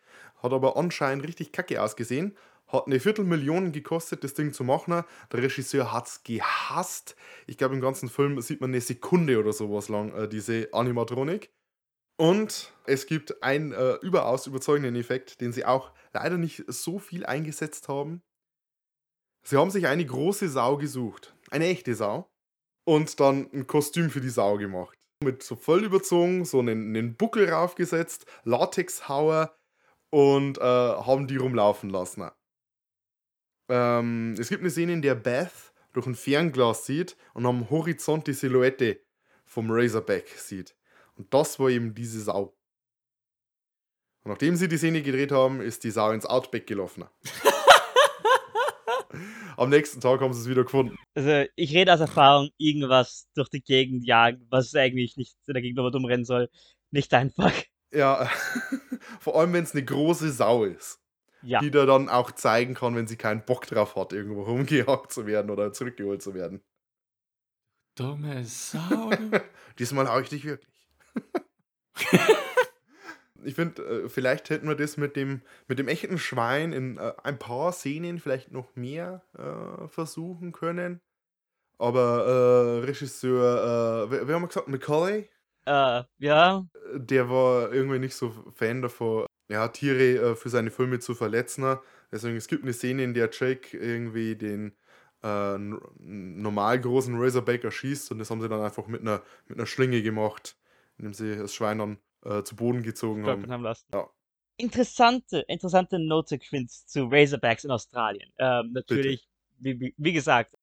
hat 0.43 0.53
aber 0.53 0.77
anscheinend 0.77 1.27
richtig 1.27 1.53
kacke 1.53 1.83
ausgesehen. 1.83 2.37
Hat 2.69 2.87
eine 2.87 3.01
Viertelmillion 3.01 3.73
gekostet, 3.73 4.25
das 4.25 4.35
Ding 4.35 4.53
zu 4.53 4.65
machen. 4.65 5.05
Der 5.31 5.43
Regisseur 5.43 5.93
hat 5.93 6.07
es 6.07 6.23
gehasst. 6.23 7.17
Ich 7.47 7.59
glaube, 7.59 7.75
im 7.75 7.81
ganzen 7.81 8.09
Film 8.09 8.41
sieht 8.41 8.61
man 8.61 8.71
eine 8.71 8.81
Sekunde 8.81 9.39
oder 9.39 9.53
sowas 9.53 9.89
lang 9.89 10.15
äh, 10.15 10.29
diese 10.29 10.69
Animatronik. 10.73 11.51
Und 12.19 12.73
es 12.87 13.07
gibt 13.07 13.43
einen 13.43 13.73
äh, 13.73 13.95
überaus 13.97 14.47
überzeugenden 14.47 14.97
Effekt, 14.97 15.41
den 15.41 15.53
sie 15.53 15.65
auch 15.65 15.93
leider 16.13 16.39
nicht 16.39 16.65
so 16.69 16.99
viel 16.99 17.27
eingesetzt 17.27 17.89
haben. 17.89 18.23
Sie 19.45 19.57
haben 19.57 19.71
sich 19.71 19.87
eine 19.87 20.07
große 20.07 20.49
Sau 20.49 20.77
gesucht, 20.77 21.35
eine 21.51 21.67
echte 21.67 21.95
Sau, 21.95 22.31
und 22.85 23.19
dann 23.19 23.51
ein 23.53 23.67
Kostüm 23.67 24.09
für 24.09 24.21
die 24.21 24.29
Sau 24.29 24.57
gemacht. 24.57 24.97
Mit 25.23 25.43
so 25.43 25.57
voll 25.57 25.85
überzogen, 25.85 26.45
so 26.45 26.59
einen, 26.59 26.95
einen 26.95 27.17
Buckel 27.17 27.49
raufgesetzt, 27.49 28.27
Latexhauer 28.45 29.57
und 30.11 30.59
äh, 30.59 30.63
haben 30.63 31.27
die 31.27 31.37
rumlaufen 31.37 31.91
lassen. 31.91 32.31
Ähm, 33.69 34.35
es 34.39 34.49
gibt 34.49 34.61
eine 34.61 34.71
Szene, 34.71 34.93
in 34.93 35.03
der 35.03 35.15
Beth 35.15 35.73
durch 35.93 36.07
ein 36.07 36.15
Fernglas 36.15 36.87
sieht 36.87 37.17
und 37.35 37.47
am 37.47 37.71
Horizont 37.71 38.27
die 38.27 38.33
Silhouette 38.33 39.01
vom 39.45 39.71
Razorback 39.71 40.29
sieht. 40.29 40.77
Und 41.17 41.33
das 41.33 41.59
war 41.59 41.69
eben 41.69 41.95
diese 41.95 42.21
Sau. 42.21 42.57
Und 44.25 44.31
nachdem 44.31 44.57
sie 44.57 44.69
die 44.69 44.79
Szene 44.79 45.03
gedreht 45.03 45.33
haben, 45.33 45.61
ist 45.61 45.85
die 45.85 45.91
Sau 45.91 46.11
ins 46.11 46.27
Outback 46.27 46.67
gelaufen. 46.67 47.05
Am 49.57 49.71
nächsten 49.71 50.01
Tag 50.01 50.21
haben 50.21 50.33
sie 50.33 50.41
es 50.41 50.49
wieder 50.49 50.65
gefunden. 50.65 50.97
Also, 51.15 51.45
ich 51.57 51.75
rede 51.75 51.93
aus 51.93 52.01
Erfahrung, 52.01 52.51
irgendwas 52.57 53.29
durch 53.35 53.49
die 53.49 53.63
Gegend 53.63 54.05
jagen, 54.05 54.47
was 54.51 54.75
eigentlich 54.75 55.17
nicht 55.17 55.37
in 55.47 55.55
der 55.55 55.63
Gegend 55.63 55.79
aber 55.79 55.93
rumrennen 55.93 56.25
soll. 56.25 56.49
Nicht 56.91 57.13
einfach. 57.15 57.53
Ja, 57.93 58.29
vor 59.21 59.39
allem 59.39 59.53
wenn 59.53 59.65
es 59.65 59.73
eine 59.73 59.85
große 59.85 60.31
Sau 60.33 60.65
ist. 60.65 60.99
Ja. 61.43 61.59
Die 61.61 61.71
da 61.73 61.87
dann 61.87 62.09
auch 62.09 62.31
zeigen 62.31 62.75
kann, 62.75 62.95
wenn 62.95 63.09
sie 63.09 63.17
keinen 63.17 63.45
Bock 63.45 63.67
drauf 63.67 63.97
hat, 63.97 64.13
irgendwo 64.13 64.43
rumgejagt 64.43 65.13
zu 65.13 65.27
werden 65.27 65.51
oder 65.51 65.73
zurückgeholt 65.73 66.23
zu 66.23 66.35
werden. 66.35 66.63
Dumme 67.97 68.45
Sau. 68.45 69.11
Diesmal 69.79 70.09
hau 70.09 70.21
ich 70.21 70.29
dich 70.29 70.45
wirklich. 70.45 70.71
ich 73.45 73.55
finde, 73.55 73.83
äh, 73.83 74.09
vielleicht 74.09 74.51
hätten 74.51 74.69
wir 74.69 74.75
das 74.75 74.97
mit 74.97 75.17
dem, 75.17 75.43
mit 75.69 75.79
dem 75.79 75.89
echten 75.89 76.19
Schwein 76.19 76.73
in 76.73 76.99
äh, 76.99 77.13
ein 77.23 77.39
paar 77.39 77.73
Szenen 77.73 78.19
vielleicht 78.19 78.53
noch 78.53 78.75
mehr 78.77 79.23
äh, 79.37 79.89
versuchen 79.89 80.53
können. 80.53 81.01
Aber 81.79 82.81
äh, 82.81 82.85
Regisseur, 82.85 84.07
äh, 84.07 84.11
wer, 84.11 84.29
wer 84.29 84.35
haben 84.35 84.43
wir 84.43 84.49
gesagt? 84.49 84.69
Macaulay? 84.69 85.29
Äh, 85.67 86.03
ja. 86.19 86.67
Der 86.95 87.31
war 87.31 87.73
irgendwie 87.73 87.99
nicht 87.99 88.15
so 88.15 88.33
Fan 88.55 88.83
davon, 88.83 89.27
ja, 89.49 89.69
Tiere 89.69 90.37
für 90.37 90.49
seine 90.49 90.71
Filme 90.71 91.01
zu 91.01 91.15
verletzen. 91.15 91.79
Deswegen, 92.11 92.37
es 92.37 92.49
gibt 92.49 92.63
eine 92.63 92.73
Szene, 92.73 93.05
in 93.05 93.15
der 93.15 93.31
Jake 93.33 93.77
irgendwie 93.77 94.37
den 94.37 94.77
normal 95.25 96.81
großen 96.81 97.15
Razorback 97.17 97.63
erschießt 97.63 98.11
und 98.11 98.19
das 98.19 98.29
haben 98.29 98.41
sie 98.41 98.49
dann 98.49 98.61
einfach 98.61 98.89
mit 98.89 99.03
einer, 99.03 99.23
mit 99.47 99.57
einer 99.57 99.69
Schlinge 99.69 100.03
gemacht, 100.03 100.57
indem 100.99 101.15
sie 101.15 101.37
das 101.37 101.55
Schwein 101.55 101.79
dann 101.79 101.99
äh, 102.25 102.43
zu 102.43 102.57
Boden 102.57 102.83
gezogen 102.83 103.27
haben. 103.27 103.51
haben 103.51 103.63
lassen. 103.63 103.87
Ja. 103.93 104.09
Interessante, 104.57 105.45
interessante 105.49 105.99
Notsequenz 105.99 106.87
zu 106.87 107.09
Razorbacks 107.11 107.65
in 107.65 107.71
Australien. 107.71 108.31
Ähm, 108.39 108.73
natürlich, 108.73 109.27
wie, 109.59 109.81
wie, 109.81 109.95
wie 109.97 110.13
gesagt, 110.13 110.57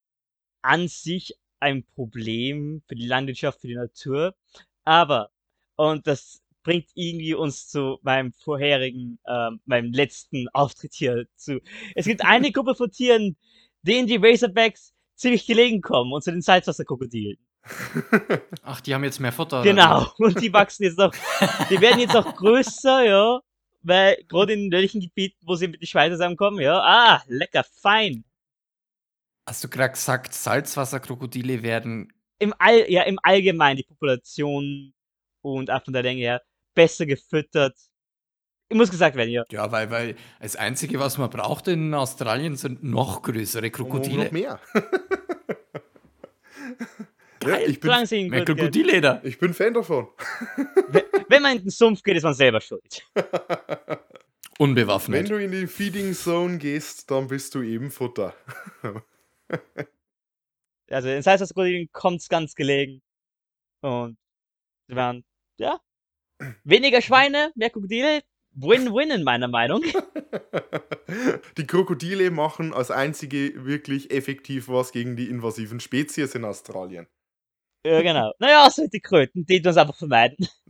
an 0.62 0.88
sich 0.88 1.34
ein 1.60 1.84
Problem 1.96 2.82
für 2.88 2.96
die 2.96 3.08
Landwirtschaft, 3.08 3.62
für 3.62 3.68
die 3.68 3.76
Natur. 3.76 4.36
Aber, 4.86 5.32
und 5.76 6.08
das 6.08 6.42
bringt 6.64 6.90
irgendwie 6.94 7.34
uns 7.34 7.68
zu 7.68 8.00
meinem 8.04 8.32
vorherigen, 8.34 9.20
ähm, 9.28 9.60
meinem 9.66 9.92
letzten 9.92 10.48
Auftritt 10.54 10.94
hier 10.94 11.26
zu. 11.36 11.60
Es 11.96 12.06
gibt 12.06 12.24
eine 12.24 12.52
Gruppe 12.54 12.76
von 12.76 12.92
Tieren, 12.92 13.38
denen 13.82 14.08
die 14.08 14.18
Razorbacks 14.18 14.94
ziemlich 15.16 15.46
gelegen 15.46 15.82
kommen, 15.82 16.14
und 16.14 16.24
zu 16.24 16.32
den 16.32 16.42
Salzwasserkrokodilen. 16.42 17.38
Ach, 18.64 18.82
die 18.82 18.94
haben 18.94 19.04
jetzt 19.04 19.20
mehr 19.20 19.32
Futter. 19.32 19.62
oder 19.62 19.70
Genau, 19.70 20.12
und 20.18 20.42
die 20.42 20.52
wachsen 20.54 20.84
jetzt 20.84 20.98
noch, 20.98 21.12
die 21.70 21.80
werden 21.82 22.00
jetzt 22.00 22.16
auch 22.16 22.36
größer, 22.36 23.04
ja, 23.06 23.40
weil 23.82 24.18
gerade 24.28 24.54
in 24.54 24.70
nördlichen 24.70 25.02
Gebieten, 25.02 25.38
wo 25.46 25.56
sie 25.56 25.68
mit 25.68 25.82
den 25.82 25.88
Schweinen 25.88 26.14
zusammenkommen, 26.16 26.60
ja, 26.60 26.80
ah, 26.80 27.24
lecker, 27.28 27.64
fein. 27.82 28.24
Hast 29.48 29.64
du 29.64 29.70
gerade 29.70 29.94
gesagt, 29.94 30.34
Salzwasserkrokodile 30.34 31.64
werden. 31.64 32.14
Im 32.40 32.54
All, 32.60 32.90
ja, 32.90 33.04
im 33.04 33.20
Allgemeinen 33.24 33.78
die 33.78 33.84
Population 33.84 34.94
und 35.42 35.72
auch 35.72 35.84
von 35.84 35.94
der 35.94 36.04
Länge 36.04 36.22
her 36.22 36.42
besser 36.76 37.06
gefüttert. 37.06 37.76
Muss 38.72 38.92
gesagt 38.92 39.16
werden, 39.16 39.32
ja. 39.32 39.44
Ja, 39.50 39.72
weil, 39.72 39.90
weil 39.90 40.16
das 40.40 40.56
Einzige, 40.56 41.00
was 41.00 41.18
man 41.18 41.32
braucht 41.32 41.68
in 41.68 41.94
Australien, 41.96 42.56
sind 42.56 42.84
noch 42.84 43.24
größere 43.24 43.66
Und 43.66 43.72
Krokodile. 43.72 44.26
noch 44.26 44.32
mehr. 44.32 44.60
ja, 47.44 47.60
ich, 47.60 47.80
bin, 47.80 47.90
Mehr 47.90 48.06
gut 48.06 48.30
geht. 48.32 48.46
Krokodilleder. 48.46 49.22
ich 49.24 49.38
bin 49.38 49.54
Fan 49.54 49.74
davon. 49.74 50.08
Wenn 51.30 51.42
man 51.42 51.58
in 51.58 51.64
den 51.64 51.70
Sumpf 51.70 52.04
geht, 52.04 52.18
ist 52.18 52.24
man 52.24 52.34
selber 52.34 52.62
schuld. 52.62 53.04
Wenn 54.60 54.72
Unbewaffnet. 54.72 55.30
du 55.30 55.36
in 55.36 55.52
die 55.52 55.68
Feeding 55.68 56.14
Zone 56.14 56.58
gehst, 56.58 57.10
dann 57.10 57.28
bist 57.28 57.56
du 57.56 57.62
eben 57.62 57.92
Futter. 57.92 58.36
Also 60.92 61.08
in 61.08 61.22
Salzwasserkrokodilen 61.22 61.90
kommt 61.92 62.22
es 62.22 62.30
ganz 62.30 62.56
gelegen. 62.56 63.04
Und 63.82 64.18
sie 64.88 64.96
waren, 64.96 65.24
ja, 65.60 65.80
weniger 66.64 67.02
Schweine, 67.02 67.52
mehr 67.56 67.70
Krokodile. 67.70 68.22
Win-win 68.52 69.12
in 69.12 69.24
meiner 69.24 69.48
Meinung. 69.48 69.84
Die 71.58 71.68
Krokodile 71.68 72.32
machen 72.32 72.74
als 72.74 72.90
einzige 72.90 73.66
wirklich 73.66 74.12
effektiv 74.12 74.68
was 74.68 74.92
gegen 74.92 75.16
die 75.16 75.30
invasiven 75.30 75.80
Spezies 75.80 76.34
in 76.34 76.44
Australien. 76.46 77.08
Ja, 77.86 78.02
genau. 78.02 78.34
Naja, 78.40 78.66
außer 78.68 78.88
die 78.90 79.00
Kröten, 79.00 79.46
die 79.46 79.62
uns 79.66 79.78
einfach 79.78 79.96
vermeiden. 79.96 80.48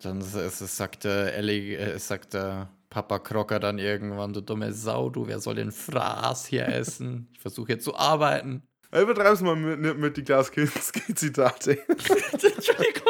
Dann 0.00 0.20
s- 0.20 0.34
s- 0.34 0.76
sagt 0.76 1.04
der 1.04 1.34
Ellie, 1.34 1.76
äh, 1.76 1.98
sagt 1.98 2.34
der 2.34 2.70
Papa 2.90 3.18
Crocker 3.18 3.58
dann 3.58 3.78
irgendwann, 3.78 4.32
du 4.32 4.40
dumme 4.40 4.72
Sau, 4.72 5.10
du, 5.10 5.26
wer 5.26 5.40
soll 5.40 5.56
den 5.56 5.72
Fraß 5.72 6.46
hier 6.46 6.68
essen? 6.68 7.28
Ich 7.32 7.40
versuche 7.40 7.72
jetzt 7.72 7.84
zu 7.84 7.96
arbeiten. 7.96 8.62
Ja, 8.92 9.02
Übertreib's 9.02 9.40
mal 9.40 9.56
mit, 9.56 9.80
mit, 9.80 9.98
mit 9.98 10.16
die 10.16 10.22
Klaus 10.24 10.50
Kinski-Zitate. 10.52 11.78
Entschuldigung. 11.88 13.04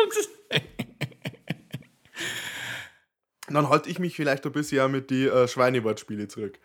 Dann 3.51 3.69
halte 3.69 3.89
ich 3.89 3.99
mich 3.99 4.15
vielleicht 4.17 4.45
ein 4.47 4.53
bisschen 4.53 4.91
mit 4.91 5.11
die 5.11 5.27
äh, 5.27 5.47
Schweinewortspiele 5.49 6.29
zurück. 6.29 6.59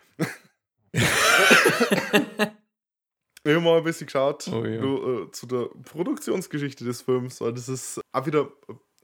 Ich 3.44 3.54
habe 3.54 3.60
mal 3.64 3.78
ein 3.78 3.84
bisschen 3.84 4.06
geschaut 4.06 4.48
Oh 4.48 4.64
ja. 4.64 4.80
du, 4.80 5.24
äh, 5.24 5.30
zu 5.30 5.46
der 5.46 5.68
Produktionsgeschichte 5.84 6.84
des 6.84 7.02
Films, 7.02 7.40
weil 7.40 7.52
das 7.52 7.68
ist 7.68 8.00
auch 8.12 8.26
wieder 8.26 8.50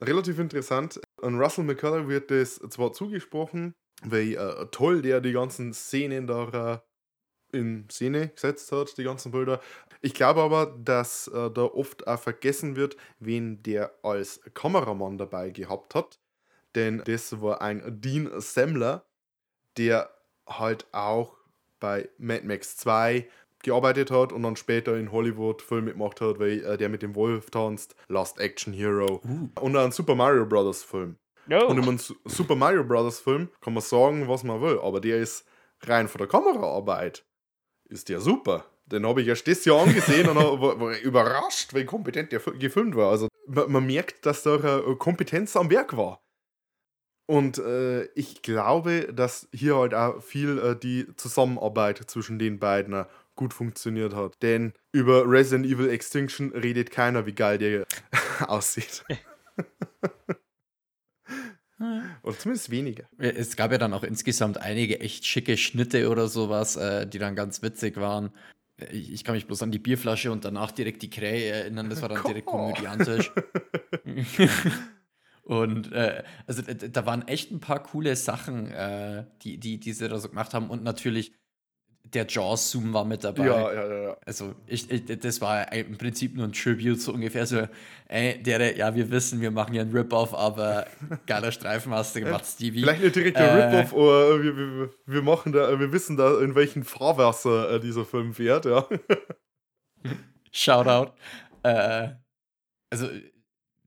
relativ 0.01 0.39
interessant. 0.39 0.99
An 1.21 1.39
Russell 1.39 1.63
McCullough 1.63 2.07
wird 2.07 2.31
das 2.31 2.55
zwar 2.55 2.91
zugesprochen, 2.93 3.73
wie 4.03 4.35
äh, 4.35 4.67
toll 4.71 5.01
der 5.01 5.21
die 5.21 5.31
ganzen 5.31 5.73
Szenen 5.73 6.27
da 6.27 6.81
äh, 7.53 7.57
in 7.57 7.87
Szene 7.89 8.29
gesetzt 8.29 8.71
hat, 8.71 8.97
die 8.97 9.03
ganzen 9.03 9.31
Bilder. 9.31 9.61
Ich 10.01 10.13
glaube 10.13 10.41
aber, 10.41 10.65
dass 10.83 11.27
äh, 11.27 11.51
da 11.51 11.63
oft 11.63 12.07
auch 12.07 12.19
vergessen 12.19 12.75
wird, 12.75 12.97
wen 13.19 13.61
der 13.61 13.93
als 14.03 14.41
Kameramann 14.53 15.17
dabei 15.17 15.51
gehabt 15.51 15.93
hat. 15.93 16.19
Denn 16.75 17.03
das 17.05 17.41
war 17.41 17.61
ein 17.61 17.83
Dean 18.01 18.29
Semmler, 18.39 19.05
der 19.77 20.09
halt 20.47 20.87
auch 20.93 21.37
bei 21.79 22.09
Mad 22.17 22.45
Max 22.45 22.77
2 22.77 23.27
gearbeitet 23.63 24.11
hat 24.11 24.31
und 24.33 24.43
dann 24.43 24.55
später 24.55 24.97
in 24.97 25.11
Hollywood 25.11 25.61
Filme 25.61 25.91
gemacht 25.91 26.21
hat, 26.21 26.39
wie 26.39 26.59
äh, 26.59 26.77
der 26.77 26.89
mit 26.89 27.01
dem 27.01 27.15
Wolf 27.15 27.49
tanzt, 27.51 27.95
Last 28.07 28.39
Action 28.39 28.73
Hero 28.73 29.21
und 29.59 29.75
einen 29.77 29.91
Super 29.91 30.15
Mario 30.15 30.45
Bros. 30.45 30.83
Film. 30.83 31.17
Oh. 31.49 31.65
Und 31.67 31.77
in 31.77 31.83
einem 31.83 31.97
Su- 31.97 32.15
Super 32.25 32.55
Mario 32.55 32.83
Bros. 32.83 33.19
Film 33.19 33.49
kann 33.61 33.73
man 33.73 33.81
sagen, 33.83 34.27
was 34.27 34.43
man 34.43 34.61
will, 34.61 34.79
aber 34.79 35.01
der 35.01 35.17
ist 35.19 35.45
rein 35.83 36.07
von 36.07 36.19
der 36.19 36.27
Kameraarbeit 36.27 37.25
ist 37.89 38.07
der 38.09 38.19
super. 38.21 38.65
Den 38.85 39.05
habe 39.05 39.21
ich 39.21 39.27
erst 39.27 39.47
das 39.47 39.63
Jahr 39.65 39.81
angesehen 39.81 40.27
und 40.29 40.35
war, 40.35 40.79
war 40.79 40.97
überrascht, 40.99 41.73
wie 41.73 41.85
kompetent 41.85 42.31
der 42.31 42.39
fi- 42.39 42.57
gefilmt 42.57 42.95
war. 42.95 43.09
Also 43.09 43.27
man, 43.47 43.71
man 43.71 43.85
merkt, 43.85 44.25
dass 44.25 44.43
da 44.43 44.55
eine 44.55 44.95
Kompetenz 44.97 45.55
am 45.55 45.69
Werk 45.69 45.95
war. 45.97 46.21
Und 47.27 47.57
äh, 47.59 48.05
ich 48.13 48.41
glaube, 48.41 49.13
dass 49.13 49.47
hier 49.53 49.77
halt 49.77 49.93
auch 49.93 50.21
viel 50.21 50.57
äh, 50.59 50.75
die 50.77 51.07
Zusammenarbeit 51.15 51.97
zwischen 52.09 52.37
den 52.39 52.59
beiden 52.59 53.05
gut 53.41 53.53
funktioniert 53.55 54.13
hat. 54.13 54.43
Denn 54.43 54.73
über 54.91 55.23
Resident 55.25 55.65
Evil 55.65 55.89
Extinction 55.89 56.51
redet 56.51 56.91
keiner, 56.91 57.25
wie 57.25 57.33
geil 57.33 57.57
der 57.57 57.87
aussieht. 58.47 59.03
Oder 62.21 62.37
zumindest 62.37 62.69
weniger. 62.69 63.05
Es 63.17 63.55
gab 63.55 63.71
ja 63.71 63.79
dann 63.79 63.95
auch 63.95 64.03
insgesamt 64.03 64.59
einige 64.59 64.99
echt 64.99 65.25
schicke 65.25 65.57
Schnitte 65.57 66.11
oder 66.11 66.27
sowas, 66.27 66.75
äh, 66.75 67.07
die 67.07 67.17
dann 67.17 67.35
ganz 67.35 67.63
witzig 67.63 67.97
waren. 67.97 68.29
Ich, 68.91 69.11
ich 69.11 69.23
kann 69.23 69.33
mich 69.33 69.47
bloß 69.47 69.63
an 69.63 69.71
die 69.71 69.79
Bierflasche 69.79 70.31
und 70.31 70.45
danach 70.45 70.71
direkt 70.71 71.01
die 71.01 71.09
Krähe 71.09 71.51
erinnern, 71.51 71.89
das 71.89 72.03
war 72.03 72.09
dann 72.09 72.21
direkt 72.23 72.45
komödiantisch. 72.45 73.31
und 75.41 75.91
äh, 75.91 76.23
also 76.45 76.61
da 76.61 77.05
waren 77.07 77.27
echt 77.27 77.49
ein 77.49 77.61
paar 77.61 77.81
coole 77.81 78.15
Sachen, 78.15 78.67
äh, 78.67 79.25
die, 79.41 79.57
die, 79.57 79.79
die 79.79 79.93
sie 79.93 80.07
da 80.07 80.19
so 80.19 80.29
gemacht 80.29 80.53
haben. 80.53 80.69
Und 80.69 80.83
natürlich 80.83 81.33
der 82.03 82.25
Jaws-Zoom 82.27 82.93
war 82.93 83.05
mit 83.05 83.23
dabei. 83.23 83.45
Ja, 83.45 83.73
ja, 83.73 83.87
ja, 83.87 84.03
ja. 84.03 84.17
Also 84.25 84.53
ich, 84.67 84.89
ich, 84.91 85.05
das 85.19 85.39
war 85.41 85.71
im 85.71 85.97
Prinzip 85.97 86.35
nur 86.35 86.45
ein 86.45 86.53
Tribute, 86.53 86.99
so 86.99 87.13
ungefähr 87.13 87.45
so, 87.45 87.67
ey, 88.07 88.41
der, 88.41 88.75
ja, 88.75 88.93
wir 88.93 89.09
wissen, 89.09 89.39
wir 89.41 89.51
machen 89.51 89.73
hier 89.73 89.81
einen 89.81 89.95
Rip-Off, 89.95 90.33
aber 90.33 90.87
geiler 91.25 91.51
Streifen 91.51 91.93
hast 91.93 92.15
du 92.15 92.21
gemacht, 92.21 92.45
Stevie. 92.45 92.81
Vielleicht 92.81 93.03
nicht 93.03 93.15
direkt 93.15 93.37
der 93.37 93.51
Äh, 93.51 93.79
Rip-Off, 93.79 93.93
aber 93.93 94.43
wir, 94.43 94.57
wir, 94.57 94.89
wir 95.05 95.21
machen 95.21 95.53
da, 95.53 95.79
wir 95.79 95.91
wissen 95.91 96.17
da, 96.17 96.41
in 96.41 96.55
welchem 96.55 96.83
Fahrwasser 96.83 97.75
äh, 97.75 97.79
dieser 97.79 98.05
Film 98.05 98.33
fährt, 98.33 98.65
ja. 98.65 98.87
Shoutout. 100.51 101.13
Äh, 101.63 102.09
also 102.89 103.07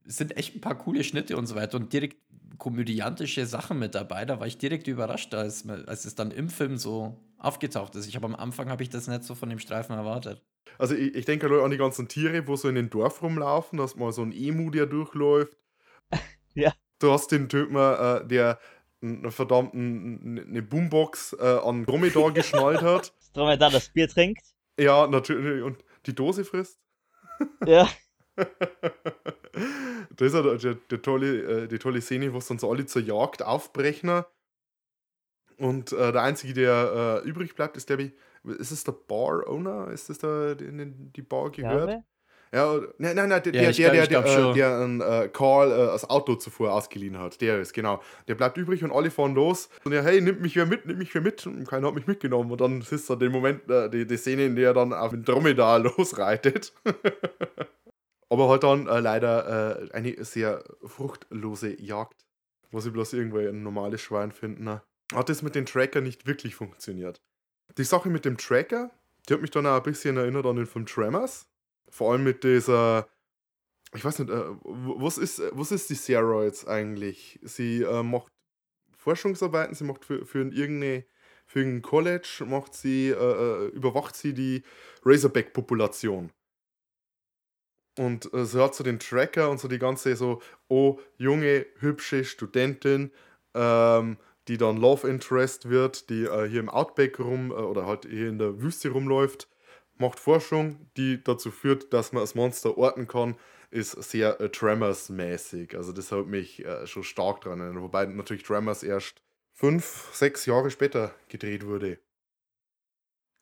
es 0.07 0.17
sind 0.17 0.37
echt 0.37 0.55
ein 0.55 0.61
paar 0.61 0.77
coole 0.77 1.03
Schnitte 1.03 1.37
und 1.37 1.47
so 1.47 1.55
weiter 1.55 1.77
und 1.77 1.91
direkt 1.91 2.17
komödiantische 2.57 3.45
Sachen 3.45 3.79
mit 3.79 3.95
dabei. 3.95 4.25
Da 4.25 4.39
war 4.39 4.47
ich 4.47 4.57
direkt 4.57 4.87
überrascht, 4.87 5.33
als, 5.33 5.67
als 5.67 6.05
es 6.05 6.15
dann 6.15 6.31
im 6.31 6.49
Film 6.49 6.77
so 6.77 7.19
aufgetaucht 7.37 7.95
ist. 7.95 8.07
Ich 8.07 8.15
habe 8.15 8.25
am 8.25 8.35
Anfang 8.35 8.69
habe 8.69 8.83
ich 8.83 8.89
das 8.89 9.07
nicht 9.07 9.23
so 9.23 9.35
von 9.35 9.49
dem 9.49 9.59
Streifen 9.59 9.95
erwartet. 9.95 10.41
Also 10.77 10.95
ich, 10.95 11.15
ich 11.15 11.25
denke 11.25 11.49
halt 11.49 11.61
an 11.61 11.71
die 11.71 11.77
ganzen 11.77 12.07
Tiere, 12.07 12.47
wo 12.47 12.55
so 12.55 12.67
in 12.67 12.75
den 12.75 12.89
Dorf 12.89 13.21
rumlaufen, 13.21 13.77
da 13.77 13.83
hast 13.83 13.97
mal 13.97 14.11
so 14.11 14.21
ein 14.21 14.31
Emu, 14.31 14.69
der 14.71 14.85
durchläuft. 14.85 15.55
Ja. 16.57 16.73
Du 16.99 17.11
hast 17.11 17.33
den 17.33 17.49
Typen, 17.49 17.75
äh, 17.75 18.25
der 18.25 18.59
einen 19.01 19.29
verdammten 19.29 20.39
eine 20.39 20.61
Boombox 20.61 21.33
äh, 21.33 21.43
an 21.43 21.85
Dromedar 21.85 22.31
geschnallt 22.33 22.81
hat. 22.81 23.13
Dromedar 23.33 23.71
das 23.71 23.89
Bier 23.89 24.07
trinkt. 24.07 24.41
Ja, 24.79 25.05
natürlich. 25.05 25.63
Und 25.63 25.83
die 26.05 26.15
Dose 26.15 26.45
frisst. 26.45 26.79
Ja. 27.65 27.89
da 30.17 30.25
ist 30.25 30.33
ja 30.33 30.41
der, 30.41 30.55
der, 30.57 30.75
der 30.75 31.01
tolle, 31.01 31.63
äh, 31.63 31.67
die 31.67 31.79
tolle 31.79 32.01
Szene, 32.01 32.33
wo 32.33 32.37
es 32.37 32.47
dann 32.47 32.59
so 32.59 32.69
alle 32.71 32.85
zur 32.85 33.01
Jagd 33.01 33.43
aufbrechen. 33.43 34.23
Und 35.57 35.93
äh, 35.93 36.11
der 36.11 36.21
Einzige, 36.21 36.53
der 36.53 37.21
äh, 37.23 37.27
übrig 37.27 37.55
bleibt, 37.55 37.77
ist, 37.77 37.87
glaube 37.87 38.03
ich, 38.03 38.11
ist 38.59 38.71
es 38.71 38.83
der 38.83 38.91
Bar-Owner? 38.91 39.89
Ist 39.91 40.09
das 40.09 40.17
der, 40.19 40.55
der 40.55 40.67
in 40.67 41.11
die 41.13 41.21
Bar 41.21 41.49
gehört? 41.51 42.01
Ja, 42.53 42.79
nein, 42.99 43.15
nein, 43.15 43.27
nein, 43.29 43.41
der, 43.43 43.53
Ja, 43.53 43.71
der, 43.71 43.91
der, 43.91 44.07
glaub- 44.07 44.07
der, 44.07 44.21
der, 44.21 44.27
schon. 44.27 44.51
äh, 44.51 44.53
der 44.53 44.69
an 44.69 45.01
äh, 45.01 45.29
Karl 45.29 45.71
äh, 45.71 46.05
Auto 46.07 46.35
zuvor 46.35 46.71
ausgeliehen 46.73 47.17
hat. 47.17 47.41
Der 47.41 47.59
ist, 47.59 47.73
genau. 47.73 48.01
Der 48.27 48.35
bleibt 48.35 48.55
übrig 48.57 48.83
und 48.83 48.91
alle 48.91 49.11
fahren 49.11 49.33
los. 49.35 49.67
Und 49.83 49.91
er, 49.93 50.03
hey, 50.03 50.21
nimm 50.21 50.41
mich 50.41 50.55
wer 50.55 50.65
mit, 50.65 50.85
nimm 50.85 50.97
mich 50.97 51.13
wer 51.15 51.21
mit. 51.21 51.45
Und 51.47 51.65
keiner 51.67 51.87
hat 51.87 51.95
mich 51.95 52.07
mitgenommen. 52.07 52.51
Und 52.51 52.61
dann 52.61 52.81
ist 52.81 53.09
da 53.09 53.15
der 53.15 53.29
Moment, 53.29 53.69
äh, 53.69 53.89
die, 53.89 54.05
die 54.05 54.17
Szene, 54.17 54.45
in 54.45 54.55
der 54.55 54.69
er 54.69 54.73
dann 54.73 54.93
auf 54.93 55.11
den 55.11 55.23
Dromedar 55.25 55.79
losreitet. 55.97 56.71
Aber 58.35 58.49
halt 58.49 58.63
dann 58.63 58.85
äh, 58.87 58.99
leider 58.99 59.87
äh, 59.87 59.91
eine 59.93 60.21
sehr 60.25 60.61
fruchtlose 60.83 61.81
Jagd, 61.81 62.25
wo 62.69 62.81
sie 62.81 62.91
bloß 62.91 63.13
irgendwo 63.13 63.37
ein 63.37 63.63
normales 63.63 64.01
Schwein 64.01 64.33
finden. 64.33 64.65
ne? 64.65 64.81
Hat 65.13 65.29
das 65.29 65.41
mit 65.41 65.55
dem 65.55 65.65
Tracker 65.65 66.01
nicht 66.01 66.27
wirklich 66.27 66.53
funktioniert. 66.53 67.21
Die 67.77 67.85
Sache 67.85 68.09
mit 68.09 68.25
dem 68.25 68.35
Tracker, 68.35 68.91
die 69.29 69.35
hat 69.35 69.39
mich 69.39 69.51
dann 69.51 69.65
auch 69.65 69.77
ein 69.77 69.83
bisschen 69.83 70.17
erinnert 70.17 70.45
an 70.45 70.57
den 70.57 70.65
Film 70.65 70.85
Tremors. 70.85 71.47
Vor 71.89 72.11
allem 72.11 72.25
mit 72.25 72.43
dieser. 72.43 73.07
Ich 73.93 74.03
weiß 74.03 74.19
nicht, 74.19 74.29
äh, 74.29 74.43
was 74.65 75.17
ist, 75.17 75.41
was 75.53 75.71
ist 75.71 75.89
die 75.89 75.95
Sarah 75.95 76.51
eigentlich? 76.67 77.39
Sie 77.41 77.83
äh, 77.83 78.03
macht 78.03 78.33
Forschungsarbeiten, 78.97 79.75
sie 79.75 79.85
macht 79.85 80.03
für, 80.03 80.25
für 80.25 80.39
irgendeine. 80.39 81.05
Für 81.45 81.61
ein 81.61 81.81
College 81.81 82.43
macht 82.45 82.73
sie, 82.73 83.11
äh, 83.11 83.13
äh, 83.13 83.67
überwacht 83.67 84.17
sie 84.17 84.33
die 84.33 84.63
Razorback-Population. 85.05 86.31
Und 87.97 88.33
äh, 88.33 88.45
sie 88.45 88.61
hat 88.61 88.75
so 88.75 88.83
den 88.83 88.99
Tracker 88.99 89.49
und 89.49 89.59
so 89.59 89.67
die 89.67 89.79
ganze 89.79 90.15
so, 90.15 90.41
oh, 90.67 90.99
junge, 91.17 91.65
hübsche 91.79 92.25
Studentin, 92.25 93.11
ähm, 93.53 94.17
die 94.47 94.57
dann 94.57 94.77
Love 94.77 95.07
Interest 95.07 95.69
wird, 95.69 96.09
die 96.09 96.25
äh, 96.25 96.47
hier 96.49 96.59
im 96.59 96.69
Outback 96.69 97.19
rum 97.19 97.51
äh, 97.51 97.55
oder 97.55 97.85
halt 97.85 98.05
hier 98.05 98.29
in 98.29 98.37
der 98.37 98.61
Wüste 98.61 98.89
rumläuft, 98.89 99.47
macht 99.97 100.19
Forschung, 100.19 100.89
die 100.97 101.23
dazu 101.23 101.51
führt, 101.51 101.93
dass 101.93 102.11
man 102.11 102.21
das 102.21 102.35
Monster 102.35 102.77
orten 102.77 103.07
kann, 103.07 103.37
ist 103.71 103.91
sehr 103.91 104.39
äh, 104.41 104.49
Tremors-mäßig. 104.49 105.75
Also 105.75 105.93
das 105.93 106.11
hat 106.11 106.27
mich 106.27 106.65
äh, 106.65 106.85
schon 106.85 107.03
stark 107.03 107.41
dran 107.41 107.61
erinnert. 107.61 107.81
Wobei 107.81 108.05
natürlich 108.05 108.43
Tremors 108.43 108.83
erst 108.83 109.21
fünf, 109.53 110.09
sechs 110.11 110.45
Jahre 110.45 110.69
später 110.69 111.15
gedreht 111.29 111.65
wurde. 111.65 111.97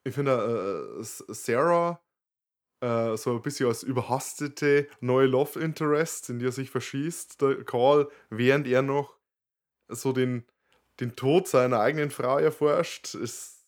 Ich 0.03 0.13
finde, 0.13 0.95
äh, 0.97 1.01
S- 1.01 1.23
Sarah 1.27 1.99
äh, 2.83 3.17
so 3.17 3.35
ein 3.35 3.41
bisschen 3.41 3.67
als 3.67 3.83
überhastete 3.83 4.87
neue 4.99 5.27
Love 5.27 5.59
Interest, 5.59 6.29
in 6.29 6.39
die 6.39 6.45
er 6.47 6.51
sich 6.51 6.69
verschießt, 6.69 7.41
der 7.41 7.63
Karl, 7.63 8.09
während 8.29 8.67
er 8.67 8.81
noch 8.81 9.17
so 9.89 10.13
den, 10.13 10.45
den 10.99 11.15
Tod 11.15 11.47
seiner 11.47 11.79
eigenen 11.79 12.11
Frau 12.11 12.39
erforscht, 12.39 13.15
ist. 13.15 13.65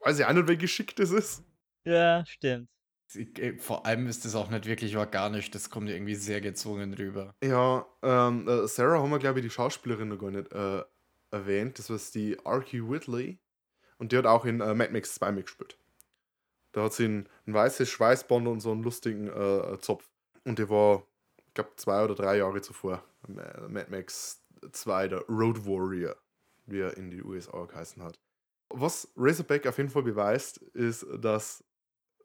Weiß 0.00 0.18
ich 0.18 0.24
auch 0.24 0.32
nicht, 0.32 0.48
wie 0.48 0.56
geschickt 0.58 0.98
das 0.98 1.10
ist. 1.10 1.44
Ja, 1.84 2.24
stimmt. 2.26 2.68
äh, 3.14 3.58
Vor 3.58 3.86
allem 3.86 4.06
ist 4.06 4.24
das 4.24 4.34
auch 4.34 4.50
nicht 4.50 4.66
wirklich 4.66 4.96
organisch, 4.96 5.50
das 5.50 5.70
kommt 5.70 5.88
irgendwie 5.90 6.14
sehr 6.14 6.40
gezwungen 6.40 6.94
rüber. 6.94 7.34
Ja, 7.42 7.86
ähm, 8.02 8.48
äh, 8.48 8.66
Sarah 8.66 9.00
haben 9.02 9.10
wir, 9.10 9.18
glaube 9.18 9.40
ich, 9.40 9.44
die 9.46 9.50
Schauspielerin 9.50 10.08
noch 10.08 10.18
gar 10.18 10.30
nicht 10.30 10.52
äh, 10.52 10.82
erwähnt. 11.30 11.78
Das 11.78 11.90
war 11.90 11.98
die 12.14 12.38
Archie 12.44 12.82
Whitley. 12.82 13.40
Und 13.98 14.12
die 14.12 14.18
hat 14.18 14.26
auch 14.26 14.46
in 14.46 14.60
äh, 14.60 14.74
Mad 14.74 14.92
Max 14.92 15.14
2 15.16 15.32
mitgespielt. 15.32 15.79
Da 16.72 16.84
hat 16.84 16.92
sie 16.92 17.06
ein, 17.06 17.28
ein 17.46 17.54
weißes 17.54 17.88
Schweißband 17.88 18.46
und 18.46 18.60
so 18.60 18.70
einen 18.70 18.82
lustigen 18.82 19.28
äh, 19.28 19.78
Zopf. 19.80 20.08
Und 20.44 20.58
die 20.58 20.68
war, 20.68 21.04
ich 21.46 21.54
glaube, 21.54 21.70
zwei 21.76 22.04
oder 22.04 22.14
drei 22.14 22.38
Jahre 22.38 22.60
zuvor. 22.60 23.02
Mad 23.26 23.86
Max 23.90 24.42
2, 24.72 25.08
der 25.08 25.20
Road 25.28 25.66
Warrior, 25.66 26.16
wie 26.66 26.80
er 26.80 26.96
in 26.96 27.10
die 27.10 27.22
USA 27.22 27.64
geheißen 27.64 28.02
hat. 28.02 28.18
Was 28.70 29.08
Razorback 29.16 29.66
auf 29.66 29.78
jeden 29.78 29.90
Fall 29.90 30.02
beweist, 30.02 30.58
ist, 30.58 31.04
dass 31.18 31.64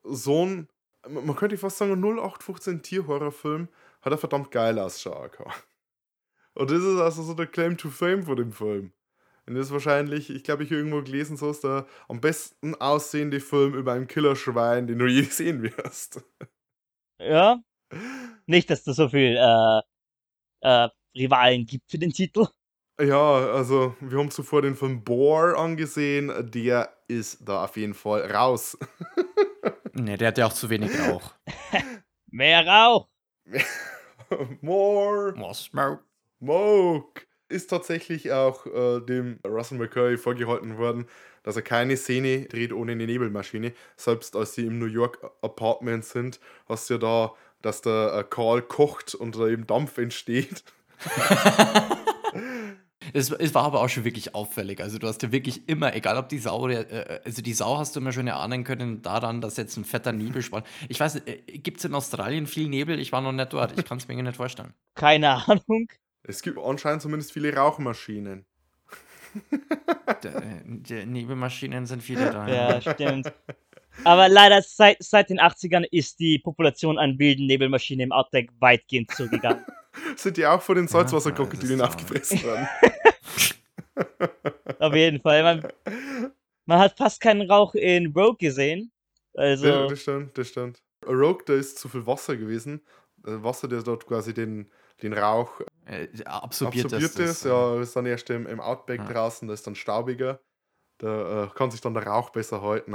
so 0.04 0.46
ein, 0.46 0.70
man 1.10 1.36
könnte 1.36 1.58
fast 1.58 1.78
sagen, 1.78 1.94
0815 1.94 2.84
Tierhorrorfilm 2.84 3.68
hat 4.02 4.14
er 4.14 4.18
verdammt 4.18 4.52
geil 4.52 4.78
ausschauen 4.78 5.32
gehabt. 5.32 5.68
Und 6.54 6.72
das 6.72 6.82
ist 6.82 7.00
also 7.00 7.24
so 7.24 7.34
der 7.34 7.48
Claim 7.48 7.78
to 7.78 7.90
Fame 7.90 8.24
von 8.24 8.38
dem 8.38 8.52
Film. 8.52 8.94
Und 9.48 9.56
das 9.56 9.68
ist 9.68 9.74
wahrscheinlich, 9.74 10.30
ich 10.30 10.44
glaube, 10.44 10.64
ich 10.64 10.70
habe 10.70 10.80
irgendwo 10.80 11.02
gelesen, 11.04 11.38
so 11.38 11.52
ist 11.52 11.64
der 11.64 11.86
am 12.08 12.20
besten 12.20 12.74
aussehende 12.76 13.40
Film 13.40 13.76
über 13.76 13.94
ein 13.94 14.08
Killerschwein, 14.08 14.88
den 14.88 14.98
du 14.98 15.06
je 15.06 15.24
sehen 15.24 15.62
wirst. 15.62 16.24
Ja. 17.20 17.62
Nicht, 18.48 18.70
dass 18.70 18.84
da 18.84 18.94
so 18.94 19.10
viel 19.10 19.38
äh, 19.38 19.82
äh, 20.62 20.90
Rivalen 21.16 21.66
gibt 21.66 21.92
für 21.92 22.00
den 22.00 22.12
Titel. 22.12 22.48
Ja, 23.00 23.52
also 23.52 23.96
wir 24.00 24.18
haben 24.18 24.32
zuvor 24.32 24.62
den 24.62 24.76
Film 24.76 25.04
Boar 25.04 25.58
angesehen, 25.58 26.32
der 26.52 26.96
ist 27.08 27.48
da 27.48 27.66
auf 27.66 27.78
jeden 27.78 27.94
Fall 27.94 28.32
raus. 28.32 28.78
Ne, 29.98 30.18
der 30.18 30.28
hat 30.28 30.38
ja 30.38 30.46
auch 30.46 30.54
zu 30.54 30.70
wenig 30.70 30.92
Rauch. 31.08 31.34
Mehr 32.30 32.68
Rauch. 32.68 33.08
More 34.62 35.34
More 35.38 35.54
smoke. 35.54 36.04
Smoke 36.40 37.22
ist 37.50 37.70
tatsächlich 37.70 38.32
auch 38.32 38.66
äh, 38.66 39.02
dem 39.02 39.40
Russell 39.46 39.78
McCurry 39.78 40.18
vorgehalten 40.18 40.78
worden, 40.78 41.06
dass 41.44 41.56
er 41.56 41.62
keine 41.62 41.98
Szene 41.98 42.46
dreht 42.46 42.74
ohne 42.74 42.94
eine 42.94 43.06
Nebelmaschine. 43.06 43.74
Selbst 43.96 44.36
als 44.36 44.54
sie 44.56 44.66
im 44.66 44.80
New 44.80 44.86
York 44.86 45.20
Apartment 45.42 46.06
sind, 46.06 46.40
hast 46.68 46.90
du 46.90 46.96
ja 46.96 47.00
da, 47.00 47.34
dass 47.62 47.82
der 47.82 48.14
äh, 48.14 48.24
Karl 48.24 48.62
kocht 48.62 49.16
und 49.16 49.38
da 49.38 49.48
eben 49.48 49.68
Dampf 49.68 49.98
entsteht. 49.98 50.64
Es, 53.14 53.32
es 53.32 53.54
war 53.54 53.64
aber 53.64 53.82
auch 53.82 53.90
schon 53.90 54.04
wirklich 54.04 54.36
auffällig. 54.36 54.82
Also 54.82 54.98
du 54.98 55.08
hast 55.08 55.22
ja 55.24 55.32
wirklich 55.32 55.70
immer, 55.70 55.96
egal 55.96 56.18
ob 56.18 56.30
die 56.30 56.40
Sau, 56.40 56.60
oder, 56.60 56.90
äh, 56.92 57.22
also 57.24 57.42
die 57.42 57.54
Sau 57.54 57.78
hast 57.78 57.96
du 57.96 58.00
immer 58.00 58.12
schon 58.12 58.28
erahnen 58.28 58.64
können 58.64 59.02
daran, 59.02 59.42
dass 59.42 59.58
jetzt 59.58 59.78
ein 59.78 59.86
fetter 59.86 60.12
Nebelspann. 60.12 60.64
Ich 60.90 61.00
weiß 61.00 61.16
nicht, 61.16 61.28
äh, 61.28 61.58
gibt 61.60 61.78
es 61.78 61.86
in 61.86 61.94
Australien 61.94 62.48
viel 62.48 62.68
Nebel? 62.68 63.00
Ich 63.00 63.12
war 63.12 63.22
noch 63.22 63.32
nicht 63.32 63.54
dort. 63.54 63.78
Ich 63.78 63.86
kann 63.86 64.00
es 64.00 64.08
mir 64.08 64.22
nicht 64.22 64.36
vorstellen. 64.36 64.74
Keine 64.96 65.30
Ahnung. 65.48 65.88
Es 66.28 66.42
gibt 66.42 66.58
anscheinend 66.58 67.02
zumindest 67.02 67.32
viele 67.32 67.56
Rauchmaschinen. 67.56 68.46
Äh, 70.24 70.62
die 70.66 71.06
Nebelmaschinen 71.06 71.86
sind 71.86 72.02
viele 72.02 72.32
da. 72.32 72.48
Ja, 72.48 72.80
stimmt. 72.80 73.32
Aber 74.04 74.30
leider 74.30 74.62
seit, 74.62 74.98
seit 75.02 75.30
den 75.30 75.40
80ern 75.40 75.86
ist 75.92 76.20
die 76.20 76.40
Population 76.40 76.98
an 76.98 77.18
wilden 77.20 77.48
Nebelmaschinen 77.48 78.06
im 78.06 78.12
Outback 78.12 78.50
weitgehend 78.60 79.12
zugegangen. 79.12 79.66
Sind 80.16 80.38
die 80.38 80.46
auch 80.46 80.62
von 80.62 80.76
den 80.76 80.88
Salzwasserkrokodilen 80.88 81.80
ist 81.80 81.86
aufgefressen 81.86 82.44
worden? 82.44 82.68
Auf 84.80 84.94
jeden 84.94 85.22
Fall. 85.22 85.44
Man, 85.44 85.68
man 86.66 86.80
hat 86.80 86.98
fast 86.98 87.22
keinen 87.22 87.50
Rauch 87.50 87.76
in 87.76 88.14
Rogue 88.14 88.38
gesehen. 88.38 88.92
Ja, 89.34 89.42
Also, 89.42 89.88
das 89.90 90.02
stimmt, 90.02 90.38
das 90.38 90.50
stimmt. 90.50 90.84
Rogue, 91.06 91.44
da 91.46 91.54
ist 91.54 91.80
zu 91.80 91.90
viel 91.90 92.06
Wasser 92.06 92.36
gewesen. 92.38 92.82
Äh, 93.26 93.44
Wasser, 93.44 93.68
der 93.68 93.84
dort 93.84 94.06
quasi 94.06 94.34
den, 94.34 94.72
den 95.02 95.14
Rauch 95.14 95.62
Äh, 95.86 96.08
absorbiert, 96.26 96.86
absorbiert 96.86 97.20
das, 97.20 97.30
ist. 97.38 97.46
Ja, 97.46 97.80
ist 97.80 97.96
dann 97.96 98.06
erst 98.06 98.30
im, 98.32 98.48
im 98.48 98.60
Outback 98.60 99.00
Ja. 99.02 99.08
draußen, 99.14 99.48
da 99.48 99.54
ist 99.54 99.66
dann 99.68 99.76
staubiger. 99.76 100.40
Da 100.98 101.44
äh, 101.46 101.50
kann 101.54 101.70
sich 101.72 101.82
dann 101.82 101.94
der 101.94 102.08
Rauch 102.08 102.30
besser 102.32 102.62
halten. 102.62 102.92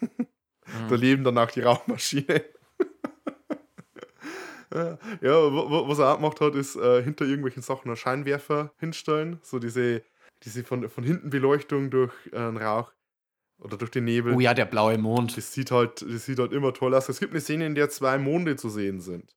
Mhm. 0.00 0.26
Da 0.88 0.94
leben 0.94 1.24
dann 1.24 1.38
auch 1.38 1.50
die 1.50 1.60
Rauchmaschinen. 1.62 2.40
Ja, 4.74 4.98
ja, 5.22 5.32
wa- 5.32 5.70
wa- 5.70 5.88
was 5.88 5.98
er 6.00 6.12
auch 6.12 6.16
gemacht 6.16 6.40
hat, 6.40 6.54
ist 6.56 6.76
äh, 6.76 7.02
hinter 7.02 7.24
irgendwelchen 7.24 7.62
Sachen 7.62 7.88
einen 7.88 7.96
Scheinwerfer 7.96 8.72
hinstellen. 8.78 9.38
So 9.42 9.58
diese, 9.58 10.02
diese 10.42 10.64
von, 10.64 10.90
von 10.90 11.04
hinten 11.04 11.30
Beleuchtung 11.30 11.88
durch 11.90 12.12
äh, 12.26 12.30
den 12.32 12.56
Rauch 12.56 12.92
oder 13.58 13.78
durch 13.78 13.92
den 13.92 14.04
Nebel. 14.04 14.34
Oh 14.34 14.40
ja, 14.40 14.54
der 14.54 14.64
blaue 14.66 14.98
Mond. 14.98 15.36
Das 15.36 15.52
sieht 15.52 15.70
halt, 15.70 16.02
das 16.02 16.26
sieht 16.26 16.38
halt 16.40 16.52
immer 16.52 16.74
toll 16.74 16.94
aus. 16.94 17.08
Es 17.08 17.20
gibt 17.20 17.32
eine 17.32 17.40
Szene, 17.40 17.64
in 17.64 17.74
der 17.76 17.88
zwei 17.90 18.18
Monde 18.18 18.56
zu 18.56 18.68
sehen 18.68 19.00
sind. 19.00 19.34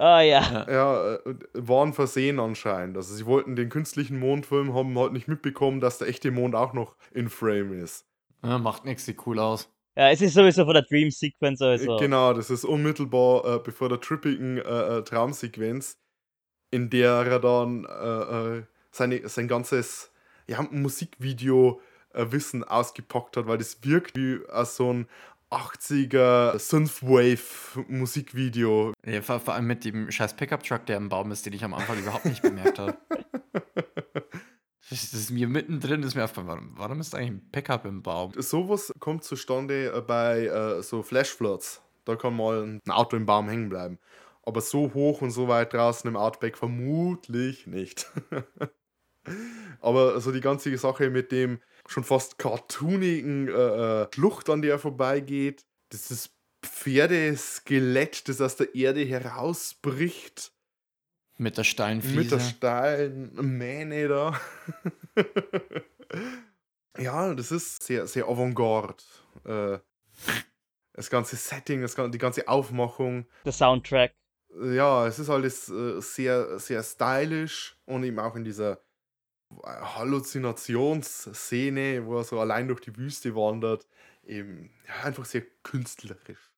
Ah 0.00 0.20
ja. 0.20 0.66
Ja, 0.68 1.14
äh, 1.14 1.34
waren 1.54 1.92
versehen 1.92 2.40
anscheinend. 2.40 2.96
Also 2.96 3.14
sie 3.14 3.26
wollten 3.26 3.56
den 3.56 3.68
künstlichen 3.68 4.18
Mond 4.18 4.46
filmen, 4.46 4.74
haben 4.74 4.98
halt 4.98 5.12
nicht 5.12 5.28
mitbekommen, 5.28 5.80
dass 5.80 5.98
der 5.98 6.08
echte 6.08 6.30
Mond 6.30 6.54
auch 6.54 6.72
noch 6.72 6.96
in 7.12 7.28
Frame 7.28 7.82
ist. 7.82 8.06
Ja, 8.42 8.58
macht 8.58 8.84
nichts, 8.84 9.04
sieht 9.04 9.26
cool 9.26 9.38
aus. 9.38 9.70
Ja, 9.96 10.10
es 10.10 10.22
ist 10.22 10.34
sowieso 10.34 10.64
von 10.64 10.74
der 10.74 10.84
Dream 10.84 11.10
Sequence, 11.10 11.60
also. 11.60 11.96
Genau, 11.98 12.32
das 12.32 12.48
ist 12.48 12.64
unmittelbar 12.64 13.44
äh, 13.44 13.58
bevor 13.58 13.88
der 13.88 14.00
trippigen 14.00 14.58
äh, 14.58 14.98
äh, 14.98 15.02
Traumsequenz, 15.02 15.98
in 16.70 16.90
der 16.90 17.26
er 17.26 17.40
dann 17.40 17.84
äh, 17.84 18.58
äh, 18.58 18.62
seine, 18.92 19.28
sein 19.28 19.48
ganzes 19.48 20.12
ja, 20.46 20.62
Musikvideo-Wissen 20.62 22.64
ausgepackt 22.64 23.36
hat, 23.36 23.46
weil 23.46 23.58
das 23.58 23.84
wirkt 23.84 24.16
wie 24.16 24.38
aus 24.48 24.76
so 24.76 24.92
ein 24.92 25.08
80er 25.50 26.58
Synthwave-Musikvideo. 26.58 28.92
Ja, 29.04 29.22
vor, 29.22 29.40
vor 29.40 29.54
allem 29.54 29.66
mit 29.66 29.84
dem 29.84 30.08
scheiß 30.10 30.36
Pickup-Truck, 30.36 30.86
der 30.86 30.96
im 30.96 31.08
Baum 31.08 31.30
ist, 31.32 31.46
den 31.46 31.52
ich 31.52 31.64
am 31.64 31.74
Anfang 31.74 31.98
überhaupt 31.98 32.26
nicht 32.26 32.42
bemerkt 32.42 32.78
habe. 32.78 32.96
Das 34.90 35.14
ist 35.14 35.30
mir 35.30 35.46
mittendrin, 35.46 36.02
ist 36.02 36.16
mir 36.16 36.24
aufgefallen, 36.24 36.48
warum, 36.48 36.72
warum 36.76 37.00
ist 37.00 37.14
eigentlich 37.14 37.30
ein 37.30 37.48
Pickup 37.52 37.84
im 37.84 38.02
Baum? 38.02 38.32
Sowas 38.36 38.92
kommt 38.98 39.22
zustande 39.22 39.92
äh, 39.94 40.00
bei 40.00 40.46
äh, 40.46 40.82
so 40.82 41.04
Flashfloods. 41.04 41.80
Da 42.04 42.16
kann 42.16 42.34
mal 42.34 42.64
ein 42.64 42.80
Auto 42.90 43.16
im 43.16 43.24
Baum 43.24 43.48
hängen 43.48 43.68
bleiben. 43.68 44.00
Aber 44.42 44.60
so 44.60 44.92
hoch 44.92 45.22
und 45.22 45.30
so 45.30 45.46
weit 45.46 45.74
draußen 45.74 46.10
im 46.10 46.16
Outback 46.16 46.58
vermutlich 46.58 47.68
nicht. 47.68 48.10
Aber 49.80 50.20
so 50.20 50.32
die 50.32 50.40
ganze 50.40 50.76
Sache 50.76 51.10
mit 51.10 51.30
dem 51.30 51.60
schon 51.90 52.04
fast 52.04 52.38
cartoonigen 52.38 53.48
äh, 53.48 54.02
äh, 54.02 54.08
Schlucht, 54.14 54.48
an 54.48 54.62
der 54.62 54.72
er 54.72 54.78
vorbeigeht, 54.78 55.64
das 55.90 56.10
ist 56.10 56.30
Pferdeskelett, 56.62 58.28
das 58.28 58.40
aus 58.40 58.56
der 58.56 58.74
Erde 58.74 59.04
herausbricht. 59.04 60.52
Mit 61.36 61.56
der 61.56 61.64
steilen 61.64 62.02
Fliese. 62.02 62.18
Mit 62.18 62.30
der 62.30 62.40
steilen 62.40 63.58
Mähne 63.58 64.08
da. 64.08 64.40
ja, 66.98 67.34
das 67.34 67.50
ist 67.50 67.82
sehr, 67.82 68.06
sehr 68.06 68.28
avantgarde. 68.28 69.02
Äh, 69.44 69.78
das 70.92 71.08
ganze 71.08 71.36
Setting, 71.36 71.80
das, 71.80 71.96
die 71.96 72.18
ganze 72.18 72.46
Aufmachung. 72.46 73.26
Der 73.44 73.52
Soundtrack. 73.52 74.12
Ja, 74.62 75.06
es 75.06 75.18
ist 75.18 75.30
alles 75.30 75.70
äh, 75.70 76.00
sehr, 76.00 76.58
sehr 76.58 76.82
stylisch 76.82 77.78
und 77.86 78.04
eben 78.04 78.18
auch 78.18 78.36
in 78.36 78.44
dieser 78.44 78.80
Halluzinationsszene, 79.64 82.06
wo 82.06 82.18
er 82.18 82.24
so 82.24 82.40
allein 82.40 82.68
durch 82.68 82.80
die 82.80 82.96
Wüste 82.96 83.34
wandert, 83.34 83.86
eben 84.24 84.70
ja, 84.86 85.04
einfach 85.04 85.24
sehr 85.24 85.42
künstlerisch. 85.62 86.50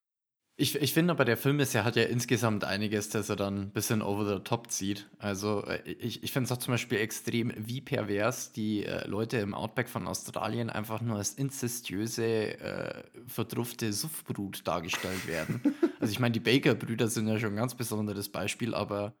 Ich, 0.55 0.75
ich 0.75 0.93
finde 0.93 1.11
aber, 1.11 1.25
der 1.25 1.35
Film 1.35 1.59
ist 1.59 1.73
ja, 1.73 1.83
hat 1.83 1.95
ja 1.95 2.03
insgesamt 2.03 2.63
einiges, 2.63 3.09
das 3.09 3.27
er 3.27 3.35
dann 3.35 3.57
ein 3.57 3.71
bisschen 3.71 4.03
over 4.03 4.37
the 4.37 4.43
top 4.43 4.69
zieht. 4.69 5.09
Also, 5.17 5.65
äh, 5.65 5.81
ich, 5.89 6.21
ich 6.21 6.31
finde 6.31 6.45
es 6.45 6.51
auch 6.51 6.59
zum 6.59 6.75
Beispiel 6.75 6.99
extrem, 6.99 7.51
wie 7.57 7.81
pervers 7.81 8.51
die 8.51 8.85
äh, 8.85 9.07
Leute 9.07 9.37
im 9.37 9.55
Outback 9.55 9.89
von 9.89 10.07
Australien 10.07 10.69
einfach 10.69 11.01
nur 11.01 11.17
als 11.17 11.33
inzestiöse, 11.33 12.59
äh, 12.59 13.03
verdruffte 13.25 13.91
Suffbrut 13.91 14.67
dargestellt 14.67 15.25
werden. 15.25 15.59
also, 15.99 16.11
ich 16.11 16.19
meine, 16.19 16.33
die 16.33 16.39
Baker-Brüder 16.39 17.07
sind 17.07 17.27
ja 17.27 17.39
schon 17.39 17.53
ein 17.53 17.57
ganz 17.57 17.73
besonderes 17.73 18.29
Beispiel, 18.29 18.75
aber 18.75 19.15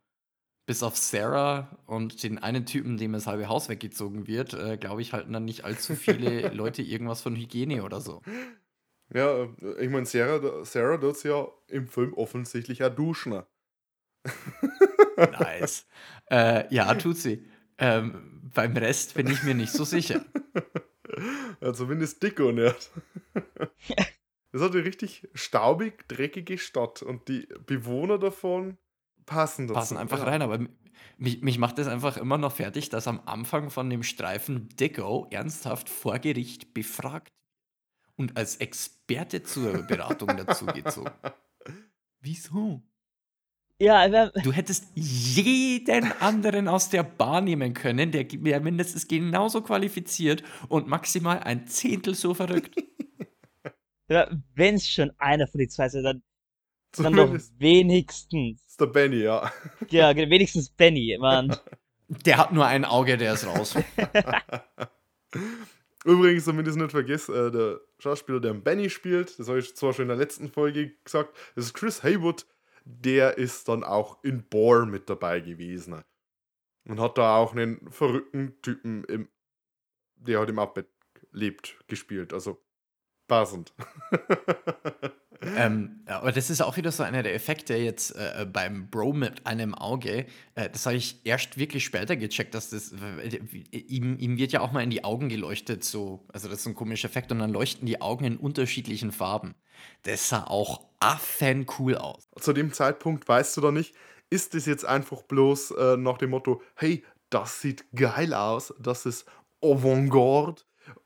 bis 0.65 0.83
auf 0.83 0.95
Sarah 0.95 1.77
und 1.85 2.23
den 2.23 2.37
einen 2.37 2.65
Typen, 2.65 2.97
dem 2.97 3.13
das 3.13 3.27
halbe 3.27 3.47
Haus 3.47 3.69
weggezogen 3.69 4.27
wird, 4.27 4.53
äh, 4.53 4.77
glaube 4.77 5.01
ich, 5.01 5.13
halten 5.13 5.33
dann 5.33 5.45
nicht 5.45 5.65
allzu 5.65 5.95
viele 5.95 6.49
Leute 6.53 6.81
irgendwas 6.81 7.21
von 7.21 7.35
Hygiene 7.35 7.83
oder 7.83 7.99
so. 7.99 8.21
Ja, 9.13 9.43
äh, 9.43 9.83
ich 9.83 9.89
meine, 9.89 10.05
Sarah, 10.05 10.63
Sarah 10.63 10.97
tut 10.97 11.23
ja 11.23 11.47
im 11.67 11.87
Film 11.87 12.13
offensichtlich 12.13 12.83
auch 12.83 12.95
duschen. 12.95 13.43
Nice. 15.17 15.85
äh, 16.31 16.73
ja, 16.73 16.93
tut 16.95 17.17
sie. 17.17 17.45
Ähm, 17.77 18.41
beim 18.53 18.75
Rest 18.77 19.15
bin 19.15 19.27
ich 19.27 19.43
mir 19.43 19.53
nicht 19.53 19.71
so 19.71 19.83
sicher. 19.83 20.23
Ja, 21.61 21.73
zumindest 21.73 22.21
Dicko 22.23 22.51
nicht. 22.51 22.91
Das 24.51 24.61
hat 24.61 24.73
eine 24.73 24.85
richtig 24.85 25.27
staubig, 25.33 26.07
dreckige 26.07 26.59
Stadt 26.59 27.01
und 27.01 27.27
die 27.27 27.47
Bewohner 27.65 28.19
davon 28.19 28.77
passen 29.25 29.67
dazu. 29.67 29.79
Passen 29.79 29.97
einfach 29.97 30.19
ja. 30.19 30.25
rein, 30.25 30.41
aber 30.41 30.59
mich, 31.17 31.41
mich 31.41 31.57
macht 31.57 31.77
das 31.77 31.87
einfach 31.87 32.17
immer 32.17 32.37
noch 32.37 32.53
fertig, 32.53 32.89
dass 32.89 33.07
am 33.07 33.21
Anfang 33.25 33.69
von 33.69 33.89
dem 33.89 34.03
Streifen 34.03 34.69
Dicko 34.79 35.27
ernsthaft 35.31 35.89
vor 35.89 36.19
Gericht 36.19 36.73
befragt 36.73 37.31
und 38.15 38.37
als 38.37 38.57
Experte 38.57 39.43
zur 39.43 39.83
Beratung 39.83 40.27
dazugezogen. 40.37 41.13
Wieso? 42.19 42.81
Ja, 43.79 44.29
Du 44.29 44.53
hättest 44.53 44.91
jeden 44.95 46.11
anderen 46.21 46.67
aus 46.67 46.89
der 46.89 47.03
Bar 47.03 47.41
nehmen 47.41 47.73
können, 47.73 48.11
der 48.11 48.25
wäre 48.31 48.61
mindestens 48.61 49.07
genauso 49.07 49.61
qualifiziert 49.61 50.43
und 50.69 50.87
maximal 50.87 51.39
ein 51.39 51.67
Zehntel 51.67 52.15
so 52.15 52.33
verrückt. 52.33 52.75
wenn 54.07 54.75
es 54.75 54.89
schon 54.89 55.11
einer 55.17 55.47
von 55.47 55.59
den 55.59 55.69
zwei 55.69 55.87
ist, 55.87 55.95
dann, 55.95 56.21
dann 56.99 57.13
doch 57.13 57.25
Zumindest 57.25 57.59
wenigstens. 57.59 58.61
ist 58.67 58.79
der 58.79 58.87
Benny, 58.87 59.21
ja. 59.23 59.51
Ja, 59.89 60.15
wenigstens 60.15 60.69
Benny, 60.69 61.17
Mann. 61.19 61.55
Der 62.07 62.37
hat 62.37 62.51
nur 62.51 62.65
ein 62.65 62.85
Auge, 62.85 63.17
der 63.17 63.33
ist 63.33 63.45
raus. 63.47 63.75
Übrigens, 66.05 66.45
damit 66.45 66.67
ich 66.67 66.71
es 66.71 66.77
nicht 66.77 66.91
vergesse, 66.91 67.47
äh, 67.47 67.51
der 67.51 67.81
Schauspieler, 67.97 68.39
der 68.39 68.53
Benny 68.53 68.89
spielt, 68.89 69.39
das 69.39 69.47
habe 69.47 69.59
ich 69.59 69.75
zwar 69.75 69.93
schon 69.93 70.03
in 70.03 70.09
der 70.09 70.17
letzten 70.17 70.51
Folge 70.51 70.91
gesagt, 71.03 71.35
das 71.55 71.65
ist 71.65 71.73
Chris 71.73 72.03
Haywood, 72.03 72.45
der 72.85 73.37
ist 73.37 73.69
dann 73.69 73.83
auch 73.83 74.23
in 74.23 74.43
Boar 74.47 74.85
mit 74.85 75.09
dabei 75.09 75.39
gewesen. 75.39 76.03
Und 76.85 76.99
hat 76.99 77.17
da 77.17 77.37
auch 77.37 77.53
einen 77.53 77.89
verrückten 77.89 78.61
Typen, 78.61 79.05
im, 79.05 79.29
der 80.15 80.39
halt 80.39 80.49
im 80.49 80.59
Outback 80.59 80.87
lebt, 81.31 81.77
gespielt. 81.87 82.33
Also 82.33 82.61
passend. 83.27 83.73
ähm, 85.57 86.01
aber 86.05 86.31
das 86.31 86.49
ist 86.49 86.61
auch 86.61 86.77
wieder 86.77 86.91
so 86.91 87.03
einer 87.03 87.23
der 87.23 87.33
Effekte 87.33 87.75
jetzt 87.75 88.11
äh, 88.11 88.45
beim 88.51 88.89
Bro 88.89 89.13
mit 89.13 89.45
einem 89.45 89.75
Auge. 89.75 90.25
Äh, 90.55 90.69
das 90.69 90.85
habe 90.85 90.95
ich 90.95 91.21
erst 91.23 91.57
wirklich 91.57 91.83
später 91.83 92.15
gecheckt, 92.15 92.53
dass 92.53 92.69
das. 92.69 92.93
äh, 92.93 93.37
ihm, 93.71 94.17
ihm 94.17 94.37
wird 94.37 94.51
ja 94.51 94.61
auch 94.61 94.71
mal 94.71 94.83
in 94.83 94.89
die 94.89 95.03
Augen 95.03 95.29
geleuchtet, 95.29 95.83
so. 95.83 96.25
Also, 96.31 96.49
das 96.49 96.59
ist 96.59 96.67
ein 96.67 96.75
komischer 96.75 97.07
Effekt. 97.07 97.31
Und 97.31 97.39
dann 97.39 97.51
leuchten 97.51 97.85
die 97.85 98.01
Augen 98.01 98.25
in 98.25 98.37
unterschiedlichen 98.37 99.11
Farben. 99.11 99.55
Das 100.03 100.29
sah 100.29 100.43
auch 100.45 100.81
affencool 100.99 101.97
aus. 101.97 102.27
Zu 102.39 102.53
dem 102.53 102.73
Zeitpunkt 102.73 103.27
weißt 103.27 103.57
du 103.57 103.61
da 103.61 103.71
nicht, 103.71 103.95
ist 104.29 104.55
es 104.55 104.65
jetzt 104.65 104.85
einfach 104.85 105.23
bloß 105.23 105.71
äh, 105.71 105.97
nach 105.97 106.17
dem 106.17 106.31
Motto, 106.31 106.61
hey, 106.75 107.03
das 107.29 107.61
sieht 107.61 107.85
geil 107.95 108.33
aus, 108.33 108.73
das 108.79 109.05
ist 109.05 109.25
Avantgarde, 109.61 110.61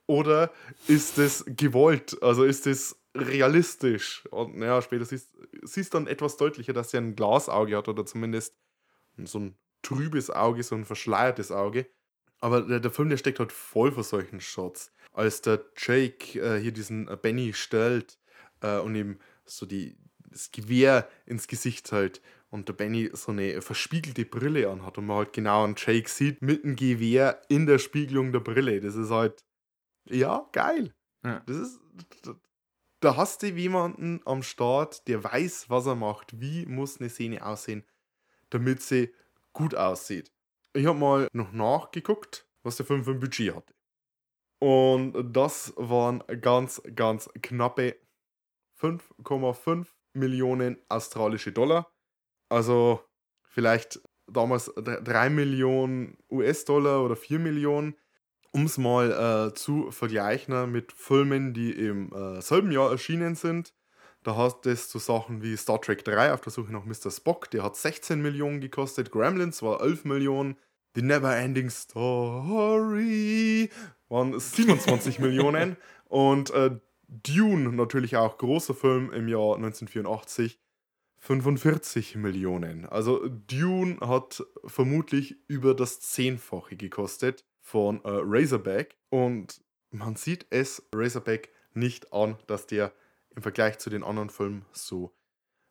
oder 0.05 0.51
ist 0.88 1.17
es 1.17 1.43
gewollt, 1.47 2.17
also 2.21 2.43
ist 2.43 2.65
es 2.67 2.96
realistisch? 3.20 4.26
Und 4.32 4.57
naja, 4.57 4.82
später 4.82 5.05
siehst 5.05 5.36
siehst 5.61 5.93
dann 5.93 6.07
etwas 6.07 6.38
deutlicher, 6.38 6.74
dass 6.74 6.93
er 6.93 7.01
ein 7.01 7.15
Glasauge 7.15 7.78
hat 7.78 7.88
oder 7.88 8.05
zumindest 8.05 8.55
so 9.18 9.39
ein 9.39 9.57
trübes 9.82 10.30
Auge, 10.30 10.63
so 10.63 10.76
ein 10.76 10.86
verschleiertes 10.86 11.51
Auge. 11.51 11.88
Aber 12.39 12.61
der, 12.61 12.80
der 12.80 12.91
Film, 12.91 13.09
der 13.09 13.18
steckt 13.18 13.39
halt 13.39 13.51
voll 13.51 13.91
vor 13.91 14.03
solchen 14.03 14.41
Shots. 14.41 14.91
Als 15.13 15.41
der 15.41 15.65
Jake 15.76 16.39
äh, 16.39 16.59
hier 16.59 16.72
diesen 16.72 17.07
äh, 17.07 17.18
Benny 17.20 17.53
stellt 17.53 18.20
äh, 18.61 18.78
und 18.78 18.95
ihm 18.95 19.20
so 19.45 19.65
die, 19.65 19.97
das 20.30 20.51
Gewehr 20.51 21.09
ins 21.26 21.47
Gesicht 21.47 21.91
hält 21.91 22.22
und 22.49 22.68
der 22.68 22.74
Benny 22.74 23.09
so 23.13 23.32
eine 23.32 23.61
verspiegelte 23.61 24.26
Brille 24.26 24.70
anhat 24.70 24.97
und 24.97 25.07
man 25.07 25.18
halt 25.18 25.34
genau 25.34 25.63
einen 25.63 25.76
Jake 25.78 26.09
sieht 26.09 26.41
mit 26.41 26.63
dem 26.63 26.76
Gewehr 26.76 27.41
in 27.49 27.65
der 27.65 27.80
Spiegelung 27.80 28.32
der 28.32 28.39
Brille. 28.39 28.80
Das 28.82 28.95
ist 28.95 29.09
halt, 29.09 29.43
ja, 30.05 30.47
geil. 30.51 30.93
Ja. 31.24 31.41
Das 31.45 31.57
ist, 31.57 31.80
da 32.99 33.15
hast 33.15 33.43
du 33.43 33.47
jemanden 33.47 34.21
am 34.25 34.43
Start, 34.43 35.07
der 35.07 35.23
weiß, 35.23 35.69
was 35.69 35.85
er 35.85 35.95
macht. 35.95 36.39
Wie 36.39 36.65
muss 36.65 36.99
eine 36.99 37.09
Szene 37.09 37.45
aussehen, 37.45 37.83
damit 38.49 38.81
sie 38.81 39.13
gut 39.53 39.75
aussieht. 39.75 40.31
Ich 40.73 40.85
habe 40.85 40.99
mal 40.99 41.27
noch 41.33 41.51
nachgeguckt, 41.51 42.47
was 42.63 42.77
der 42.77 42.85
Film 42.85 43.03
für 43.03 43.11
ein 43.11 43.19
Budget 43.19 43.55
hatte. 43.55 43.73
Und 44.59 45.35
das 45.35 45.73
waren 45.75 46.23
ganz, 46.41 46.81
ganz 46.95 47.29
knappe 47.41 47.95
5,5 48.79 49.87
Millionen 50.13 50.77
australische 50.89 51.51
Dollar. 51.51 51.91
Also 52.49 53.03
vielleicht 53.43 54.01
damals 54.27 54.71
3 54.75 55.29
Millionen 55.29 56.17
US-Dollar 56.29 57.03
oder 57.03 57.15
4 57.15 57.39
Millionen. 57.39 57.95
Um 58.58 58.66
es 58.66 58.78
mal 58.80 59.12
äh, 59.49 59.53
zu 59.53 59.91
vergleichen 59.91 60.72
mit 60.72 60.91
Filmen, 60.91 61.53
die 61.53 61.70
im 61.74 62.12
äh, 62.12 62.41
selben 62.41 62.72
Jahr 62.72 62.89
erschienen 62.89 63.36
sind. 63.36 63.76
Da 64.24 64.36
hat 64.36 64.66
es 64.66 64.89
so 64.89 64.97
Sachen 64.97 65.43
wie 65.43 65.55
Star 65.55 65.80
Trek 65.80 66.03
3 66.03 66.34
auf 66.34 66.41
der 66.41 66.51
Suche 66.51 66.74
nach 66.74 66.84
Mr. 66.84 67.12
Spock, 67.12 67.51
der 67.51 67.62
hat 67.62 67.76
16 67.76 68.20
Millionen 68.20 68.60
gekostet. 68.60 69.12
Gremlins 69.12 69.62
war 69.62 69.82
11 69.82 70.05
Millionen. 70.05 70.55
The 70.95 71.03
Neverending 71.03 71.70
Story 71.70 72.10
waren 74.10 74.39
27 74.39 75.20
Millionen. 75.24 75.78
Und 76.05 76.49
äh, 76.49 76.80
Dune, 77.08 77.72
natürlich 77.74 78.18
auch 78.18 78.39
großer 78.39 78.74
Film 78.74 79.14
im 79.14 79.28
Jahr 79.28 79.55
1984, 79.58 80.60
45 81.20 82.16
Millionen. 82.16 82.88
Also 82.88 83.28
Dune 83.28 83.99
hat 83.99 84.43
vermutlich 84.66 85.36
über 85.47 85.76
das 85.76 85.99
Zehnfache 85.99 86.76
gekostet 86.76 87.45
von 87.68 88.01
äh, 88.05 88.09
Razorback. 88.24 88.97
Und 89.09 89.61
man 89.89 90.15
sieht 90.15 90.47
es 90.51 90.88
Razorback 90.95 91.51
nicht 91.74 92.13
an, 92.13 92.38
dass 92.47 92.65
der 92.65 92.93
im 93.36 93.41
Vergleich 93.41 93.78
zu 93.78 93.89
den 93.89 94.03
anderen 94.03 94.30
Filmen 94.30 94.65
so 94.72 95.13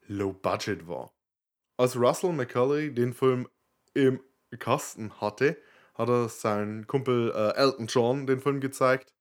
low 0.07 0.35
budget 0.35 0.87
war. 0.87 1.15
Als 1.79 1.97
Russell 1.97 2.33
McCulley 2.33 2.93
den 2.93 3.15
Film 3.15 3.49
im 3.95 4.21
Kasten 4.59 5.21
hatte, 5.23 5.57
hat 5.95 6.11
er 6.11 6.29
seinen 6.29 6.87
Kumpel 6.87 7.33
äh, 7.35 7.57
Elton 7.57 7.87
John 7.87 8.27
den 8.27 8.41
Film 8.41 8.61
gezeigt. 8.61 9.15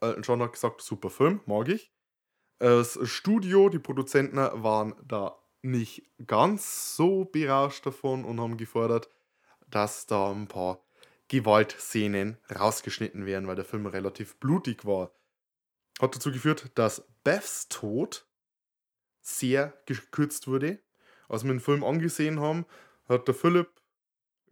Elton 0.00 0.22
John 0.22 0.42
hat 0.42 0.52
gesagt, 0.52 0.82
super 0.82 1.10
Film, 1.10 1.40
mag 1.46 1.68
ich. 1.68 1.92
Das 2.58 2.98
Studio, 3.04 3.68
die 3.68 3.78
Produzenten 3.78 4.38
waren 4.38 4.96
da 5.06 5.38
nicht 5.62 6.02
ganz 6.26 6.96
so 6.96 7.24
berauscht 7.24 7.86
davon 7.86 8.24
und 8.24 8.40
haben 8.40 8.56
gefordert, 8.56 9.08
dass 9.68 10.06
da 10.06 10.32
ein 10.32 10.48
paar 10.48 10.87
Gewaltszenen 11.28 12.38
rausgeschnitten 12.54 13.26
werden, 13.26 13.46
weil 13.46 13.56
der 13.56 13.64
Film 13.64 13.86
relativ 13.86 14.36
blutig 14.36 14.84
war. 14.84 15.12
Hat 16.00 16.14
dazu 16.14 16.32
geführt, 16.32 16.70
dass 16.74 17.06
Beths 17.24 17.68
Tod 17.68 18.26
sehr 19.20 19.78
gekürzt 19.86 20.48
wurde. 20.48 20.78
Als 21.28 21.44
wir 21.44 21.52
den 21.52 21.60
Film 21.60 21.84
angesehen 21.84 22.40
haben, 22.40 22.64
hat 23.08 23.28
der 23.28 23.34
Philipp 23.34 23.68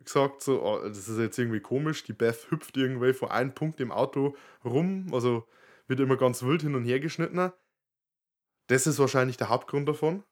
gesagt, 0.04 0.42
so, 0.42 0.62
oh, 0.62 0.80
das 0.86 1.08
ist 1.08 1.18
jetzt 1.18 1.38
irgendwie 1.38 1.60
komisch, 1.60 2.04
die 2.04 2.12
Beth 2.12 2.50
hüpft 2.50 2.76
irgendwie 2.76 3.12
vor 3.12 3.32
einem 3.32 3.54
Punkt 3.54 3.80
im 3.80 3.90
Auto 3.90 4.36
rum, 4.64 5.08
also 5.12 5.48
wird 5.86 6.00
immer 6.00 6.16
ganz 6.16 6.42
wild 6.42 6.62
hin 6.62 6.74
und 6.74 6.84
her 6.84 7.00
geschnitten. 7.00 7.52
Das 8.66 8.86
ist 8.86 8.98
wahrscheinlich 8.98 9.36
der 9.36 9.48
Hauptgrund 9.48 9.88
davon. 9.88 10.24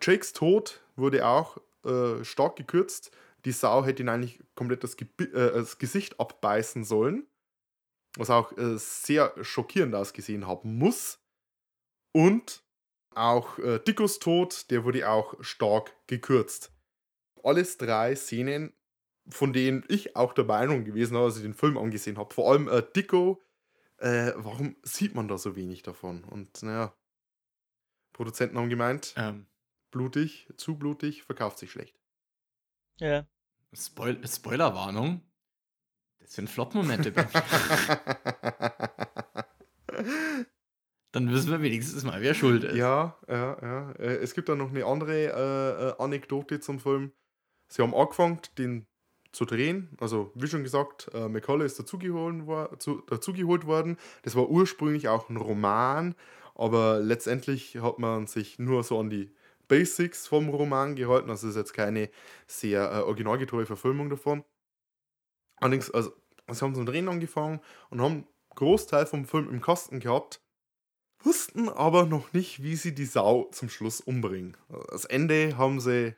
Jakes 0.00 0.32
Tod 0.32 0.82
wurde 0.96 1.26
auch 1.26 1.58
äh, 1.84 2.24
stark 2.24 2.56
gekürzt. 2.56 3.10
Die 3.44 3.52
Sau 3.52 3.84
hätte 3.84 4.02
ihn 4.02 4.08
eigentlich 4.08 4.42
komplett 4.54 4.84
das, 4.84 4.96
Ge 4.96 5.08
äh, 5.18 5.52
das 5.52 5.78
Gesicht 5.78 6.18
abbeißen 6.20 6.84
sollen. 6.84 7.26
Was 8.16 8.30
auch 8.30 8.56
äh, 8.58 8.76
sehr 8.76 9.32
schockierend 9.42 9.94
ausgesehen 9.94 10.46
haben 10.46 10.76
muss. 10.76 11.20
Und 12.12 12.64
auch 13.14 13.58
äh, 13.58 13.78
Dickos 13.78 14.18
Tod, 14.18 14.70
der 14.70 14.84
wurde 14.84 15.08
auch 15.08 15.34
stark 15.42 15.94
gekürzt. 16.06 16.72
Alles 17.42 17.78
drei 17.78 18.14
Szenen, 18.16 18.72
von 19.28 19.52
denen 19.52 19.84
ich 19.88 20.16
auch 20.16 20.32
der 20.32 20.44
Meinung 20.44 20.84
gewesen 20.84 21.16
habe, 21.16 21.26
als 21.26 21.36
ich 21.36 21.42
den 21.42 21.54
Film 21.54 21.78
angesehen 21.78 22.18
habe. 22.18 22.34
Vor 22.34 22.50
allem 22.50 22.68
äh, 22.68 22.82
Dicko, 22.94 23.42
äh, 23.98 24.32
warum 24.36 24.76
sieht 24.82 25.14
man 25.14 25.28
da 25.28 25.38
so 25.38 25.56
wenig 25.56 25.82
davon? 25.82 26.24
Und 26.24 26.62
naja, 26.62 26.94
Produzenten 28.12 28.58
haben 28.58 28.68
gemeint, 28.68 29.14
Ähm, 29.16 29.46
blutig, 29.90 30.48
zu 30.56 30.76
blutig, 30.76 31.22
verkauft 31.22 31.58
sich 31.58 31.70
schlecht. 31.70 31.99
Ja. 33.00 33.26
Spoil 33.72 34.20
Spoilerwarnung. 34.26 35.22
Das 36.20 36.34
sind 36.34 36.48
Flop-Momente. 36.48 37.12
Dann 41.12 41.32
wissen 41.32 41.50
wir 41.50 41.60
wenigstens 41.60 42.04
mal, 42.04 42.20
wer 42.22 42.34
schuld 42.34 42.62
ist. 42.64 42.76
ja, 42.76 43.16
ja, 43.28 43.56
ja. 43.60 43.90
Äh, 43.92 44.16
Es 44.18 44.34
gibt 44.34 44.48
da 44.48 44.54
noch 44.54 44.70
eine 44.70 44.84
andere 44.84 45.12
äh, 45.26 45.88
äh, 45.88 45.94
Anekdote 45.98 46.60
zum 46.60 46.78
Film. 46.78 47.12
Sie 47.68 47.82
haben 47.82 47.94
angefangen, 47.94 48.38
den 48.58 48.86
zu 49.32 49.44
drehen. 49.44 49.96
Also, 50.00 50.30
wie 50.34 50.46
schon 50.46 50.62
gesagt, 50.62 51.10
äh, 51.14 51.28
Macaulay 51.28 51.66
ist 51.66 51.78
dazugeholt, 51.78 52.46
war, 52.46 52.78
zu, 52.78 53.00
dazugeholt 53.02 53.66
worden. 53.66 53.96
Das 54.22 54.36
war 54.36 54.48
ursprünglich 54.48 55.08
auch 55.08 55.28
ein 55.28 55.36
Roman, 55.36 56.14
aber 56.54 57.00
letztendlich 57.00 57.76
hat 57.80 57.98
man 57.98 58.26
sich 58.26 58.58
nur 58.58 58.82
so 58.84 58.98
an 59.00 59.10
die 59.10 59.32
Basics 59.70 60.26
vom 60.26 60.48
Roman 60.48 60.96
gehalten. 60.96 61.30
Also, 61.30 61.46
es 61.46 61.54
ist 61.54 61.58
jetzt 61.58 61.72
keine 61.72 62.10
sehr 62.46 62.92
äh, 62.92 63.00
originalgetreue 63.02 63.66
Verfilmung 63.66 64.10
davon. 64.10 64.44
Allerdings, 65.56 65.90
also, 65.90 66.12
sie 66.50 66.60
haben 66.60 66.74
zum 66.74 66.86
Drehen 66.86 67.08
angefangen 67.08 67.60
und 67.88 68.02
haben 68.02 68.12
einen 68.12 68.26
Großteil 68.56 69.06
vom 69.06 69.24
Film 69.24 69.48
im 69.48 69.60
Kasten 69.60 70.00
gehabt, 70.00 70.42
wussten 71.22 71.68
aber 71.68 72.04
noch 72.04 72.32
nicht, 72.32 72.62
wie 72.64 72.74
sie 72.74 72.94
die 72.94 73.04
Sau 73.06 73.44
zum 73.52 73.68
Schluss 73.68 74.00
umbringen. 74.00 74.56
Das 74.90 75.04
Ende 75.04 75.56
haben 75.56 75.78
sie 75.78 76.16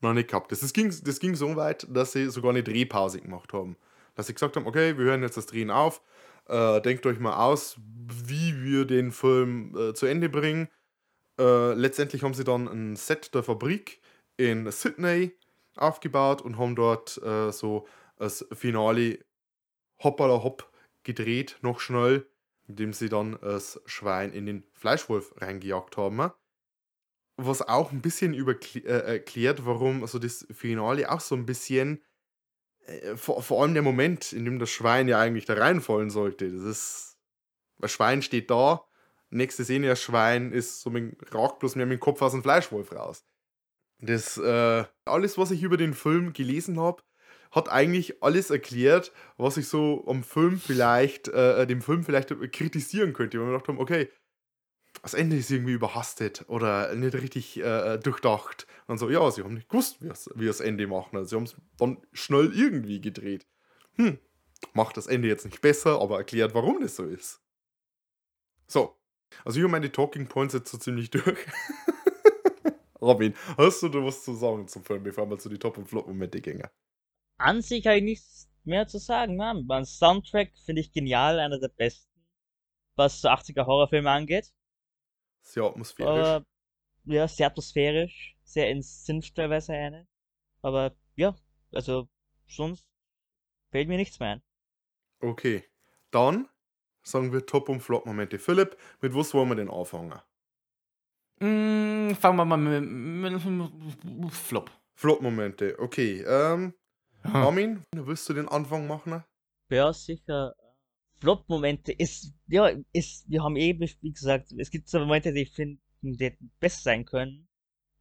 noch 0.00 0.14
nicht 0.14 0.28
gehabt. 0.28 0.52
Das, 0.52 0.62
ist, 0.62 0.74
ging, 0.74 0.94
das 1.04 1.18
ging 1.18 1.34
so 1.34 1.56
weit, 1.56 1.88
dass 1.90 2.12
sie 2.12 2.30
sogar 2.30 2.50
eine 2.50 2.62
Drehpause 2.62 3.20
gemacht 3.20 3.52
haben. 3.52 3.76
Dass 4.14 4.28
sie 4.28 4.34
gesagt 4.34 4.54
haben, 4.54 4.66
okay, 4.66 4.96
wir 4.96 5.06
hören 5.06 5.22
jetzt 5.22 5.36
das 5.36 5.46
Drehen 5.46 5.72
auf, 5.72 6.02
äh, 6.46 6.80
denkt 6.82 7.04
euch 7.06 7.18
mal 7.18 7.36
aus, 7.44 7.76
wie 7.80 8.62
wir 8.62 8.84
den 8.84 9.10
Film 9.10 9.74
äh, 9.76 9.94
zu 9.94 10.06
Ende 10.06 10.28
bringen. 10.28 10.68
Äh, 11.38 11.74
letztendlich 11.74 12.22
haben 12.22 12.34
sie 12.34 12.44
dann 12.44 12.68
ein 12.68 12.96
Set 12.96 13.34
der 13.34 13.42
Fabrik 13.42 14.00
in 14.36 14.70
Sydney 14.70 15.36
aufgebaut 15.76 16.42
und 16.42 16.58
haben 16.58 16.76
dort 16.76 17.20
äh, 17.22 17.50
so 17.50 17.86
das 18.16 18.46
Finale 18.52 19.24
hoppala 20.02 20.42
hopp 20.42 20.70
gedreht, 21.02 21.58
noch 21.62 21.80
schnell, 21.80 22.26
indem 22.68 22.92
sie 22.92 23.08
dann 23.08 23.38
das 23.40 23.80
Schwein 23.86 24.32
in 24.32 24.46
den 24.46 24.64
Fleischwolf 24.72 25.34
reingejagt 25.40 25.96
haben. 25.96 26.30
Was 27.36 27.62
auch 27.62 27.90
ein 27.90 28.00
bisschen 28.00 28.32
überkl- 28.32 28.86
äh, 28.86 29.14
erklärt, 29.14 29.66
warum 29.66 30.02
also 30.02 30.20
das 30.20 30.46
Finale 30.52 31.10
auch 31.10 31.20
so 31.20 31.34
ein 31.34 31.46
bisschen, 31.46 32.04
äh, 32.86 33.16
vor, 33.16 33.42
vor 33.42 33.62
allem 33.62 33.74
der 33.74 33.82
Moment, 33.82 34.32
in 34.32 34.44
dem 34.44 34.60
das 34.60 34.70
Schwein 34.70 35.08
ja 35.08 35.18
eigentlich 35.18 35.44
da 35.44 35.54
reinfallen 35.54 36.10
sollte. 36.10 36.50
Das 36.52 36.62
ist, 36.62 37.18
das 37.78 37.90
Schwein 37.90 38.22
steht 38.22 38.50
da, 38.50 38.84
nächste 39.30 39.64
Szene, 39.64 39.88
das 39.88 40.02
Schwein 40.02 40.52
ist 40.52 40.80
so 40.80 40.90
mit, 40.90 41.16
ragt 41.34 41.60
bloß 41.60 41.76
mehr 41.76 41.86
mit 41.86 41.98
dem 41.98 42.00
Kopf 42.00 42.22
aus 42.22 42.32
dem 42.32 42.42
Fleischwolf 42.42 42.92
raus. 42.92 43.24
Das, 44.00 44.36
äh, 44.38 44.84
alles, 45.04 45.38
was 45.38 45.50
ich 45.50 45.62
über 45.62 45.76
den 45.76 45.94
Film 45.94 46.32
gelesen 46.32 46.78
habe, 46.80 47.02
hat 47.50 47.68
eigentlich 47.68 48.22
alles 48.22 48.50
erklärt, 48.50 49.12
was 49.36 49.56
ich 49.56 49.68
so 49.68 50.04
am 50.08 50.24
Film 50.24 50.58
vielleicht, 50.58 51.28
äh, 51.28 51.66
dem 51.66 51.82
Film 51.82 52.02
vielleicht 52.02 52.28
kritisieren 52.52 53.12
könnte. 53.12 53.38
Weil 53.38 53.46
wir 53.46 53.52
gedacht 53.52 53.68
haben, 53.68 53.78
okay, 53.78 54.10
das 55.02 55.14
Ende 55.14 55.36
ist 55.36 55.50
irgendwie 55.50 55.72
überhastet 55.72 56.44
oder 56.48 56.94
nicht 56.94 57.14
richtig 57.14 57.60
äh, 57.60 57.98
durchdacht. 57.98 58.66
Und 58.86 58.98
so, 58.98 59.10
ja, 59.10 59.30
sie 59.30 59.42
haben 59.42 59.54
nicht 59.54 59.68
gewusst, 59.68 59.98
wie 60.00 60.10
wie 60.34 60.46
das 60.46 60.60
Ende 60.60 60.86
machen. 60.86 61.16
Also 61.16 61.28
sie 61.28 61.36
haben 61.36 61.44
es 61.44 61.56
dann 61.78 61.98
schnell 62.12 62.52
irgendwie 62.54 63.00
gedreht. 63.00 63.46
Hm, 63.94 64.18
macht 64.72 64.96
das 64.96 65.06
Ende 65.06 65.28
jetzt 65.28 65.44
nicht 65.44 65.60
besser, 65.60 66.00
aber 66.00 66.18
erklärt, 66.18 66.54
warum 66.54 66.80
das 66.80 66.96
so 66.96 67.04
ist. 67.04 67.40
So, 68.66 68.96
also 69.44 69.58
ich 69.58 69.64
habe 69.64 69.72
meine 69.72 69.90
Talking 69.90 70.28
Points 70.28 70.54
jetzt 70.54 70.70
so 70.70 70.78
ziemlich 70.78 71.10
durch. 71.10 71.38
Robin, 73.00 73.34
hast 73.58 73.82
du 73.82 73.88
da 73.88 74.02
was 74.02 74.24
zu 74.24 74.34
sagen 74.34 74.66
zum 74.68 74.84
Film, 74.84 75.02
bevor 75.02 75.28
wir 75.28 75.38
zu 75.38 75.48
die 75.48 75.58
Top- 75.58 75.76
und 75.78 75.86
Flop-Momente 75.86 76.40
gehen? 76.40 76.62
An 77.38 77.60
sich 77.60 77.86
habe 77.86 77.98
ich 77.98 78.04
nichts 78.04 78.48
mehr 78.64 78.86
zu 78.86 78.98
sagen. 78.98 79.36
Man. 79.36 79.66
Beim 79.66 79.84
Soundtrack 79.84 80.52
finde 80.64 80.80
ich 80.80 80.92
genial, 80.92 81.38
einer 81.38 81.58
der 81.58 81.68
besten, 81.68 82.10
was 82.96 83.20
so 83.20 83.28
80er 83.28 83.66
Horrorfilme 83.66 84.10
angeht. 84.10 84.52
Sehr 85.42 85.64
atmosphärisch. 85.64 86.10
Aber 86.10 86.46
ja, 87.04 87.28
sehr 87.28 87.48
atmosphärisch, 87.48 88.36
sehr 88.44 88.70
ins 88.70 89.04
teilweise 89.34 89.74
eine. 89.74 90.06
Aber 90.62 90.96
ja, 91.16 91.36
also 91.72 92.08
sonst 92.48 92.88
fällt 93.70 93.88
mir 93.88 93.98
nichts 93.98 94.18
mehr 94.18 94.36
ein. 94.36 94.42
Okay, 95.20 95.64
dann 96.10 96.48
sagen 97.04 97.32
wir 97.32 97.46
Top- 97.46 97.68
und 97.68 97.80
Flop-Momente. 97.80 98.38
Philipp, 98.38 98.76
mit 99.00 99.14
was 99.14 99.32
wollen 99.34 99.48
wir 99.50 99.56
denn 99.56 99.70
anfangen? 99.70 100.20
Mm, 101.40 102.14
fangen 102.14 102.36
wir 102.36 102.44
mal 102.44 102.56
mit, 102.56 103.44
mit 103.44 104.32
Flop. 104.32 104.70
Flop-Momente, 104.94 105.78
okay. 105.78 106.22
Ähm. 106.22 106.74
Armin, 107.22 107.82
willst 107.92 108.28
du 108.28 108.34
den 108.34 108.48
Anfang 108.48 108.86
machen? 108.86 109.24
Ja, 109.70 109.92
sicher. 109.92 110.54
Flop-Momente 111.20 111.92
ist, 111.92 112.34
ja, 112.48 112.70
ist, 112.92 113.28
wir 113.30 113.42
haben 113.42 113.56
eben, 113.56 113.88
wie 114.02 114.12
gesagt, 114.12 114.52
es 114.52 114.70
gibt 114.70 114.88
so 114.88 114.98
Momente, 114.98 115.32
die 115.32 115.42
ich 115.42 115.52
finde, 115.52 115.80
die 116.02 116.24
hätten 116.24 116.50
besser 116.60 116.82
sein 116.82 117.04
können. 117.04 117.48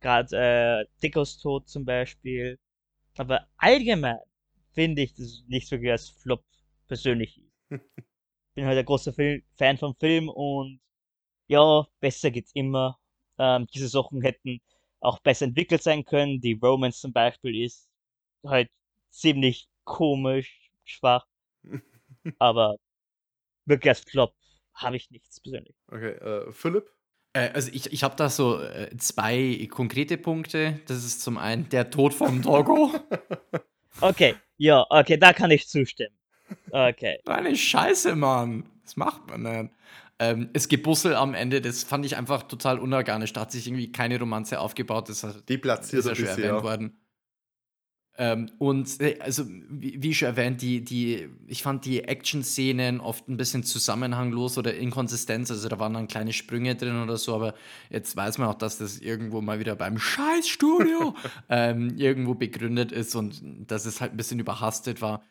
Gerade 0.01 0.35
äh, 0.35 0.85
Dickos 1.01 1.37
Tod 1.37 1.69
zum 1.69 1.85
Beispiel. 1.85 2.59
Aber 3.17 3.47
allgemein 3.57 4.17
finde 4.73 5.03
ich 5.03 5.13
das 5.13 5.43
nicht 5.47 5.69
so 5.69 5.77
als 5.77 6.09
Flop 6.09 6.43
persönlich. 6.87 7.41
Bin 8.55 8.65
halt 8.65 8.77
ein 8.77 8.85
großer 8.85 9.13
Fil 9.13 9.43
Fan 9.55 9.77
vom 9.77 9.95
Film 9.95 10.29
und 10.29 10.79
ja, 11.47 11.85
besser 11.99 12.31
geht's 12.31 12.51
immer. 12.53 12.99
Ähm, 13.37 13.67
diese 13.73 13.87
Sachen 13.87 14.21
hätten 14.21 14.61
auch 14.99 15.19
besser 15.19 15.45
entwickelt 15.45 15.83
sein 15.83 16.05
können. 16.05 16.39
Die 16.39 16.53
Romance 16.61 17.01
zum 17.01 17.13
Beispiel 17.13 17.63
ist 17.63 17.89
halt 18.45 18.69
ziemlich 19.09 19.67
komisch, 19.83 20.71
schwach. 20.85 21.25
Aber 22.39 22.77
wirklich 23.65 23.89
als 23.89 24.01
Flop 24.01 24.33
habe 24.73 24.97
ich 24.97 25.11
nichts 25.11 25.39
persönlich. 25.39 25.75
Okay, 25.87 26.11
äh, 26.11 26.51
Philipp? 26.51 26.89
Äh, 27.33 27.49
also 27.49 27.71
ich, 27.73 27.91
ich 27.91 28.03
habe 28.03 28.15
da 28.15 28.29
so 28.29 28.59
äh, 28.61 28.95
zwei 28.97 29.67
konkrete 29.69 30.17
Punkte. 30.17 30.79
Das 30.87 31.03
ist 31.03 31.21
zum 31.21 31.37
einen 31.37 31.69
der 31.69 31.89
Tod 31.89 32.13
vom 32.13 32.41
Doggo. 32.41 32.91
Okay, 34.01 34.35
ja, 34.57 34.85
okay, 34.89 35.17
da 35.17 35.33
kann 35.33 35.51
ich 35.51 35.67
zustimmen. 35.67 36.15
Okay. 36.71 37.19
Eine 37.25 37.55
Scheiße, 37.55 38.15
Mann. 38.15 38.65
Das 38.83 38.95
macht 38.97 39.27
man 39.29 39.43
denn. 39.43 39.69
Ähm, 40.19 40.49
es 40.53 40.67
Gebussel 40.67 41.15
am 41.15 41.33
Ende, 41.33 41.59
das 41.61 41.83
fand 41.83 42.05
ich 42.05 42.15
einfach 42.15 42.43
total 42.43 42.79
unorganisch. 42.79 43.33
Da 43.33 43.41
hat 43.41 43.51
sich 43.51 43.67
irgendwie 43.67 43.91
keine 43.91 44.19
Romanze 44.19 44.59
aufgebaut. 44.59 45.09
Das 45.09 45.23
hat- 45.23 45.49
Deplatziert 45.49 45.99
ist 45.99 46.05
ja 46.05 46.11
bisschen, 46.11 46.43
erwähnt 46.43 46.63
worden. 46.63 46.97
Ähm, 48.15 48.51
und 48.59 49.01
äh, 49.01 49.17
also, 49.21 49.43
wie, 49.47 50.01
wie 50.03 50.13
schon 50.13 50.27
erwähnt, 50.27 50.61
die, 50.61 50.83
die, 50.83 51.29
ich 51.47 51.63
fand 51.63 51.83
die 51.85 52.03
Action-Szenen 52.03 52.99
oft 52.99 53.27
ein 53.27 53.37
bisschen 53.37 53.63
zusammenhanglos 53.63 54.55
oder 54.59 54.75
Inkonsistenz. 54.75 55.49
Also 55.49 55.67
da 55.67 55.79
waren 55.79 55.95
dann 55.95 56.07
kleine 56.07 56.31
Sprünge 56.31 56.75
drin 56.75 57.01
oder 57.01 57.17
so, 57.17 57.33
aber 57.33 57.55
jetzt 57.89 58.15
weiß 58.15 58.37
man 58.37 58.49
auch, 58.49 58.53
dass 58.53 58.77
das 58.77 58.99
irgendwo 58.99 59.41
mal 59.41 59.57
wieder 59.59 59.75
beim 59.75 59.97
Scheißstudio 59.97 61.15
ähm, 61.49 61.97
irgendwo 61.97 62.35
begründet 62.35 62.91
ist 62.91 63.15
und 63.15 63.41
dass 63.71 63.85
es 63.85 63.99
halt 63.99 64.13
ein 64.13 64.17
bisschen 64.17 64.39
überhastet 64.39 65.01
war. 65.01 65.23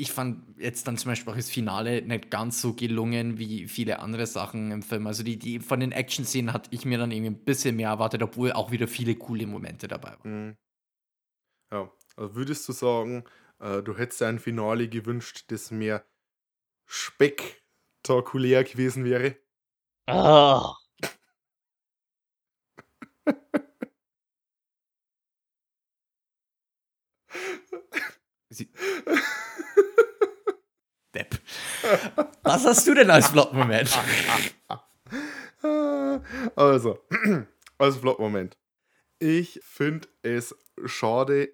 Ich 0.00 0.12
fand 0.12 0.58
jetzt 0.58 0.88
dann 0.88 0.96
zum 0.96 1.10
Beispiel 1.10 1.30
auch 1.30 1.36
das 1.36 1.50
Finale 1.50 2.00
nicht 2.00 2.30
ganz 2.30 2.62
so 2.62 2.72
gelungen 2.72 3.38
wie 3.38 3.68
viele 3.68 3.98
andere 3.98 4.26
Sachen 4.26 4.70
im 4.70 4.82
Film. 4.82 5.06
Also 5.06 5.22
die, 5.22 5.38
die 5.38 5.60
von 5.60 5.78
den 5.78 5.92
Action-Szenen 5.92 6.54
hatte 6.54 6.70
ich 6.72 6.86
mir 6.86 6.96
dann 6.96 7.10
irgendwie 7.10 7.32
ein 7.32 7.44
bisschen 7.44 7.76
mehr 7.76 7.90
erwartet, 7.90 8.22
obwohl 8.22 8.52
auch 8.52 8.70
wieder 8.70 8.88
viele 8.88 9.14
coole 9.16 9.46
Momente 9.46 9.88
dabei 9.88 10.12
waren. 10.12 10.46
Mhm. 10.48 10.56
Ja, 11.72 11.90
also 12.16 12.34
würdest 12.34 12.68
du 12.68 12.72
sagen, 12.72 13.24
äh, 13.58 13.82
du 13.82 13.96
hättest 13.96 14.20
dir 14.20 14.28
ein 14.28 14.38
Finale 14.38 14.88
gewünscht, 14.88 15.44
das 15.48 15.70
mehr 15.70 16.04
spektakulär 16.86 18.64
gewesen 18.64 19.04
wäre? 19.04 19.36
Ah, 20.06 20.74
Sie. 28.50 28.68
Was 32.42 32.64
hast 32.64 32.86
du 32.86 32.94
denn 32.94 33.10
als 33.10 33.28
Flop-Moment? 33.28 33.98
Also, 36.56 36.98
also 37.78 38.00
Flop-Moment. 38.00 38.56
Ich 39.18 39.60
finde 39.62 40.08
es 40.22 40.56
schade, 40.86 41.52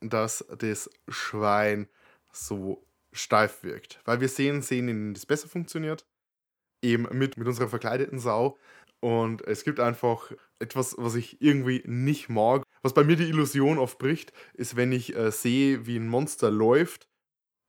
dass 0.00 0.44
das 0.58 0.90
Schwein 1.08 1.88
so 2.30 2.86
steif 3.12 3.62
wirkt. 3.62 4.00
Weil 4.04 4.20
wir 4.20 4.28
sehen 4.28 4.62
Szenen, 4.62 4.86
denen 4.86 5.14
das 5.14 5.26
besser 5.26 5.48
funktioniert. 5.48 6.06
Eben 6.82 7.08
mit, 7.12 7.36
mit 7.36 7.48
unserer 7.48 7.68
verkleideten 7.68 8.18
Sau. 8.18 8.58
Und 9.00 9.46
es 9.46 9.64
gibt 9.64 9.80
einfach 9.80 10.30
etwas, 10.58 10.94
was 10.98 11.14
ich 11.14 11.40
irgendwie 11.40 11.82
nicht 11.86 12.28
mag. 12.28 12.62
Was 12.82 12.94
bei 12.94 13.04
mir 13.04 13.16
die 13.16 13.28
Illusion 13.28 13.78
oft 13.78 13.98
bricht, 13.98 14.32
ist, 14.54 14.76
wenn 14.76 14.92
ich 14.92 15.16
äh, 15.16 15.30
sehe, 15.30 15.86
wie 15.86 15.96
ein 15.96 16.08
Monster 16.08 16.50
läuft 16.50 17.07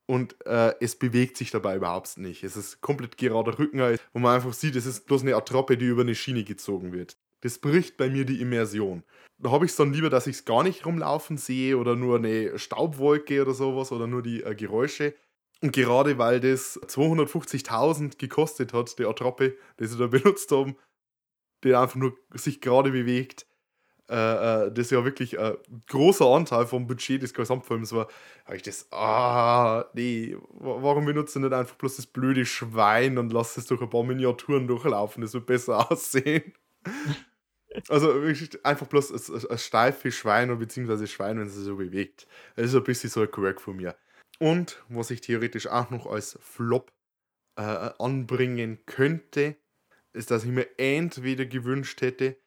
und 0.10 0.44
äh, 0.48 0.74
es 0.80 0.96
bewegt 0.96 1.38
sich 1.38 1.52
dabei 1.52 1.76
überhaupt 1.76 2.18
nicht. 2.18 2.44
Es 2.44 2.58
ist 2.58 2.82
komplett 2.82 3.16
gerader 3.16 3.60
Rücken, 3.60 3.80
wo 4.12 4.18
man 4.18 4.34
einfach 4.34 4.54
sieht, 4.54 4.76
es 4.76 4.88
ist 4.88 5.06
bloß 5.06 5.22
eine 5.22 5.36
Attrappe, 5.36 5.78
die 5.78 5.86
über 5.86 6.02
eine 6.02 6.16
Schiene 6.16 6.44
gezogen 6.44 6.94
wird. 6.94 7.16
Das 7.42 7.60
bricht 7.60 7.96
bei 7.96 8.10
mir 8.10 8.26
die 8.26 8.42
Immersion. 8.42 9.04
Da 9.38 9.52
habe 9.52 9.66
ich 9.66 9.72
es 9.72 9.78
dann 9.78 9.94
lieber, 9.94 10.10
dass 10.10 10.26
ich 10.26 10.38
es 10.38 10.46
gar 10.46 10.64
nicht 10.64 10.84
rumlaufen 10.84 11.38
sehe 11.38 11.78
oder 11.78 11.96
nur 11.96 12.18
eine 12.18 12.58
Staubwolke 12.58 13.40
oder 13.44 13.54
sowas 13.54 13.92
oder 13.92 14.08
nur 14.08 14.24
die 14.24 14.42
äh, 14.42 14.56
Geräusche. 14.56 15.14
Und 15.62 15.74
gerade 15.74 16.18
weil 16.18 16.40
das 16.40 16.82
250.000 16.82 18.18
gekostet 18.18 18.74
hat, 18.74 18.98
die 18.98 19.06
Attrappe, 19.06 19.58
die 19.80 19.86
sie 19.86 20.00
da 20.00 20.08
benutzt 20.08 20.52
haben, 20.52 20.76
die 21.64 21.76
einfach 21.76 21.98
nur 21.98 22.18
sich 22.34 22.62
gerade 22.62 22.90
bewegt, 22.90 23.46
äh, 24.10 24.68
äh, 24.68 24.72
das 24.72 24.90
ja 24.90 25.04
wirklich 25.06 25.40
ein 25.40 25.56
großer 25.88 26.26
Anteil 26.26 26.66
vom 26.68 26.88
Budget 26.88 27.22
des 27.22 27.34
Gesamtfilms 27.34 27.94
war, 27.94 28.08
habe 28.46 28.58
ich 28.58 28.64
das, 28.64 28.88
ah, 28.92 29.86
nee, 29.94 30.36
wa- 30.50 30.78
warum 30.82 31.06
benutzt 31.06 31.36
du 31.36 31.40
nicht 31.40 31.54
einfach 31.54 31.76
bloß 31.76 31.98
das 31.98 32.08
blöde 32.08 32.46
Schwein 32.46 33.18
und 33.18 33.32
lass 33.34 33.58
es 33.58 33.66
durch 33.68 33.82
ein 33.82 33.90
paar 33.90 34.04
Miniaturen 34.04 34.68
durchlaufen, 34.68 35.22
das 35.22 35.34
wird 35.34 35.46
besser 35.46 35.92
aussehen. 35.92 36.54
Also 37.88 38.14
einfach 38.64 38.88
bloß 38.88 39.12
ein, 39.12 39.36
ein, 39.36 39.52
ein 39.52 39.58
steifes 39.58 40.16
Schwein 40.16 40.50
oder 40.50 40.60
beziehungsweise 40.60 41.08
Schwein, 41.08 41.40
wenn 41.40 41.48
es 41.48 41.56
sich 41.56 41.66
so 41.66 41.76
bewegt. 41.78 42.28
Das 42.56 42.66
ist 42.68 42.76
ein 42.76 42.84
bisschen 42.84 43.10
so 43.10 43.22
ein 43.22 43.30
Quirk 43.32 43.62
von 43.62 43.76
mir. 43.76 43.96
Und 44.40 44.84
was 44.90 45.12
ich 45.12 45.22
theoretisch 45.22 45.68
auch 45.68 45.90
noch 45.90 46.08
als 46.08 46.38
Flop 46.42 46.92
äh, 47.58 47.64
anbringen 48.00 48.80
könnte, 48.86 49.58
ist, 50.14 50.32
dass 50.32 50.46
ich 50.46 50.52
mir 50.52 50.68
entweder 50.80 51.46
gewünscht 51.46 52.02
hätte, 52.02 52.38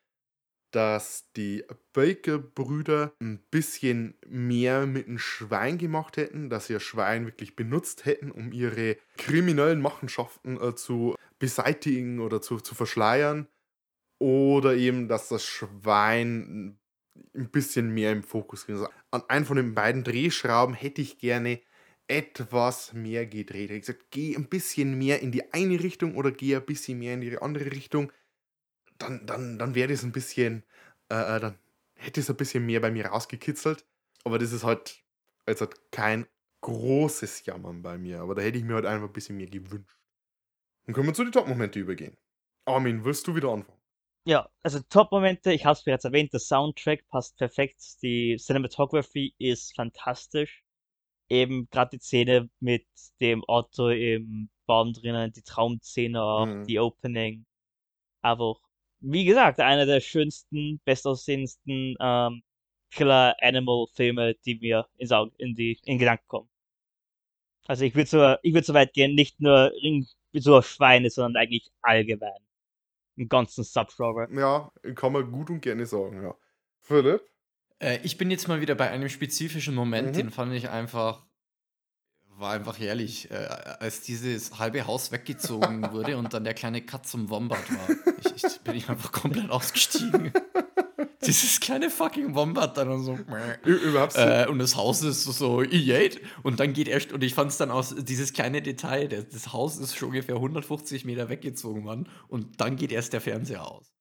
dass 0.72 1.30
die 1.36 1.64
Baker-Brüder 1.92 3.12
ein 3.20 3.38
bisschen 3.50 4.14
mehr 4.26 4.86
mit 4.86 5.06
dem 5.06 5.18
Schwein 5.18 5.78
gemacht 5.78 6.16
hätten, 6.16 6.50
dass 6.50 6.66
sie 6.66 6.72
das 6.72 6.82
Schwein 6.82 7.26
wirklich 7.26 7.54
benutzt 7.54 8.04
hätten, 8.06 8.30
um 8.30 8.52
ihre 8.52 8.96
kriminellen 9.16 9.80
Machenschaften 9.80 10.60
äh, 10.60 10.74
zu 10.74 11.14
beseitigen 11.38 12.20
oder 12.20 12.40
zu, 12.40 12.58
zu 12.58 12.74
verschleiern. 12.74 13.46
Oder 14.18 14.74
eben, 14.74 15.08
dass 15.08 15.28
das 15.28 15.44
Schwein 15.44 16.78
ein 17.34 17.50
bisschen 17.50 17.90
mehr 17.92 18.12
im 18.12 18.22
Fokus 18.22 18.64
ist. 18.64 18.70
Also 18.70 18.88
an 19.10 19.22
einen 19.28 19.44
von 19.44 19.56
den 19.56 19.74
beiden 19.74 20.04
Drehschrauben 20.04 20.74
hätte 20.74 21.02
ich 21.02 21.18
gerne 21.18 21.60
etwas 22.08 22.92
mehr 22.92 23.26
gedreht. 23.26 23.70
Ich 23.70 23.80
gesagt, 23.80 24.10
geh 24.10 24.36
ein 24.36 24.48
bisschen 24.48 24.98
mehr 24.98 25.20
in 25.20 25.32
die 25.32 25.52
eine 25.52 25.82
Richtung 25.82 26.16
oder 26.16 26.30
geh 26.30 26.56
ein 26.56 26.64
bisschen 26.64 26.98
mehr 26.98 27.14
in 27.14 27.20
die 27.20 27.38
andere 27.38 27.72
Richtung. 27.72 28.12
Dann, 29.02 29.26
dann, 29.26 29.58
dann 29.58 29.74
wäre 29.74 29.88
das 29.88 30.02
ein 30.04 30.12
bisschen, 30.12 30.64
äh, 31.10 31.36
äh, 31.36 31.40
dann 31.40 31.58
hätte 31.94 32.20
es 32.20 32.30
ein 32.30 32.36
bisschen 32.36 32.64
mehr 32.66 32.80
bei 32.80 32.90
mir 32.90 33.06
rausgekitzelt. 33.06 33.84
Aber 34.24 34.38
das 34.38 34.52
ist 34.52 34.64
halt 34.64 35.02
jetzt 35.46 35.60
halt 35.60 35.90
kein 35.90 36.26
großes 36.62 37.44
Jammern 37.46 37.82
bei 37.82 37.98
mir. 37.98 38.20
Aber 38.20 38.34
da 38.34 38.42
hätte 38.42 38.58
ich 38.58 38.64
mir 38.64 38.74
halt 38.74 38.86
einfach 38.86 39.08
ein 39.08 39.12
bisschen 39.12 39.36
mehr 39.36 39.48
gewünscht. 39.48 39.98
Dann 40.86 40.94
können 40.94 41.08
wir 41.08 41.14
zu 41.14 41.24
den 41.24 41.32
Top-Momente 41.32 41.80
übergehen. 41.80 42.16
Armin, 42.66 43.04
wirst 43.04 43.26
du 43.26 43.34
wieder 43.36 43.50
anfangen? 43.50 43.80
Ja, 44.24 44.48
also 44.62 44.80
Top-Momente, 44.88 45.52
ich 45.52 45.64
habe 45.64 45.72
es 45.76 45.84
bereits 45.84 46.04
erwähnt, 46.04 46.32
der 46.32 46.40
Soundtrack 46.40 47.06
passt 47.08 47.36
perfekt, 47.38 47.82
die 48.02 48.36
Cinematography 48.38 49.34
ist 49.38 49.74
fantastisch. 49.74 50.62
Eben 51.30 51.68
gerade 51.70 51.98
die 51.98 52.02
Szene 52.04 52.50
mit 52.60 52.86
dem 53.20 53.44
Auto 53.46 53.88
im 53.90 54.50
Baum 54.66 54.92
drinnen, 54.94 55.32
die 55.32 55.42
Traumszene 55.42 56.22
auch, 56.22 56.46
Mhm. 56.46 56.64
die 56.68 56.80
Opening. 56.80 57.46
Einfach, 58.22 58.56
wie 59.02 59.24
gesagt, 59.24 59.60
einer 59.60 59.86
der 59.86 60.00
schönsten, 60.00 60.80
bestaussehendsten 60.84 61.96
ähm, 62.00 62.42
Killer-Animal-Filme, 62.92 64.34
die 64.46 64.56
mir 64.56 64.86
ins 64.96 65.12
Auge, 65.12 65.32
in 65.38 65.54
die 65.54 65.78
in 65.84 65.98
Gedanken 65.98 66.24
kommen. 66.28 66.48
Also 67.66 67.84
ich 67.84 67.94
würde 67.94 68.08
so, 68.08 68.36
ich 68.42 68.54
würde 68.54 68.66
so 68.66 68.74
weit 68.74 68.92
gehen, 68.92 69.14
nicht 69.14 69.40
nur 69.40 69.72
in 69.82 70.06
so 70.34 70.56
auf 70.56 70.68
Schweine, 70.68 71.10
sondern 71.10 71.42
eigentlich 71.42 71.70
allgemein. 71.80 72.32
Im 73.16 73.28
ganzen 73.28 73.62
Subgenre. 73.62 74.28
Ja, 74.32 74.72
kann 74.94 75.12
man 75.12 75.30
gut 75.30 75.50
und 75.50 75.60
gerne 75.60 75.86
sagen, 75.86 76.22
ja. 76.22 76.34
Philipp? 76.80 77.22
Äh, 77.78 77.98
ich 78.02 78.16
bin 78.16 78.30
jetzt 78.30 78.48
mal 78.48 78.60
wieder 78.60 78.74
bei 78.74 78.90
einem 78.90 79.08
spezifischen 79.08 79.74
Moment, 79.74 80.12
Mhm. 80.12 80.18
den 80.18 80.30
fand 80.30 80.54
ich 80.54 80.70
einfach, 80.70 81.26
war 82.38 82.52
einfach 82.52 82.78
herrlich, 82.78 83.30
äh, 83.30 83.34
als 83.34 84.00
dieses 84.00 84.58
halbe 84.58 84.86
Haus 84.86 85.12
weggezogen 85.12 85.82
wurde 85.92 86.16
und 86.16 86.32
dann 86.34 86.44
der 86.44 86.54
kleine 86.54 86.82
Cut 86.82 87.06
zum 87.06 87.30
Wombat 87.30 87.70
war. 87.70 87.96
Ich, 88.20 88.44
ich 88.44 88.60
bin 88.60 88.74
ich 88.74 88.88
einfach 88.88 89.12
komplett 89.12 89.50
ausgestiegen. 89.50 90.32
Dieses 91.24 91.60
kleine 91.60 91.88
fucking 91.88 92.34
Wombat 92.34 92.76
dann 92.76 92.88
und 92.88 93.04
so. 93.04 93.16
Überhaupt 93.64 94.16
Äh, 94.16 94.46
und 94.48 94.58
das 94.58 94.74
Haus 94.74 95.02
ist 95.02 95.22
so, 95.22 95.62
yay. 95.62 96.10
Und 96.42 96.58
dann 96.58 96.72
geht 96.72 96.88
erst, 96.88 97.12
und 97.12 97.22
ich 97.22 97.34
fand 97.34 97.52
es 97.52 97.58
dann 97.58 97.70
aus, 97.70 97.94
dieses 97.96 98.32
kleine 98.32 98.60
Detail, 98.60 99.06
das, 99.06 99.28
das 99.28 99.52
Haus 99.52 99.78
ist 99.78 99.96
schon 99.96 100.08
ungefähr 100.08 100.34
150 100.34 101.04
Meter 101.04 101.28
weggezogen 101.28 101.84
worden 101.84 102.08
und 102.26 102.60
dann 102.60 102.74
geht 102.74 102.90
erst 102.90 103.12
der 103.12 103.20
Fernseher 103.20 103.64
aus. 103.64 103.91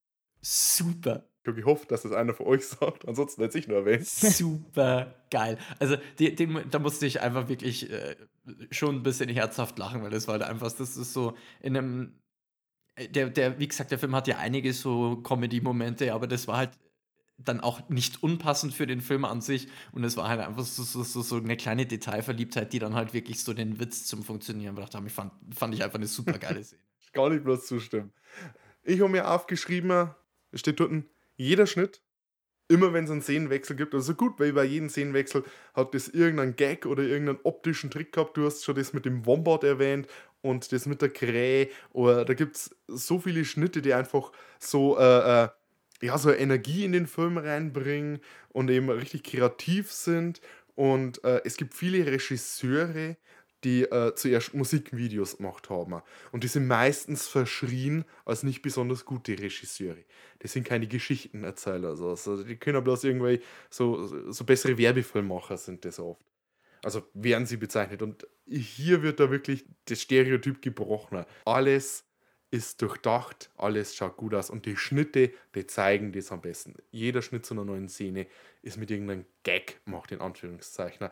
Super. 0.42 1.28
Ich 1.44 1.48
habe 1.48 1.60
gehofft, 1.60 1.90
dass 1.92 2.04
das 2.04 2.12
einer 2.12 2.34
von 2.34 2.46
euch 2.46 2.68
sagt, 2.68 3.08
ansonsten 3.08 3.42
hätte 3.42 3.58
ich 3.58 3.68
nur 3.68 3.78
erwähnt. 3.78 4.06
Super 4.08 5.16
geil. 5.32 5.58
Also, 5.80 5.98
die, 6.20 6.36
den, 6.36 6.70
da 6.70 6.78
musste 6.80 7.06
ich 7.08 7.22
einfach 7.22 7.50
wirklich 7.50 7.90
äh, 7.92 8.16
schon 8.70 8.98
ein 8.98 9.04
bisschen 9.04 9.30
herzhaft 9.30 9.78
lachen, 9.80 10.04
weil 10.04 10.12
das 10.12 10.28
war 10.28 10.34
halt 10.34 10.44
einfach, 10.44 10.72
das 10.72 10.98
ist 10.98 11.14
so 11.14 11.36
in 11.62 11.76
einem. 11.78 12.20
äh, 12.96 13.08
Der, 13.08 13.30
der, 13.30 13.60
wie 13.60 13.68
gesagt, 13.68 13.90
der 13.92 13.98
Film 14.00 14.16
hat 14.16 14.28
ja 14.28 14.38
einige 14.38 14.72
so 14.74 15.18
Comedy-Momente, 15.18 16.14
aber 16.14 16.28
das 16.28 16.48
war 16.48 16.58
halt 16.58 16.72
dann 17.40 17.60
auch 17.60 17.90
nicht 17.90 18.22
unpassend 18.22 18.72
für 18.72 18.86
den 18.86 19.02
Film 19.02 19.26
an 19.26 19.42
sich 19.42 19.68
und 19.94 20.04
es 20.04 20.16
war 20.16 20.30
halt 20.30 20.42
einfach 20.42 20.64
so, 20.64 20.84
so, 20.84 21.02
so, 21.02 21.22
so 21.24 21.38
eine 21.38 21.58
kleine 21.58 21.88
Detailverliebtheit, 21.88 22.72
die 22.72 22.78
dann 22.78 22.94
halt 22.94 23.16
wirklich 23.16 23.44
so 23.44 23.56
den 23.56 23.80
Witz 23.80 24.06
zum 24.06 24.22
Funktionieren 24.22 24.76
gebracht 24.76 24.94
haben. 24.94 25.08
Ich 25.08 25.14
fand, 25.14 25.32
fand 25.56 25.74
ich 25.74 25.84
einfach 25.84 25.96
eine 25.98 26.06
super 26.06 26.38
geile 26.38 26.64
Szene. 26.64 26.82
Gar 27.14 27.32
nicht 27.32 27.44
bloß 27.44 27.66
zustimmen. 27.66 28.14
Ich 28.84 29.00
habe 29.02 29.10
mir 29.10 29.32
aufgeschrieben, 29.32 29.90
es 29.92 30.10
steht 30.54 30.80
dort, 30.80 30.92
jeder 31.38 31.66
Schnitt, 31.68 32.02
immer 32.68 32.94
wenn 32.94 33.04
es 33.06 33.12
einen 33.12 33.22
Szenenwechsel 33.22 33.76
gibt, 33.76 33.94
also 33.94 34.14
gut, 34.14 34.40
weil 34.40 34.54
bei 34.54 34.64
jedem 34.64 34.90
Szenenwechsel 34.90 35.44
hat 35.74 35.94
das 35.94 36.08
irgendeinen 36.08 36.56
Gag 36.56 36.86
oder 36.86 37.04
irgendeinen 37.04 37.40
optischen 37.44 37.92
Trick 37.92 38.14
gehabt. 38.14 38.38
Du 38.38 38.46
hast 38.46 38.64
schon 38.64 38.76
das 38.76 38.94
mit 38.94 39.06
dem 39.06 39.26
Wombat 39.26 39.64
erwähnt 39.64 40.08
und 40.42 40.72
das 40.72 40.86
mit 40.86 41.02
der 41.02 41.10
Krähe. 41.10 41.70
Oder 41.92 42.26
da 42.26 42.34
gibt 42.34 42.56
es 42.56 42.76
so 42.88 43.20
viele 43.20 43.44
Schnitte, 43.46 43.82
die 43.82 43.94
einfach 43.94 44.32
so, 44.60 44.98
äh, 44.98 45.44
äh, 45.44 45.50
ja, 46.02 46.18
so 46.18 46.32
Energie 46.32 46.86
in 46.86 46.94
den 46.94 47.08
Film 47.08 47.38
reinbringen 47.38 48.22
und 48.50 48.70
eben 48.70 48.90
richtig 48.90 49.24
kreativ 49.24 49.92
sind. 49.92 50.42
Und 50.76 51.24
äh, 51.26 51.42
es 51.44 51.58
gibt 51.58 51.74
viele 51.74 52.06
Regisseure, 52.06 53.18
die 53.64 53.84
äh, 53.84 54.16
zuerst 54.16 54.54
Musikvideos 54.54 55.38
gemacht 55.38 55.70
haben. 55.70 56.02
Und 56.32 56.44
die 56.44 56.48
sind 56.48 56.68
meistens 56.68 57.28
verschrien 57.28 58.06
als 58.26 58.44
nicht 58.44 58.62
besonders 58.62 59.06
gute 59.06 59.38
Regisseure. 59.38 60.04
Die 60.42 60.48
sind 60.48 60.66
keine 60.66 60.88
Geschichtenerzähler. 60.88 61.90
Also, 61.90 62.10
also 62.10 62.44
die 62.44 62.58
können 62.58 62.84
bloß 62.84 63.04
irgendwie 63.04 63.42
so, 63.70 64.32
so 64.32 64.44
bessere 64.44 64.78
Werbefilmmacher 64.78 65.58
sind 65.58 65.86
das 65.86 66.00
oft. 66.00 66.22
Also 66.84 67.04
werden 67.14 67.46
sie 67.46 67.58
bezeichnet. 67.58 68.02
Und 68.02 68.28
hier 68.48 69.04
wird 69.04 69.20
da 69.20 69.30
wirklich 69.30 69.66
das 69.86 70.02
Stereotyp 70.02 70.62
gebrochen. 70.62 71.26
Alles 71.46 72.06
ist 72.52 72.82
durchdacht, 72.82 73.50
alles 73.56 73.96
schaut 73.96 74.18
gut 74.18 74.34
aus 74.34 74.50
und 74.50 74.66
die 74.66 74.76
Schnitte, 74.76 75.32
die 75.56 75.66
zeigen 75.68 76.12
das 76.12 76.34
am 76.34 76.42
besten. 76.42 76.76
Jeder 76.92 77.22
Schnitt 77.22 77.46
zu 77.46 77.54
einer 77.54 77.64
neuen 77.64 77.88
Szene 77.88 78.28
ist 78.62 78.78
mit 78.78 78.92
irgendeinem 78.92 79.26
Gag 79.44 79.84
gemacht, 79.86 80.12
in 80.12 80.20
Anführungszeichen. 80.20 81.10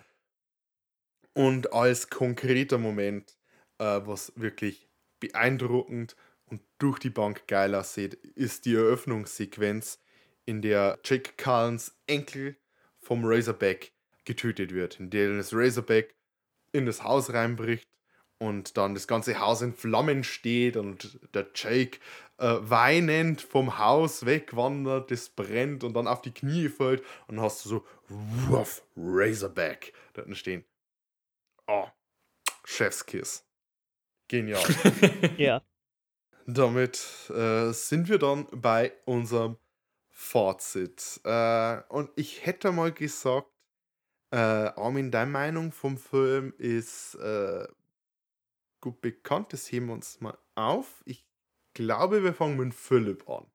Und 1.34 1.74
als 1.74 2.10
konkreter 2.10 2.78
Moment, 2.78 3.38
äh, 3.78 4.02
was 4.04 4.34
wirklich 4.36 4.90
beeindruckend 5.20 6.16
und 6.46 6.62
durch 6.80 7.00
die 7.00 7.10
Bank 7.10 7.48
geil 7.48 7.76
aussieht, 7.76 8.14
ist 8.14 8.66
die 8.66 8.76
Eröffnungssequenz, 8.76 10.00
in 10.46 10.64
der 10.64 11.00
Jake 11.04 11.34
Carlins 11.38 11.96
Enkel 12.08 12.58
vom 13.00 13.22
Razorback 13.24 13.92
getötet 14.26 14.74
wird, 14.74 15.00
in 15.00 15.12
der 15.12 15.38
das 15.38 15.54
Razorback 15.54 16.16
in 16.72 16.88
das 16.88 17.04
Haus 17.04 17.32
reinbricht 17.32 17.88
und 18.40 18.78
dann 18.78 18.94
das 18.96 19.08
ganze 19.08 19.40
Haus 19.40 19.62
in 19.62 19.74
Flammen 19.74 20.24
steht 20.24 20.76
und 20.76 21.20
der 21.34 21.48
Jake 21.54 22.00
äh, 22.38 22.56
weinend 22.62 23.42
vom 23.42 23.78
Haus 23.78 24.26
wegwandert, 24.26 25.12
das 25.12 25.30
brennt 25.30 25.84
und 25.84 25.94
dann 25.94 26.08
auf 26.08 26.22
die 26.22 26.34
Knie 26.34 26.70
fällt 26.70 27.02
und 27.28 27.36
dann 27.36 27.46
hast 27.46 27.66
du 27.66 27.70
so 27.70 27.86
Wuff, 28.08 28.82
Razorback 28.98 29.94
dort 30.14 30.36
stehen. 30.36 30.64
Oh, 31.72 31.88
Chefskiss. 32.66 33.46
Genial. 34.28 34.64
Ja. 35.38 35.62
Damit 36.48 37.30
äh, 37.30 37.72
sind 37.74 38.10
wir 38.10 38.18
dann 38.18 38.48
bei 38.52 38.92
unserem 39.06 39.58
Fazit. 40.10 41.22
Äh, 41.24 41.82
und 41.90 42.10
ich 42.16 42.44
hätte 42.44 42.72
mal 42.72 42.92
gesagt, 42.92 43.52
äh, 44.32 44.38
Armin, 44.38 45.12
deine 45.12 45.30
Meinung 45.30 45.72
vom 45.72 46.00
Film 46.00 46.56
ist 46.58 47.14
äh, 47.16 47.68
gut 48.82 49.00
bekannt. 49.02 49.54
Das 49.54 49.72
heben 49.72 49.88
wir 49.88 49.94
uns 49.94 50.22
mal 50.22 50.40
auf. 50.56 51.04
Ich 51.06 51.24
glaube, 51.76 52.24
wir 52.24 52.34
fangen 52.34 52.58
mit 52.58 52.74
Philipp 52.74 53.30
an. 53.30 53.46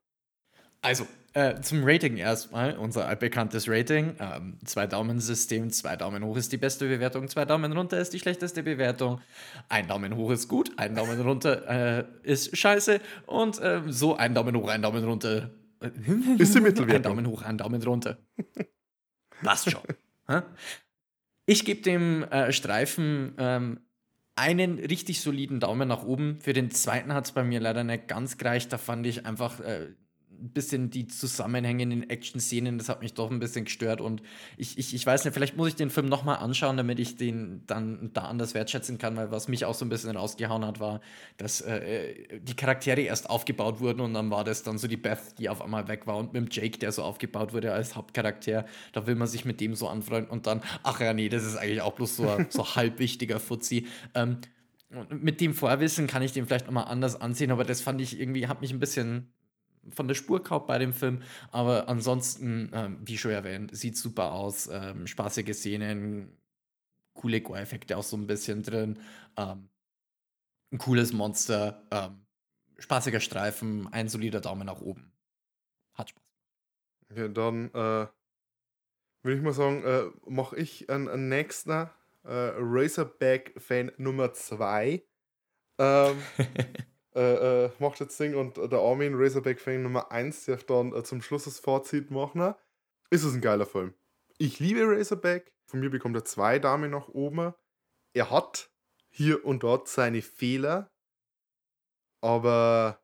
Also, 0.85 1.07
äh, 1.33 1.63
zum 1.63 1.83
Rating 1.83 2.19
erstmal, 2.19 2.77
unser 2.77 3.09
altbekanntes 3.09 3.67
Rating. 3.71 4.17
Ähm, 4.21 4.59
zwei 4.67 4.87
Daumen-System, 4.87 5.71
zwei 5.71 5.97
Daumen 5.97 6.23
hoch 6.23 6.37
ist 6.37 6.53
die 6.53 6.59
beste 6.59 6.87
Bewertung, 6.87 7.27
zwei 7.27 7.47
Daumen 7.47 7.73
runter 7.73 7.99
ist 7.99 8.13
die 8.13 8.19
schlechteste 8.19 8.63
Bewertung. 8.63 9.19
Ein 9.71 9.89
Daumen 9.89 10.15
hoch 10.15 10.31
ist 10.31 10.47
gut, 10.47 10.73
ein 10.77 10.95
Daumen 10.95 11.19
runter 11.23 12.01
äh, 12.01 12.05
ist 12.23 12.55
scheiße 12.55 13.01
und 13.25 13.59
äh, 13.63 13.81
so 13.89 14.15
ein 14.15 14.35
Daumen 14.35 14.55
hoch, 14.57 14.69
ein 14.69 14.83
Daumen 14.83 15.03
runter. 15.05 15.51
Ist 16.39 16.55
die 16.55 16.61
Mittelwertung. 16.61 16.87
Ein 16.97 17.03
Daumen 17.03 17.27
hoch, 17.27 17.43
ein 17.43 17.59
Daumen 17.59 17.83
runter. 17.83 18.19
Passt 19.43 19.71
schon. 19.71 19.83
Ich 21.47 21.67
gebe 21.67 21.83
dem 21.83 22.23
äh, 22.23 22.53
Streifen 22.53 23.35
ähm, 23.37 23.81
einen 24.35 24.79
richtig 24.79 25.21
soliden 25.21 25.61
Daumen 25.61 25.89
nach 25.89 26.05
oben. 26.05 26.41
Für 26.41 26.55
den 26.55 26.71
zweiten 26.71 27.13
hat 27.13 27.27
es 27.27 27.33
bei 27.33 27.45
mir 27.45 27.61
leider 27.61 27.85
nicht 27.85 28.09
ganz 28.09 28.39
gereicht. 28.39 28.73
Da 28.73 28.79
fand 28.79 29.05
ich 29.07 29.27
einfach 29.27 29.61
äh, 29.61 29.89
ein 30.45 30.51
bisschen 30.51 30.91
die 30.91 31.07
zusammenhängenden 31.07 32.09
Action-Szenen, 32.09 32.77
das 32.77 32.89
hat 32.91 33.01
mich 33.01 33.15
doch 33.15 33.31
ein 33.31 33.39
bisschen 33.41 33.65
gestört. 33.65 34.01
Und 34.03 34.23
ich, 34.59 34.77
ich, 34.77 34.95
ich 34.95 35.07
weiß 35.07 35.25
nicht, 35.25 35.33
vielleicht 35.33 35.57
muss 35.57 35.69
ich 35.69 35.75
den 35.75 35.89
Film 35.89 36.07
nochmal 36.07 36.37
anschauen, 36.37 36.77
damit 36.77 36.99
ich 36.99 37.17
den 37.17 37.63
dann 37.67 38.11
da 38.13 38.23
anders 38.23 38.53
wertschätzen 38.53 38.99
kann, 38.99 39.17
weil 39.17 39.31
was 39.31 39.49
mich 39.49 39.65
auch 39.65 39.75
so 39.75 39.85
ein 39.87 39.89
bisschen 39.89 40.15
rausgehauen 40.15 40.65
hat, 40.65 40.81
war, 40.81 41.01
dass 41.39 41.63
äh, 41.63 42.39
die 42.41 42.55
Charaktere 42.55 43.01
erst 43.01 43.31
aufgebaut 43.31 43.81
wurden 43.81 44.01
und 44.01 44.13
dann 44.13 44.31
war 44.31 44.45
das 44.45 44.63
dann 44.63 44.77
so 44.77 44.87
die 44.87 44.99
Beth, 44.99 45.39
die 45.39 45.49
auf 45.49 45.63
einmal 45.63 45.89
weg 45.89 46.07
war 46.07 46.19
und 46.19 46.35
mit 46.35 46.43
dem 46.43 46.49
Jake, 46.51 46.79
der 46.79 46.93
so 46.93 47.03
aufgebaut 47.03 47.55
wurde 47.55 47.73
als 47.73 47.97
Hauptcharakter. 47.97 48.67
Da 48.93 49.07
will 49.07 49.15
man 49.15 49.29
sich 49.29 49.47
mit 49.47 49.61
dem 49.61 49.75
so 49.75 49.89
anfreunden 49.89 50.31
und 50.31 50.47
dann, 50.47 50.61
ach 50.83 51.01
ja, 51.01 51.15
nee, 51.15 51.31
das 51.31 51.45
ist 51.45 51.57
eigentlich 51.57 51.81
auch 51.81 51.95
bloß 51.95 52.17
so 52.17 52.39
so 52.51 52.67
halb 52.77 52.99
wichtiger 52.99 53.41
Fuzzi. 53.41 53.87
Ähm, 54.15 54.39
mit 55.11 55.41
dem 55.41 55.55
Vorwissen 55.55 56.07
kann 56.07 56.23
ich 56.23 56.33
den 56.33 56.47
vielleicht 56.47 56.67
nochmal 56.67 56.85
anders 56.85 57.21
ansehen, 57.21 57.51
aber 57.51 57.65
das 57.65 57.81
fand 57.81 58.01
ich 58.01 58.21
irgendwie, 58.21 58.47
hat 58.47 58.61
mich 58.61 58.73
ein 58.73 58.79
bisschen 58.79 59.33
von 59.91 60.09
der 60.09 60.15
Spur 60.15 60.43
kaut 60.43 60.67
bei 60.67 60.79
dem 60.79 60.93
Film. 60.93 61.23
Aber 61.51 61.89
ansonsten, 61.89 62.71
ähm, 62.73 62.99
wie 63.05 63.19
schon 63.19 63.31
erwähnt, 63.31 63.77
sieht 63.77 63.97
super 63.97 64.33
aus. 64.33 64.69
Ähm, 64.73 65.07
spaßige 65.07 65.55
Szenen, 65.55 66.37
coole 67.15 67.41
Go-Effekte 67.41 67.97
auch 67.97 68.03
so 68.03 68.17
ein 68.17 68.27
bisschen 68.27 68.63
drin. 68.63 68.99
Ähm, 69.37 69.69
ein 70.73 70.79
cooles 70.79 71.13
Monster, 71.13 71.87
ähm, 71.91 72.27
spaßiger 72.79 73.21
Streifen, 73.21 73.93
ein 73.93 74.09
solider 74.09 74.41
Daumen 74.41 74.67
nach 74.67 74.81
oben. 74.81 75.13
Hat 75.95 76.11
Spaß. 76.11 76.23
Ja, 77.15 77.29
dann 77.29 77.69
äh, 77.69 78.07
würde 79.23 79.37
ich 79.37 79.43
mal 79.43 79.53
sagen, 79.53 79.85
äh, 79.85 80.11
mache 80.29 80.57
ich 80.57 80.91
einen, 80.91 81.09
einen 81.09 81.29
nächsten 81.29 81.71
äh, 81.71 81.89
Razorback-Fan 82.25 83.93
Nummer 83.99 84.33
2. 84.33 85.05
Ähm, 85.79 86.23
äh, 86.39 86.65
äh, 87.15 87.71
macht 87.79 88.01
jetzt 88.01 88.19
Ding 88.19 88.35
und 88.35 88.57
der 88.57 88.79
Armin 88.79 89.15
Razorback-Fan 89.15 89.83
Nummer 89.83 90.11
1 90.11 90.47
darf 90.47 90.65
dann 90.65 90.93
äh, 90.93 91.03
zum 91.05 91.23
Schluss 91.23 91.45
das 91.45 91.61
Fazit 91.61 92.11
machen. 92.11 92.55
Ist 93.11 93.25
es 93.25 93.35
ein 93.35 93.41
geiler 93.41 93.67
Film. 93.67 93.95
Ich 94.39 94.59
liebe 94.59 94.83
Razorback. 94.85 95.53
Von 95.67 95.81
mir 95.81 95.91
bekommt 95.91 96.17
er 96.17 96.25
zwei 96.25 96.59
Damen 96.59 96.91
nach 96.91 97.09
oben. 97.09 97.55
Er 98.13 98.31
hat 98.31 98.71
hier 99.11 99.45
und 99.45 99.63
dort 99.63 99.89
seine 99.89 100.23
Fehler, 100.23 100.91
aber 102.21 103.01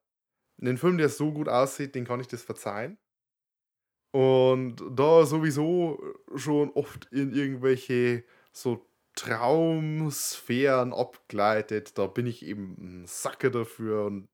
einen 0.61 0.77
Film, 0.77 0.99
der 0.99 1.09
so 1.09 1.33
gut 1.33 1.49
aussieht, 1.49 1.95
den 1.95 2.05
kann 2.05 2.21
ich 2.21 2.27
das 2.27 2.43
verzeihen. 2.43 2.99
Und 4.13 4.83
da 4.91 5.25
sowieso 5.25 6.03
schon 6.35 6.71
oft 6.71 7.07
in 7.13 7.33
irgendwelche 7.33 8.25
so 8.53 8.89
Traumsphären 9.21 10.95
abgleitet, 10.95 11.99
da 11.99 12.07
bin 12.07 12.27
ich 12.27 12.45
eben 12.45 13.03
ein 13.03 13.07
Sacke 13.07 13.51
dafür 13.51 14.07
und 14.07 14.29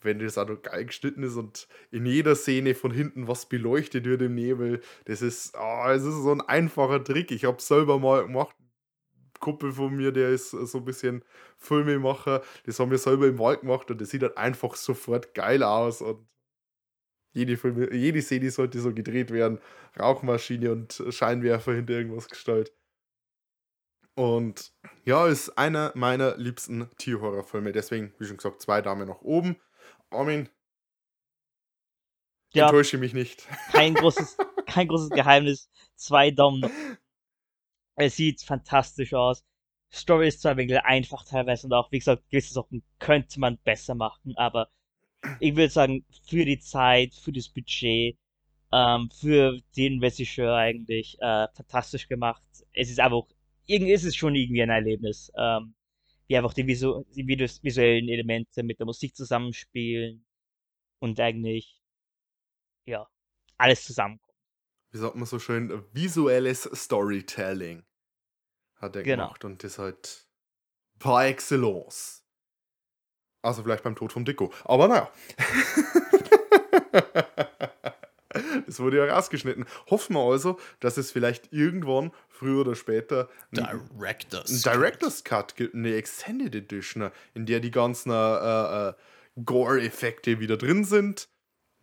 wenn 0.00 0.18
das 0.18 0.38
auch 0.38 0.48
noch 0.48 0.62
geil 0.62 0.86
geschnitten 0.86 1.22
ist 1.22 1.36
und 1.36 1.68
in 1.90 2.06
jeder 2.06 2.34
Szene 2.34 2.74
von 2.74 2.92
hinten 2.92 3.28
was 3.28 3.46
beleuchtet 3.46 4.06
wird 4.06 4.22
im 4.22 4.34
Nebel, 4.34 4.80
das 5.04 5.20
ist, 5.22 5.54
oh, 5.54 5.84
das 5.86 6.04
ist 6.04 6.22
so 6.22 6.32
ein 6.32 6.40
einfacher 6.40 7.04
Trick. 7.04 7.30
Ich 7.30 7.44
habe 7.44 7.60
selber 7.62 7.98
mal 7.98 8.22
gemacht. 8.24 8.56
Kumpel 9.38 9.72
von 9.72 9.94
mir, 9.94 10.12
der 10.12 10.30
ist 10.30 10.50
so 10.52 10.78
ein 10.78 10.84
bisschen 10.84 11.24
Filmemacher, 11.58 12.42
das 12.64 12.78
haben 12.78 12.90
wir 12.90 12.98
selber 12.98 13.26
im 13.26 13.38
Wald 13.38 13.60
gemacht 13.60 13.90
und 13.90 14.00
das 14.00 14.10
sieht 14.10 14.22
halt 14.22 14.38
einfach 14.38 14.76
sofort 14.76 15.34
geil 15.34 15.62
aus 15.62 16.00
und 16.00 16.26
jede, 17.34 17.56
Filme, 17.56 17.92
jede 17.94 18.22
Szene 18.22 18.50
sollte 18.50 18.80
so 18.80 18.92
gedreht 18.94 19.30
werden. 19.30 19.58
Rauchmaschine 19.98 20.72
und 20.72 21.02
Scheinwerfer 21.10 21.74
hinter 21.74 21.94
irgendwas 21.94 22.28
gestellt. 22.28 22.72
Und 24.14 24.72
ja, 25.04 25.26
ist 25.26 25.50
einer 25.58 25.92
meiner 25.94 26.36
liebsten 26.36 26.90
Tierhorrorfilme. 26.96 27.72
Deswegen, 27.72 28.14
wie 28.18 28.26
schon 28.26 28.36
gesagt, 28.36 28.60
zwei 28.60 28.82
Damen 28.82 29.08
nach 29.08 29.22
oben. 29.22 29.56
Armin, 30.10 30.48
Ja. 32.52 32.66
enttäusche 32.66 32.98
mich 32.98 33.14
nicht. 33.14 33.46
Kein 33.72 33.94
großes, 33.94 34.36
kein 34.66 34.88
großes 34.88 35.10
Geheimnis. 35.10 35.70
Zwei 35.96 36.30
Daumen. 36.30 36.70
Es 37.96 38.16
sieht 38.16 38.42
fantastisch 38.42 39.14
aus. 39.14 39.44
Story 39.92 40.28
ist 40.28 40.40
zwar 40.40 40.52
ein 40.52 40.58
wenig 40.58 40.80
einfach 40.82 41.24
teilweise 41.24 41.66
und 41.66 41.72
auch, 41.74 41.90
wie 41.92 41.98
gesagt, 41.98 42.28
gewisse 42.30 42.54
Sachen 42.54 42.82
könnte 42.98 43.38
man 43.40 43.58
besser 43.58 43.94
machen, 43.94 44.34
aber 44.36 44.70
ich 45.38 45.54
würde 45.54 45.68
sagen, 45.70 46.06
für 46.26 46.44
die 46.46 46.58
Zeit, 46.58 47.14
für 47.14 47.30
das 47.30 47.50
Budget, 47.50 48.16
ähm, 48.72 49.10
für 49.10 49.60
den 49.76 50.00
Regisseur 50.00 50.54
eigentlich 50.56 51.18
äh, 51.20 51.46
fantastisch 51.54 52.08
gemacht. 52.08 52.42
Es 52.72 52.90
ist 52.90 53.00
einfach, 53.00 53.24
irgendwie 53.66 53.92
ist 53.92 54.04
es 54.04 54.16
schon 54.16 54.34
irgendwie 54.34 54.62
ein 54.62 54.70
Erlebnis, 54.70 55.32
ähm, 55.36 55.74
wie 56.26 56.36
einfach 56.36 56.54
die, 56.54 56.66
visu 56.66 57.04
die 57.14 57.26
visuellen 57.26 58.08
Elemente 58.08 58.62
mit 58.62 58.78
der 58.78 58.86
Musik 58.86 59.16
zusammenspielen 59.16 60.24
und 61.00 61.18
eigentlich, 61.20 61.80
ja, 62.86 63.06
alles 63.58 63.84
zusammenkommt. 63.84 64.32
Wie 64.90 64.98
sagt 64.98 65.14
man 65.14 65.26
so 65.26 65.38
schön, 65.38 65.84
visuelles 65.92 66.68
Storytelling 66.74 67.84
hat 68.76 68.96
er 68.96 69.02
Genau. 69.02 69.26
gemacht 69.26 69.44
und 69.44 69.62
das 69.64 69.78
halt 69.78 70.26
par 70.98 71.26
excellence. 71.26 72.24
Also 73.42 73.62
vielleicht 73.62 73.84
beim 73.84 73.96
Tod 73.96 74.12
vom 74.12 74.24
Dicko. 74.24 74.52
Aber 74.64 74.88
naja. 74.88 75.12
Das 78.72 78.80
wurde 78.80 78.96
ja 79.06 79.14
rausgeschnitten. 79.14 79.66
Hoffen 79.90 80.16
wir 80.16 80.20
also, 80.20 80.58
dass 80.80 80.96
es 80.96 81.12
vielleicht 81.12 81.52
irgendwann, 81.52 82.10
früher 82.28 82.62
oder 82.62 82.74
später, 82.74 83.28
einen 83.54 83.86
Directors. 83.90 84.62
Director's 84.62 85.24
Cut 85.24 85.56
gibt, 85.56 85.74
eine 85.74 85.94
Extended 85.94 86.54
Edition, 86.54 87.10
in 87.34 87.44
der 87.44 87.60
die 87.60 87.70
ganzen 87.70 88.10
äh, 88.10 88.88
äh, 88.88 88.92
Gore-Effekte 89.44 90.40
wieder 90.40 90.56
drin 90.56 90.84
sind. 90.84 91.28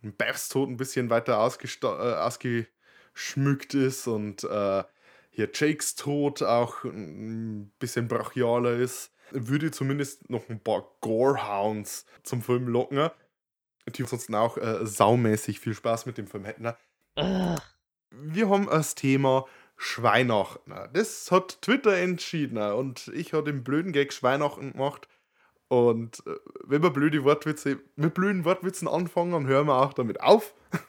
Beths 0.02 0.48
Tod 0.48 0.68
ein 0.68 0.76
bisschen 0.76 1.10
weiter 1.10 1.34
äh, 1.34 2.14
ausgeschmückt 2.14 3.74
ist 3.74 4.08
und 4.08 4.42
äh, 4.42 4.82
hier 5.30 5.48
Jakes 5.54 5.94
Tod 5.94 6.42
auch 6.42 6.82
ein 6.82 7.70
bisschen 7.78 8.08
brachialer 8.08 8.72
ist. 8.72 9.12
Würde 9.30 9.70
zumindest 9.70 10.28
noch 10.28 10.48
ein 10.48 10.58
paar 10.58 10.96
Gorehounds 11.00 12.04
zum 12.24 12.42
Film 12.42 12.66
locken, 12.66 13.10
die 13.88 14.02
ansonsten 14.02 14.34
auch 14.34 14.56
äh, 14.56 14.86
saumäßig 14.86 15.60
viel 15.60 15.74
Spaß 15.74 16.06
mit 16.06 16.18
dem 16.18 16.26
Film 16.26 16.44
hätten. 16.44 16.66
Ugh. 17.16 17.56
Wir 18.10 18.48
haben 18.48 18.66
das 18.66 18.94
Thema 18.94 19.46
Schweihnachten. 19.76 20.74
Das 20.92 21.30
hat 21.30 21.62
Twitter 21.62 21.96
entschieden 21.96 22.58
und 22.58 23.08
ich 23.14 23.32
habe 23.32 23.50
den 23.50 23.64
blöden 23.64 23.92
Gag 23.92 24.12
Schweihnachten 24.12 24.72
gemacht. 24.72 25.08
Und 25.68 26.22
äh, 26.26 26.34
wenn 26.64 26.82
wir 26.82 26.90
blöde 26.90 27.24
Wortwitze, 27.24 27.78
mit 27.96 28.14
blöden 28.14 28.44
Wortwitzen 28.44 28.88
anfangen, 28.88 29.32
dann 29.32 29.46
hören 29.46 29.66
wir 29.68 29.80
auch 29.80 29.92
damit 29.92 30.20
auf. 30.20 30.54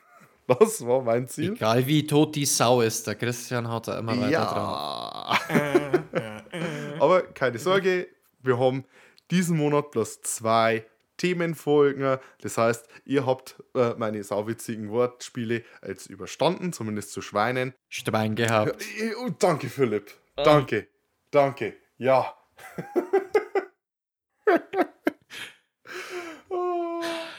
Das 0.48 0.86
war 0.86 1.02
mein 1.02 1.30
Ziel. 1.30 1.54
Egal 1.54 1.88
wie 1.88 2.06
tot 2.06 2.36
die 2.36 2.46
Sau 2.46 2.82
ist, 2.82 3.08
der 3.08 3.16
Christian 3.16 3.70
hat 3.70 3.88
da 3.88 4.00
immer 4.00 4.20
weiter. 4.20 4.32
Ja. 4.32 5.38
Aber 7.00 7.22
keine 7.22 7.58
Sorge, 7.58 8.10
wir 8.42 8.60
haben 8.60 8.84
diesen 9.30 9.56
Monat 9.56 9.92
bloß 9.92 10.24
zwei 10.24 10.86
Themenfolgen. 11.22 12.18
Das 12.42 12.58
heißt, 12.58 12.88
ihr 13.06 13.28
habt 13.28 13.62
äh, 13.76 13.94
meine 13.96 14.24
sauwitzigen 14.24 14.90
Wortspiele 14.90 15.64
als 15.82 16.08
überstanden, 16.08 16.74
zumindest 16.74 17.12
zu 17.12 17.22
Schweinen. 17.22 17.76
Schwein 17.90 18.34
gehabt. 18.36 18.82
Äh, 19.00 19.14
oh, 19.16 19.30
danke, 19.38 19.70
Philipp. 19.70 20.12
Danke. 20.36 20.88
Danke. 21.30 21.76
Ja. 21.98 22.36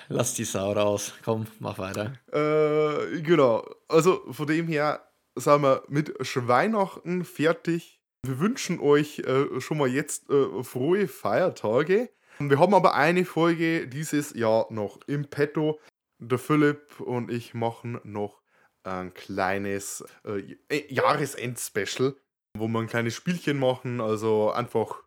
Lass 0.08 0.34
die 0.34 0.44
Sau 0.44 0.72
raus. 0.72 1.14
Komm, 1.24 1.48
mach 1.58 1.78
weiter. 1.78 2.12
Äh, 2.32 3.20
genau. 3.22 3.68
Also 3.88 4.22
von 4.30 4.46
dem 4.46 4.68
her 4.68 5.00
sind 5.34 5.62
wir 5.62 5.82
mit 5.88 6.14
Weihnachten 6.20 7.24
fertig. 7.24 8.00
Wir 8.24 8.38
wünschen 8.38 8.78
euch 8.78 9.18
äh, 9.20 9.60
schon 9.60 9.78
mal 9.78 9.88
jetzt 9.88 10.30
äh, 10.30 10.62
frohe 10.62 11.08
Feiertage. 11.08 12.10
Wir 12.38 12.58
haben 12.58 12.74
aber 12.74 12.94
eine 12.94 13.24
Folge 13.24 13.86
dieses 13.86 14.34
Jahr 14.34 14.66
noch 14.70 15.00
im 15.06 15.28
Petto. 15.28 15.80
Der 16.18 16.38
Philipp 16.38 17.00
und 17.00 17.30
ich 17.30 17.54
machen 17.54 18.00
noch 18.04 18.42
ein 18.84 19.14
kleines 19.14 20.04
äh, 20.24 20.56
Jahresend-Special, 20.88 22.16
wo 22.56 22.68
wir 22.68 22.80
ein 22.80 22.88
kleines 22.88 23.14
Spielchen 23.14 23.58
machen. 23.58 24.00
Also 24.00 24.50
einfach 24.50 25.02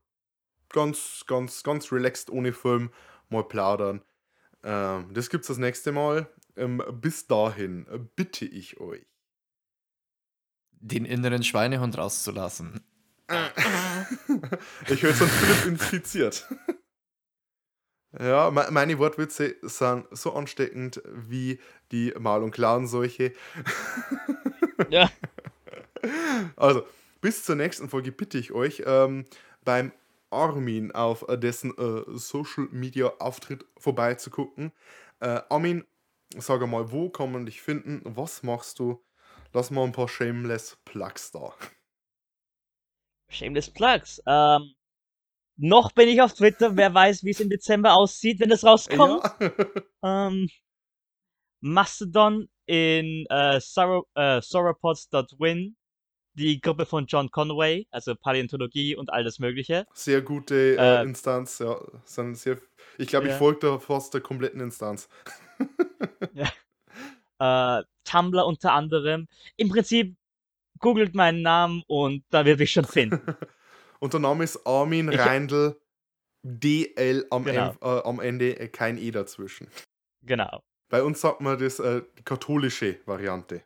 ganz, 0.69 1.23
ganz, 1.27 1.63
ganz 1.63 1.91
relaxed 1.91 2.29
ohne 2.29 2.53
Film 2.53 2.91
mal 3.29 3.43
plaudern. 3.43 4.01
Ähm, 4.63 5.13
das 5.13 5.29
gibt's 5.29 5.47
das 5.47 5.57
nächste 5.57 5.91
Mal. 5.91 6.27
Ähm, 6.55 6.81
bis 7.01 7.27
dahin 7.27 7.87
äh, 7.87 7.99
bitte 7.99 8.45
ich 8.45 8.79
euch. 8.79 9.05
Den 10.71 11.05
inneren 11.05 11.43
Schweinehund 11.43 11.97
rauszulassen. 11.97 12.83
ich 14.89 15.01
höre 15.01 15.13
von 15.13 15.27
Philipp 15.27 15.65
infiziert. 15.65 16.47
Ja, 18.19 18.51
me 18.51 18.67
meine 18.71 18.97
Wortwitze 18.99 19.55
sind 19.61 20.07
so 20.11 20.33
ansteckend 20.33 21.01
wie 21.05 21.59
die 21.91 22.13
Mal- 22.17 22.43
und 22.43 22.51
Clown-Seuche. 22.51 23.33
Ja. 24.89 25.09
Also, 26.55 26.85
bis 27.19 27.43
zur 27.43 27.55
nächsten 27.55 27.89
Folge 27.89 28.11
bitte 28.11 28.37
ich 28.37 28.51
euch, 28.51 28.83
ähm, 28.85 29.25
beim 29.63 29.91
Armin 30.29 30.91
auf 30.91 31.27
äh, 31.27 31.35
dessen 31.35 31.75
äh, 31.77 32.03
Social 32.17 32.67
Media 32.71 33.11
Auftritt 33.17 33.65
vorbeizugucken. 33.79 34.71
Äh, 35.19 35.41
Armin, 35.49 35.83
sag 36.37 36.61
mal, 36.67 36.91
wo 36.91 37.09
kann 37.09 37.31
man 37.31 37.47
dich 37.47 37.61
finden? 37.61 38.01
Was 38.03 38.43
machst 38.43 38.77
du? 38.77 39.03
Lass 39.53 39.71
mal 39.71 39.83
ein 39.83 39.93
paar 39.93 40.07
Shameless 40.07 40.77
Plugs 40.85 41.31
da. 41.31 41.55
Shameless 43.29 43.71
Plugs. 43.71 44.21
Ähm, 44.27 44.74
noch 45.57 45.91
bin 45.91 46.09
ich 46.09 46.21
auf 46.21 46.33
Twitter. 46.33 46.75
Wer 46.75 46.93
weiß, 46.93 47.23
wie 47.23 47.31
es 47.31 47.39
im 47.39 47.49
Dezember 47.49 47.95
aussieht, 47.95 48.39
wenn 48.39 48.49
das 48.49 48.63
rauskommt. 48.63 49.23
Ja. 49.39 49.51
Ähm, 50.03 50.49
Mastodon 51.61 52.47
in 52.67 53.25
äh, 53.29 53.55
äh, 53.57 54.41
sauropods.win. 54.41 55.75
Die 56.37 56.59
Gruppe 56.59 56.85
von 56.85 57.05
John 57.07 57.31
Conway, 57.31 57.87
also 57.91 58.13
Paläontologie 58.13 58.95
und 58.95 59.09
all 59.11 59.23
das 59.23 59.39
Mögliche. 59.39 59.87
Sehr 59.93 60.21
gute 60.21 60.75
äh, 60.77 60.97
Äh, 60.99 61.03
Instanz, 61.03 61.59
ja. 61.59 61.79
Sind 62.03 62.35
sehr, 62.35 62.57
ich 62.97 63.07
glaube, 63.07 63.27
ich 63.27 63.31
Ja. 63.31 63.37
folge 63.37 63.59
da 63.61 63.79
fast 63.79 64.13
der 64.13 64.21
kompletten 64.21 64.59
Instanz. 64.61 65.07
Äh, 67.37 67.83
Tumblr 68.05 68.45
unter 68.45 68.71
anderem. 68.71 69.27
Im 69.57 69.67
Prinzip 69.67 70.15
googelt 70.79 71.15
meinen 71.15 71.41
Namen 71.41 71.83
und 71.87 72.23
da 72.29 72.45
wird 72.45 72.59
mich 72.59 72.71
schon 72.71 72.85
finden. 72.85 73.19
Und 74.05 74.13
der 74.13 74.19
Name 74.19 74.43
ist 74.43 74.67
Armin 74.67 75.11
Ich- 75.11 75.17
Reindl. 75.19 75.75
DL 76.43 77.25
am, 77.31 77.43
Genau. 77.43 77.73
Äh, 77.81 78.03
am 78.07 78.19
Ende, 78.19 78.59
äh, 78.59 78.67
kein 78.67 78.99
E 78.99 79.09
dazwischen. 79.09 79.67
genau. 80.21 80.61
Bei 80.89 81.01
uns 81.01 81.19
sagt 81.19 81.41
man 81.41 81.57
das 81.57 81.79
äh, 81.79 82.03
die 82.19 82.21
katholische 82.23 82.99
Variante. 83.07 83.63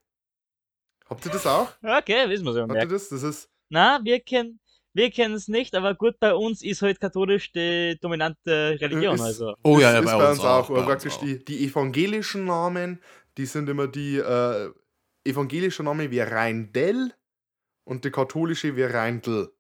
Habt 1.10 1.26
ihr 1.26 1.32
das 1.34 1.46
auch? 1.46 1.74
Okay, 1.84 2.30
wissen 2.30 2.46
wir 2.46 2.54
so. 2.54 2.62
Habt 2.62 2.74
ihr 2.74 2.86
das? 2.88 3.10
Das 3.10 3.22
ist. 3.24 3.50
Na, 3.68 4.00
wir 4.06 4.22
kennen 4.22 4.62
wir 4.94 5.12
kennen 5.12 5.36
es 5.36 5.50
nicht, 5.50 5.76
aber 5.76 5.94
gut, 5.94 6.18
bei 6.22 6.34
uns 6.34 6.62
ist 6.64 6.82
halt 6.82 7.02
katholisch 7.02 7.52
die 7.52 7.98
dominante 8.00 8.78
Religion. 8.80 9.16
ist, 9.16 9.22
also. 9.22 9.56
Oh 9.64 9.76
ist, 9.76 9.82
ja, 9.84 9.92
ja, 9.92 10.00
ist 10.00 10.06
bei 10.06 10.18
bei 10.18 10.30
uns 10.30 10.40
uns 10.40 10.48
auch. 10.48 10.66
aber 10.70 10.74
bei 10.76 10.76
uns 10.80 10.86
praktisch 10.88 11.14
auch. 11.16 11.20
die, 11.20 11.44
die 11.44 11.66
evangelischen 11.66 12.46
Namen, 12.46 13.02
die 13.38 13.46
sind 13.46 13.68
immer 13.68 13.88
die. 13.90 14.16
Äh, 14.20 14.72
evangelische 15.26 15.84
Name 15.84 16.10
wäre 16.12 16.32
Reindl 16.32 17.14
und 17.84 18.06
die 18.06 18.10
katholische 18.12 18.78
wäre 18.78 18.94
Reindl. 18.94 19.52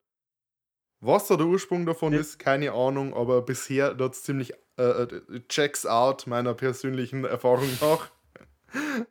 Was 1.01 1.27
da 1.27 1.37
der 1.37 1.45
Ursprung 1.45 1.85
davon 1.85 2.13
Ja. 2.13 2.19
ist, 2.19 2.39
keine 2.39 2.73
Ahnung, 2.73 3.13
aber 3.13 3.41
bisher 3.41 3.93
dort 3.93 4.15
ziemlich 4.15 4.53
äh, 4.77 4.83
äh, 4.83 5.41
checks 5.47 5.85
out 5.85 6.27
meiner 6.27 6.53
persönlichen 6.53 7.23
Erfahrung 7.25 7.69
nach. 7.81 8.11
Äh, 8.73 9.05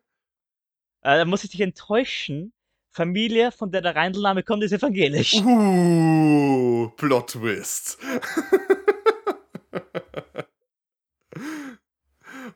da 1.03 1.25
muss 1.25 1.45
ich 1.45 1.51
dich 1.51 1.61
enttäuschen. 1.61 2.53
Familie, 2.91 3.53
von 3.53 3.71
der 3.71 3.81
der 3.81 3.95
Reindelname 3.95 4.43
kommt, 4.43 4.65
ist 4.65 4.73
evangelisch. 4.73 5.35
Uh, 5.35 6.89
Plot 6.97 7.31
Twist. 7.31 7.99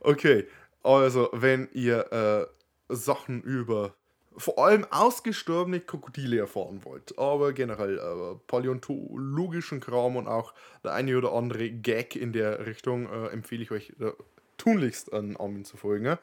okay, 0.01 0.47
also 0.83 1.29
wenn 1.33 1.69
ihr 1.73 2.13
äh, 2.13 2.47
Sachen 2.95 3.43
über 3.43 3.95
vor 4.37 4.59
allem 4.59 4.87
ausgestorbene 4.91 5.81
Krokodile 5.81 6.39
erfahren 6.39 6.85
wollt, 6.85 7.19
aber 7.19 7.53
generell 7.53 7.99
äh, 7.99 8.39
paläontologischen 8.47 9.81
Kram 9.81 10.17
und 10.17 10.27
auch 10.27 10.55
der 10.85 10.93
eine 10.95 11.17
oder 11.17 11.33
andere 11.33 11.71
Gag 11.71 12.17
in 12.17 12.33
der 12.33 12.67
Richtung, 12.67 13.07
äh, 13.07 13.29
empfehle 13.29 13.63
ich 13.63 13.71
euch 13.71 13.91
äh, 14.01 14.13
tunlichst 14.57 15.13
an 15.13 15.37
Armin 15.37 15.65
zu 15.65 15.77
folgen. 15.77 16.07
ja. 16.07 16.19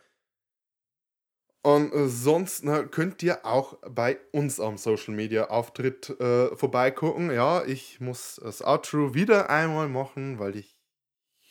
Und 1.61 1.91
äh, 1.93 2.83
könnt 2.89 3.21
ihr 3.21 3.45
auch 3.45 3.77
bei 3.81 4.17
uns 4.31 4.61
am 4.61 4.77
Social 4.77 5.13
Media 5.13 5.49
Auftritt 5.49 6.09
äh, 6.19 6.55
vorbeigucken. 6.55 7.31
Ja, 7.31 7.65
ich 7.65 7.99
muss 7.99 8.39
das 8.41 8.61
Outro 8.61 9.13
wieder 9.13 9.49
einmal 9.49 9.89
machen, 9.89 10.39
weil 10.39 10.55
ich 10.55 10.79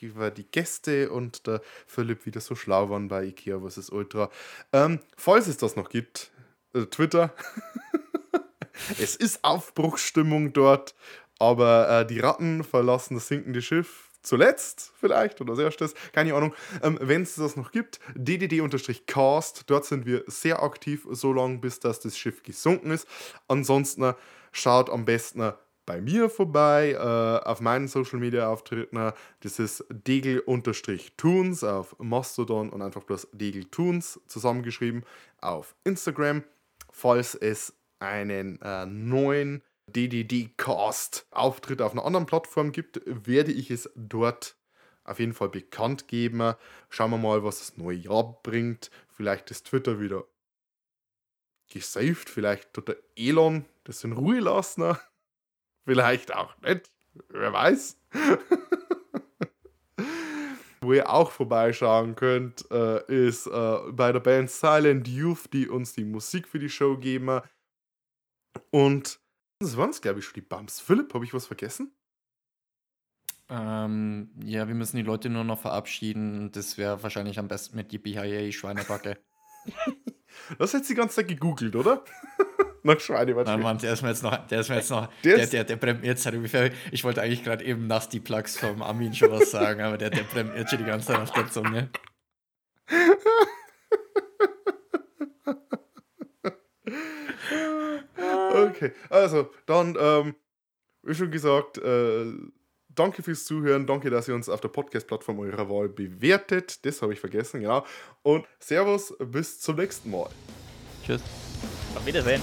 über 0.01 0.31
die 0.31 0.51
Gäste 0.51 1.11
und 1.11 1.47
der 1.47 1.61
Philipp 1.87 2.25
wieder 2.25 2.41
so 2.41 2.55
schlau 2.55 2.89
waren 2.89 3.09
bei 3.09 3.25
IKEA 3.27 3.61
vs. 3.61 3.91
Ultra. 3.91 4.31
Ähm, 4.73 5.01
falls 5.17 5.47
es 5.47 5.59
das 5.59 5.77
noch 5.77 5.89
gibt, 5.91 6.31
äh, 6.75 6.87
Twitter. 6.87 7.35
es 8.99 9.17
ist 9.17 9.45
Aufbruchsstimmung 9.45 10.53
dort, 10.53 10.95
aber 11.39 11.89
äh, 11.89 12.07
die 12.07 12.21
Ratten 12.21 12.65
verlassen 12.65 13.15
das 13.15 13.29
sinkende 13.29 13.63
Schiff 13.63 14.09
zuletzt 14.23 14.93
vielleicht 14.99 15.41
oder 15.41 15.53
als 15.53 15.61
erstes, 15.61 15.95
keine 16.13 16.35
Ahnung. 16.35 16.55
Ähm, 16.83 16.99
Wenn 17.01 17.23
es 17.23 17.37
das 17.37 17.57
noch 17.57 17.73
gibt, 17.73 17.99
ddd-cast, 18.15 19.65
dort 19.69 19.85
sind 19.85 20.07
wir 20.07 20.25
sehr 20.27 20.63
aktiv, 20.63 21.07
so 21.11 21.33
lange 21.33 21.59
bis 21.59 21.81
dass 21.81 22.01
das 22.01 22.19
Schiff 22.19 22.43
gesunken 22.43 22.91
ist. 22.91 23.09
Ansonsten 23.49 24.03
äh, 24.03 24.15
schaut 24.53 24.91
am 24.91 25.05
besten 25.05 25.41
äh, 25.41 25.53
bei 25.87 26.03
mir 26.03 26.29
vorbei, 26.29 26.93
äh, 26.93 27.49
auf 27.49 27.61
meinen 27.63 27.89
Social 27.89 28.19
Media 28.19 28.51
Auftritten. 28.51 29.13
Das 29.41 29.59
ist 29.59 29.87
Degel-Toons 29.91 31.65
auf 31.65 31.99
Mastodon 31.99 32.69
und 32.69 32.83
einfach 32.83 33.05
bloß 33.05 33.29
Degel-Toons 33.33 34.21
zusammengeschrieben 34.27 35.05
auf 35.41 35.75
Instagram. 35.85 36.45
Falls 36.99 37.37
es 37.37 37.79
einen 38.01 38.61
äh, 38.61 38.85
neuen 38.85 39.63
DDD-Cast-Auftritt 39.87 41.81
auf 41.81 41.93
einer 41.93 42.05
anderen 42.05 42.27
Plattform 42.27 42.73
gibt, 42.73 43.01
werde 43.07 43.53
ich 43.53 43.71
es 43.71 43.89
dort 43.95 44.57
auf 45.05 45.21
jeden 45.21 45.33
Fall 45.33 45.49
bekannt 45.49 46.09
geben. 46.09 46.55
Schauen 46.91 47.13
wir 47.13 47.19
mal, 47.19 47.45
was 47.45 47.61
das 47.61 47.77
neue 47.77 47.99
Jahr 47.99 48.41
bringt. 48.43 48.91
Vielleicht 49.11 49.53
ist 49.53 49.69
Twitter 49.69 50.01
wieder 50.01 50.25
gesaved. 51.71 52.29
Vielleicht 52.29 52.73
tut 52.73 52.89
der 52.89 52.97
Elon 53.15 53.65
das 53.85 54.03
in 54.03 54.11
Ruhe 54.11 54.41
lassen. 54.41 54.97
Vielleicht 55.87 56.35
auch 56.35 56.61
nicht. 56.63 56.91
Wer 57.29 57.53
weiß. 57.53 57.97
Wo 60.89 60.95
ihr 60.95 61.11
auch 61.11 61.33
vorbeischauen 61.33 62.17
könnt, 62.17 62.65
äh, 62.71 63.05
ist 63.13 63.47
äh, 63.47 63.79
bei 63.93 64.11
der 64.11 64.21
Band 64.21 64.51
Silent 64.51 65.07
Youth, 65.07 65.53
die 65.53 65.69
uns 65.69 65.93
die 65.93 66.07
Musik 66.07 66.49
für 66.49 66.59
die 66.59 66.71
Show 66.71 66.97
geben. 66.97 67.43
Und 68.71 69.21
das 69.59 69.77
waren 69.77 69.91
es, 69.91 70.01
glaube 70.01 70.21
ich, 70.21 70.25
schon 70.25 70.33
die 70.33 70.41
Bumps. 70.41 70.81
Philipp, 70.81 71.13
habe 71.13 71.27
ich 71.27 71.35
was 71.35 71.45
vergessen? 71.45 71.93
Ähm, 73.51 74.31
ja, 74.43 74.67
wir 74.67 74.75
müssen 74.75 74.97
die 74.97 75.03
Leute 75.03 75.29
nur 75.29 75.45
noch 75.45 75.61
verabschieden. 75.61 76.53
Das 76.53 76.79
wäre 76.79 77.03
wahrscheinlich 77.03 77.39
am 77.39 77.49
besten 77.49 77.77
mit 77.77 77.93
Yippie 77.93 78.19
Hi 78.19 78.51
Schweinebacke. 78.51 79.19
Das 80.59 80.73
hat 80.73 80.89
die 80.89 80.95
ganze 80.95 81.17
Zeit 81.17 81.29
gegoogelt, 81.29 81.77
oder? 81.77 82.03
Nach 82.83 82.99
Schweinebacke. 83.01 83.49
Nein, 83.51 83.61
Mann, 83.61 83.79
der 83.79 83.93
ist 83.93 84.03
mir 84.03 84.09
jetzt 84.09 84.23
noch, 84.23 84.47
der 84.47 84.61
ist 84.61 84.69
mir 84.69 84.77
jetzt 84.77 84.91
noch, 84.91 85.09
Der 85.25 85.37
der, 85.37 85.47
der, 85.47 85.65
der, 85.65 85.77
brennt 85.77 86.01
mir 86.03 86.09
jetzt 86.09 86.25
halt 86.25 86.37
ungefähr. 86.37 86.71
Ich 86.93 87.05
wollte 87.05 87.23
eigentlich 87.23 87.45
gerade 87.45 87.65
eben 87.65 87.87
Nasty 87.87 88.21
Plugs 88.21 88.59
vom 88.59 88.83
Armin 88.83 89.15
schon 89.15 89.31
was 89.31 89.51
sagen, 89.51 89.81
aber 89.81 89.99
der, 89.99 90.11
der 90.11 90.23
brennt 90.23 90.53
mir 90.53 90.61
jetzt 90.61 90.71
schon 90.71 90.79
die 90.79 90.85
ganze 90.85 91.09
Zeit 91.09 91.19
auf 91.19 91.33
der 91.33 91.47
Zunge. 91.51 91.91
Okay, 98.51 98.93
also 99.11 99.51
dann, 99.67 99.97
ähm, 99.99 100.35
wie 101.03 101.15
schon 101.15 101.31
gesagt, 101.31 101.79
äh, 101.79 102.33
danke 102.89 103.23
fürs 103.23 103.45
Zuhören, 103.45 103.87
danke, 103.87 104.11
dass 104.11 104.29
ihr 104.29 104.35
uns 104.35 104.49
auf 104.49 104.61
der 104.61 104.69
Podcast-Plattform 104.69 105.39
eurer 105.41 105.69
Wahl 105.69 105.89
bewertet. 105.89 106.85
Das 106.85 107.03
habe 107.03 107.13
ich 107.13 107.21
vergessen, 107.21 107.61
genau. 107.61 107.85
Und 108.23 108.47
Servus, 108.59 109.15
bis 109.19 109.61
zum 109.61 109.77
nächsten 109.77 110.11
Mal. 110.11 110.29
Tschüss. 111.05 111.23
Auf 111.95 112.07
Wiedersehen. 112.07 112.43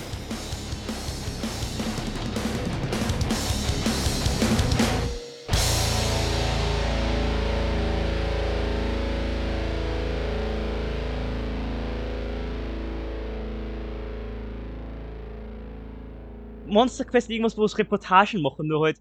Monster 16.76 17.06
Quest 17.06 17.30
irgendwas, 17.30 17.58
wo 17.58 17.64
es 17.66 17.78
Reportagen 17.78 18.42
machen, 18.42 18.68
nur 18.68 18.86
halt 18.86 19.00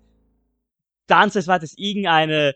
ganz 1.09 1.35
als 1.37 1.47
war 1.49 1.59
das 1.59 1.75
irgendeine 1.77 2.55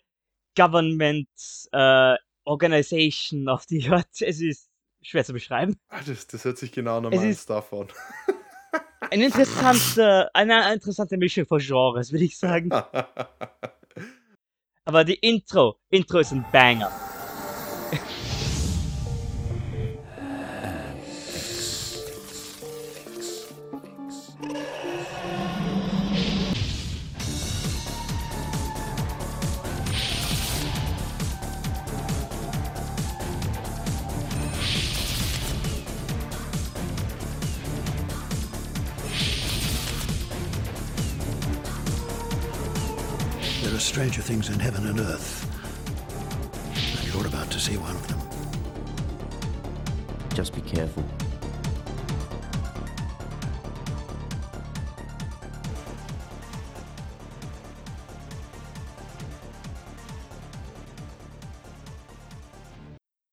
Government 0.57 1.29
äh, 1.73 2.15
Organization 2.45 3.49
auf 3.49 3.67
die 3.67 3.89
Art. 3.91 4.07
Es 4.21 4.41
ist 4.41 4.69
schwer 5.03 5.25
zu 5.25 5.33
beschreiben. 5.33 5.77
Ah, 5.89 6.01
das, 6.07 6.27
das 6.29 6.45
hört 6.45 6.59
sich 6.59 6.71
genau 6.73 7.01
meinem 7.01 7.31
ist- 7.31 7.43
Stuff 7.43 7.73
an. 7.73 7.89
Eine 9.11 9.25
interessante, 9.27 10.29
eine 10.35 10.75
interessante 10.75 11.17
Mischung 11.17 11.47
von 11.47 11.61
Genres, 11.61 12.13
würde 12.13 12.25
ich 12.27 12.37
sagen. 12.37 12.71
Aber 14.85 15.05
die 15.05 15.15
Intro, 15.15 15.79
Intro 15.89 16.19
ist 16.19 16.33
ein 16.33 16.45
Banger. 16.53 16.91
Stranger 43.89 44.21
things 44.21 44.51
in 44.51 44.61
heaven 44.61 44.87
and 44.87 45.01
earth. 45.01 45.47
And 47.01 47.15
you're 47.15 47.27
about 47.27 47.51
to 47.51 47.59
see 47.59 47.79
one 47.79 47.97
of 47.97 48.07
them. 48.07 48.21
Just 50.35 50.55
be 50.55 50.61
careful. 50.61 51.03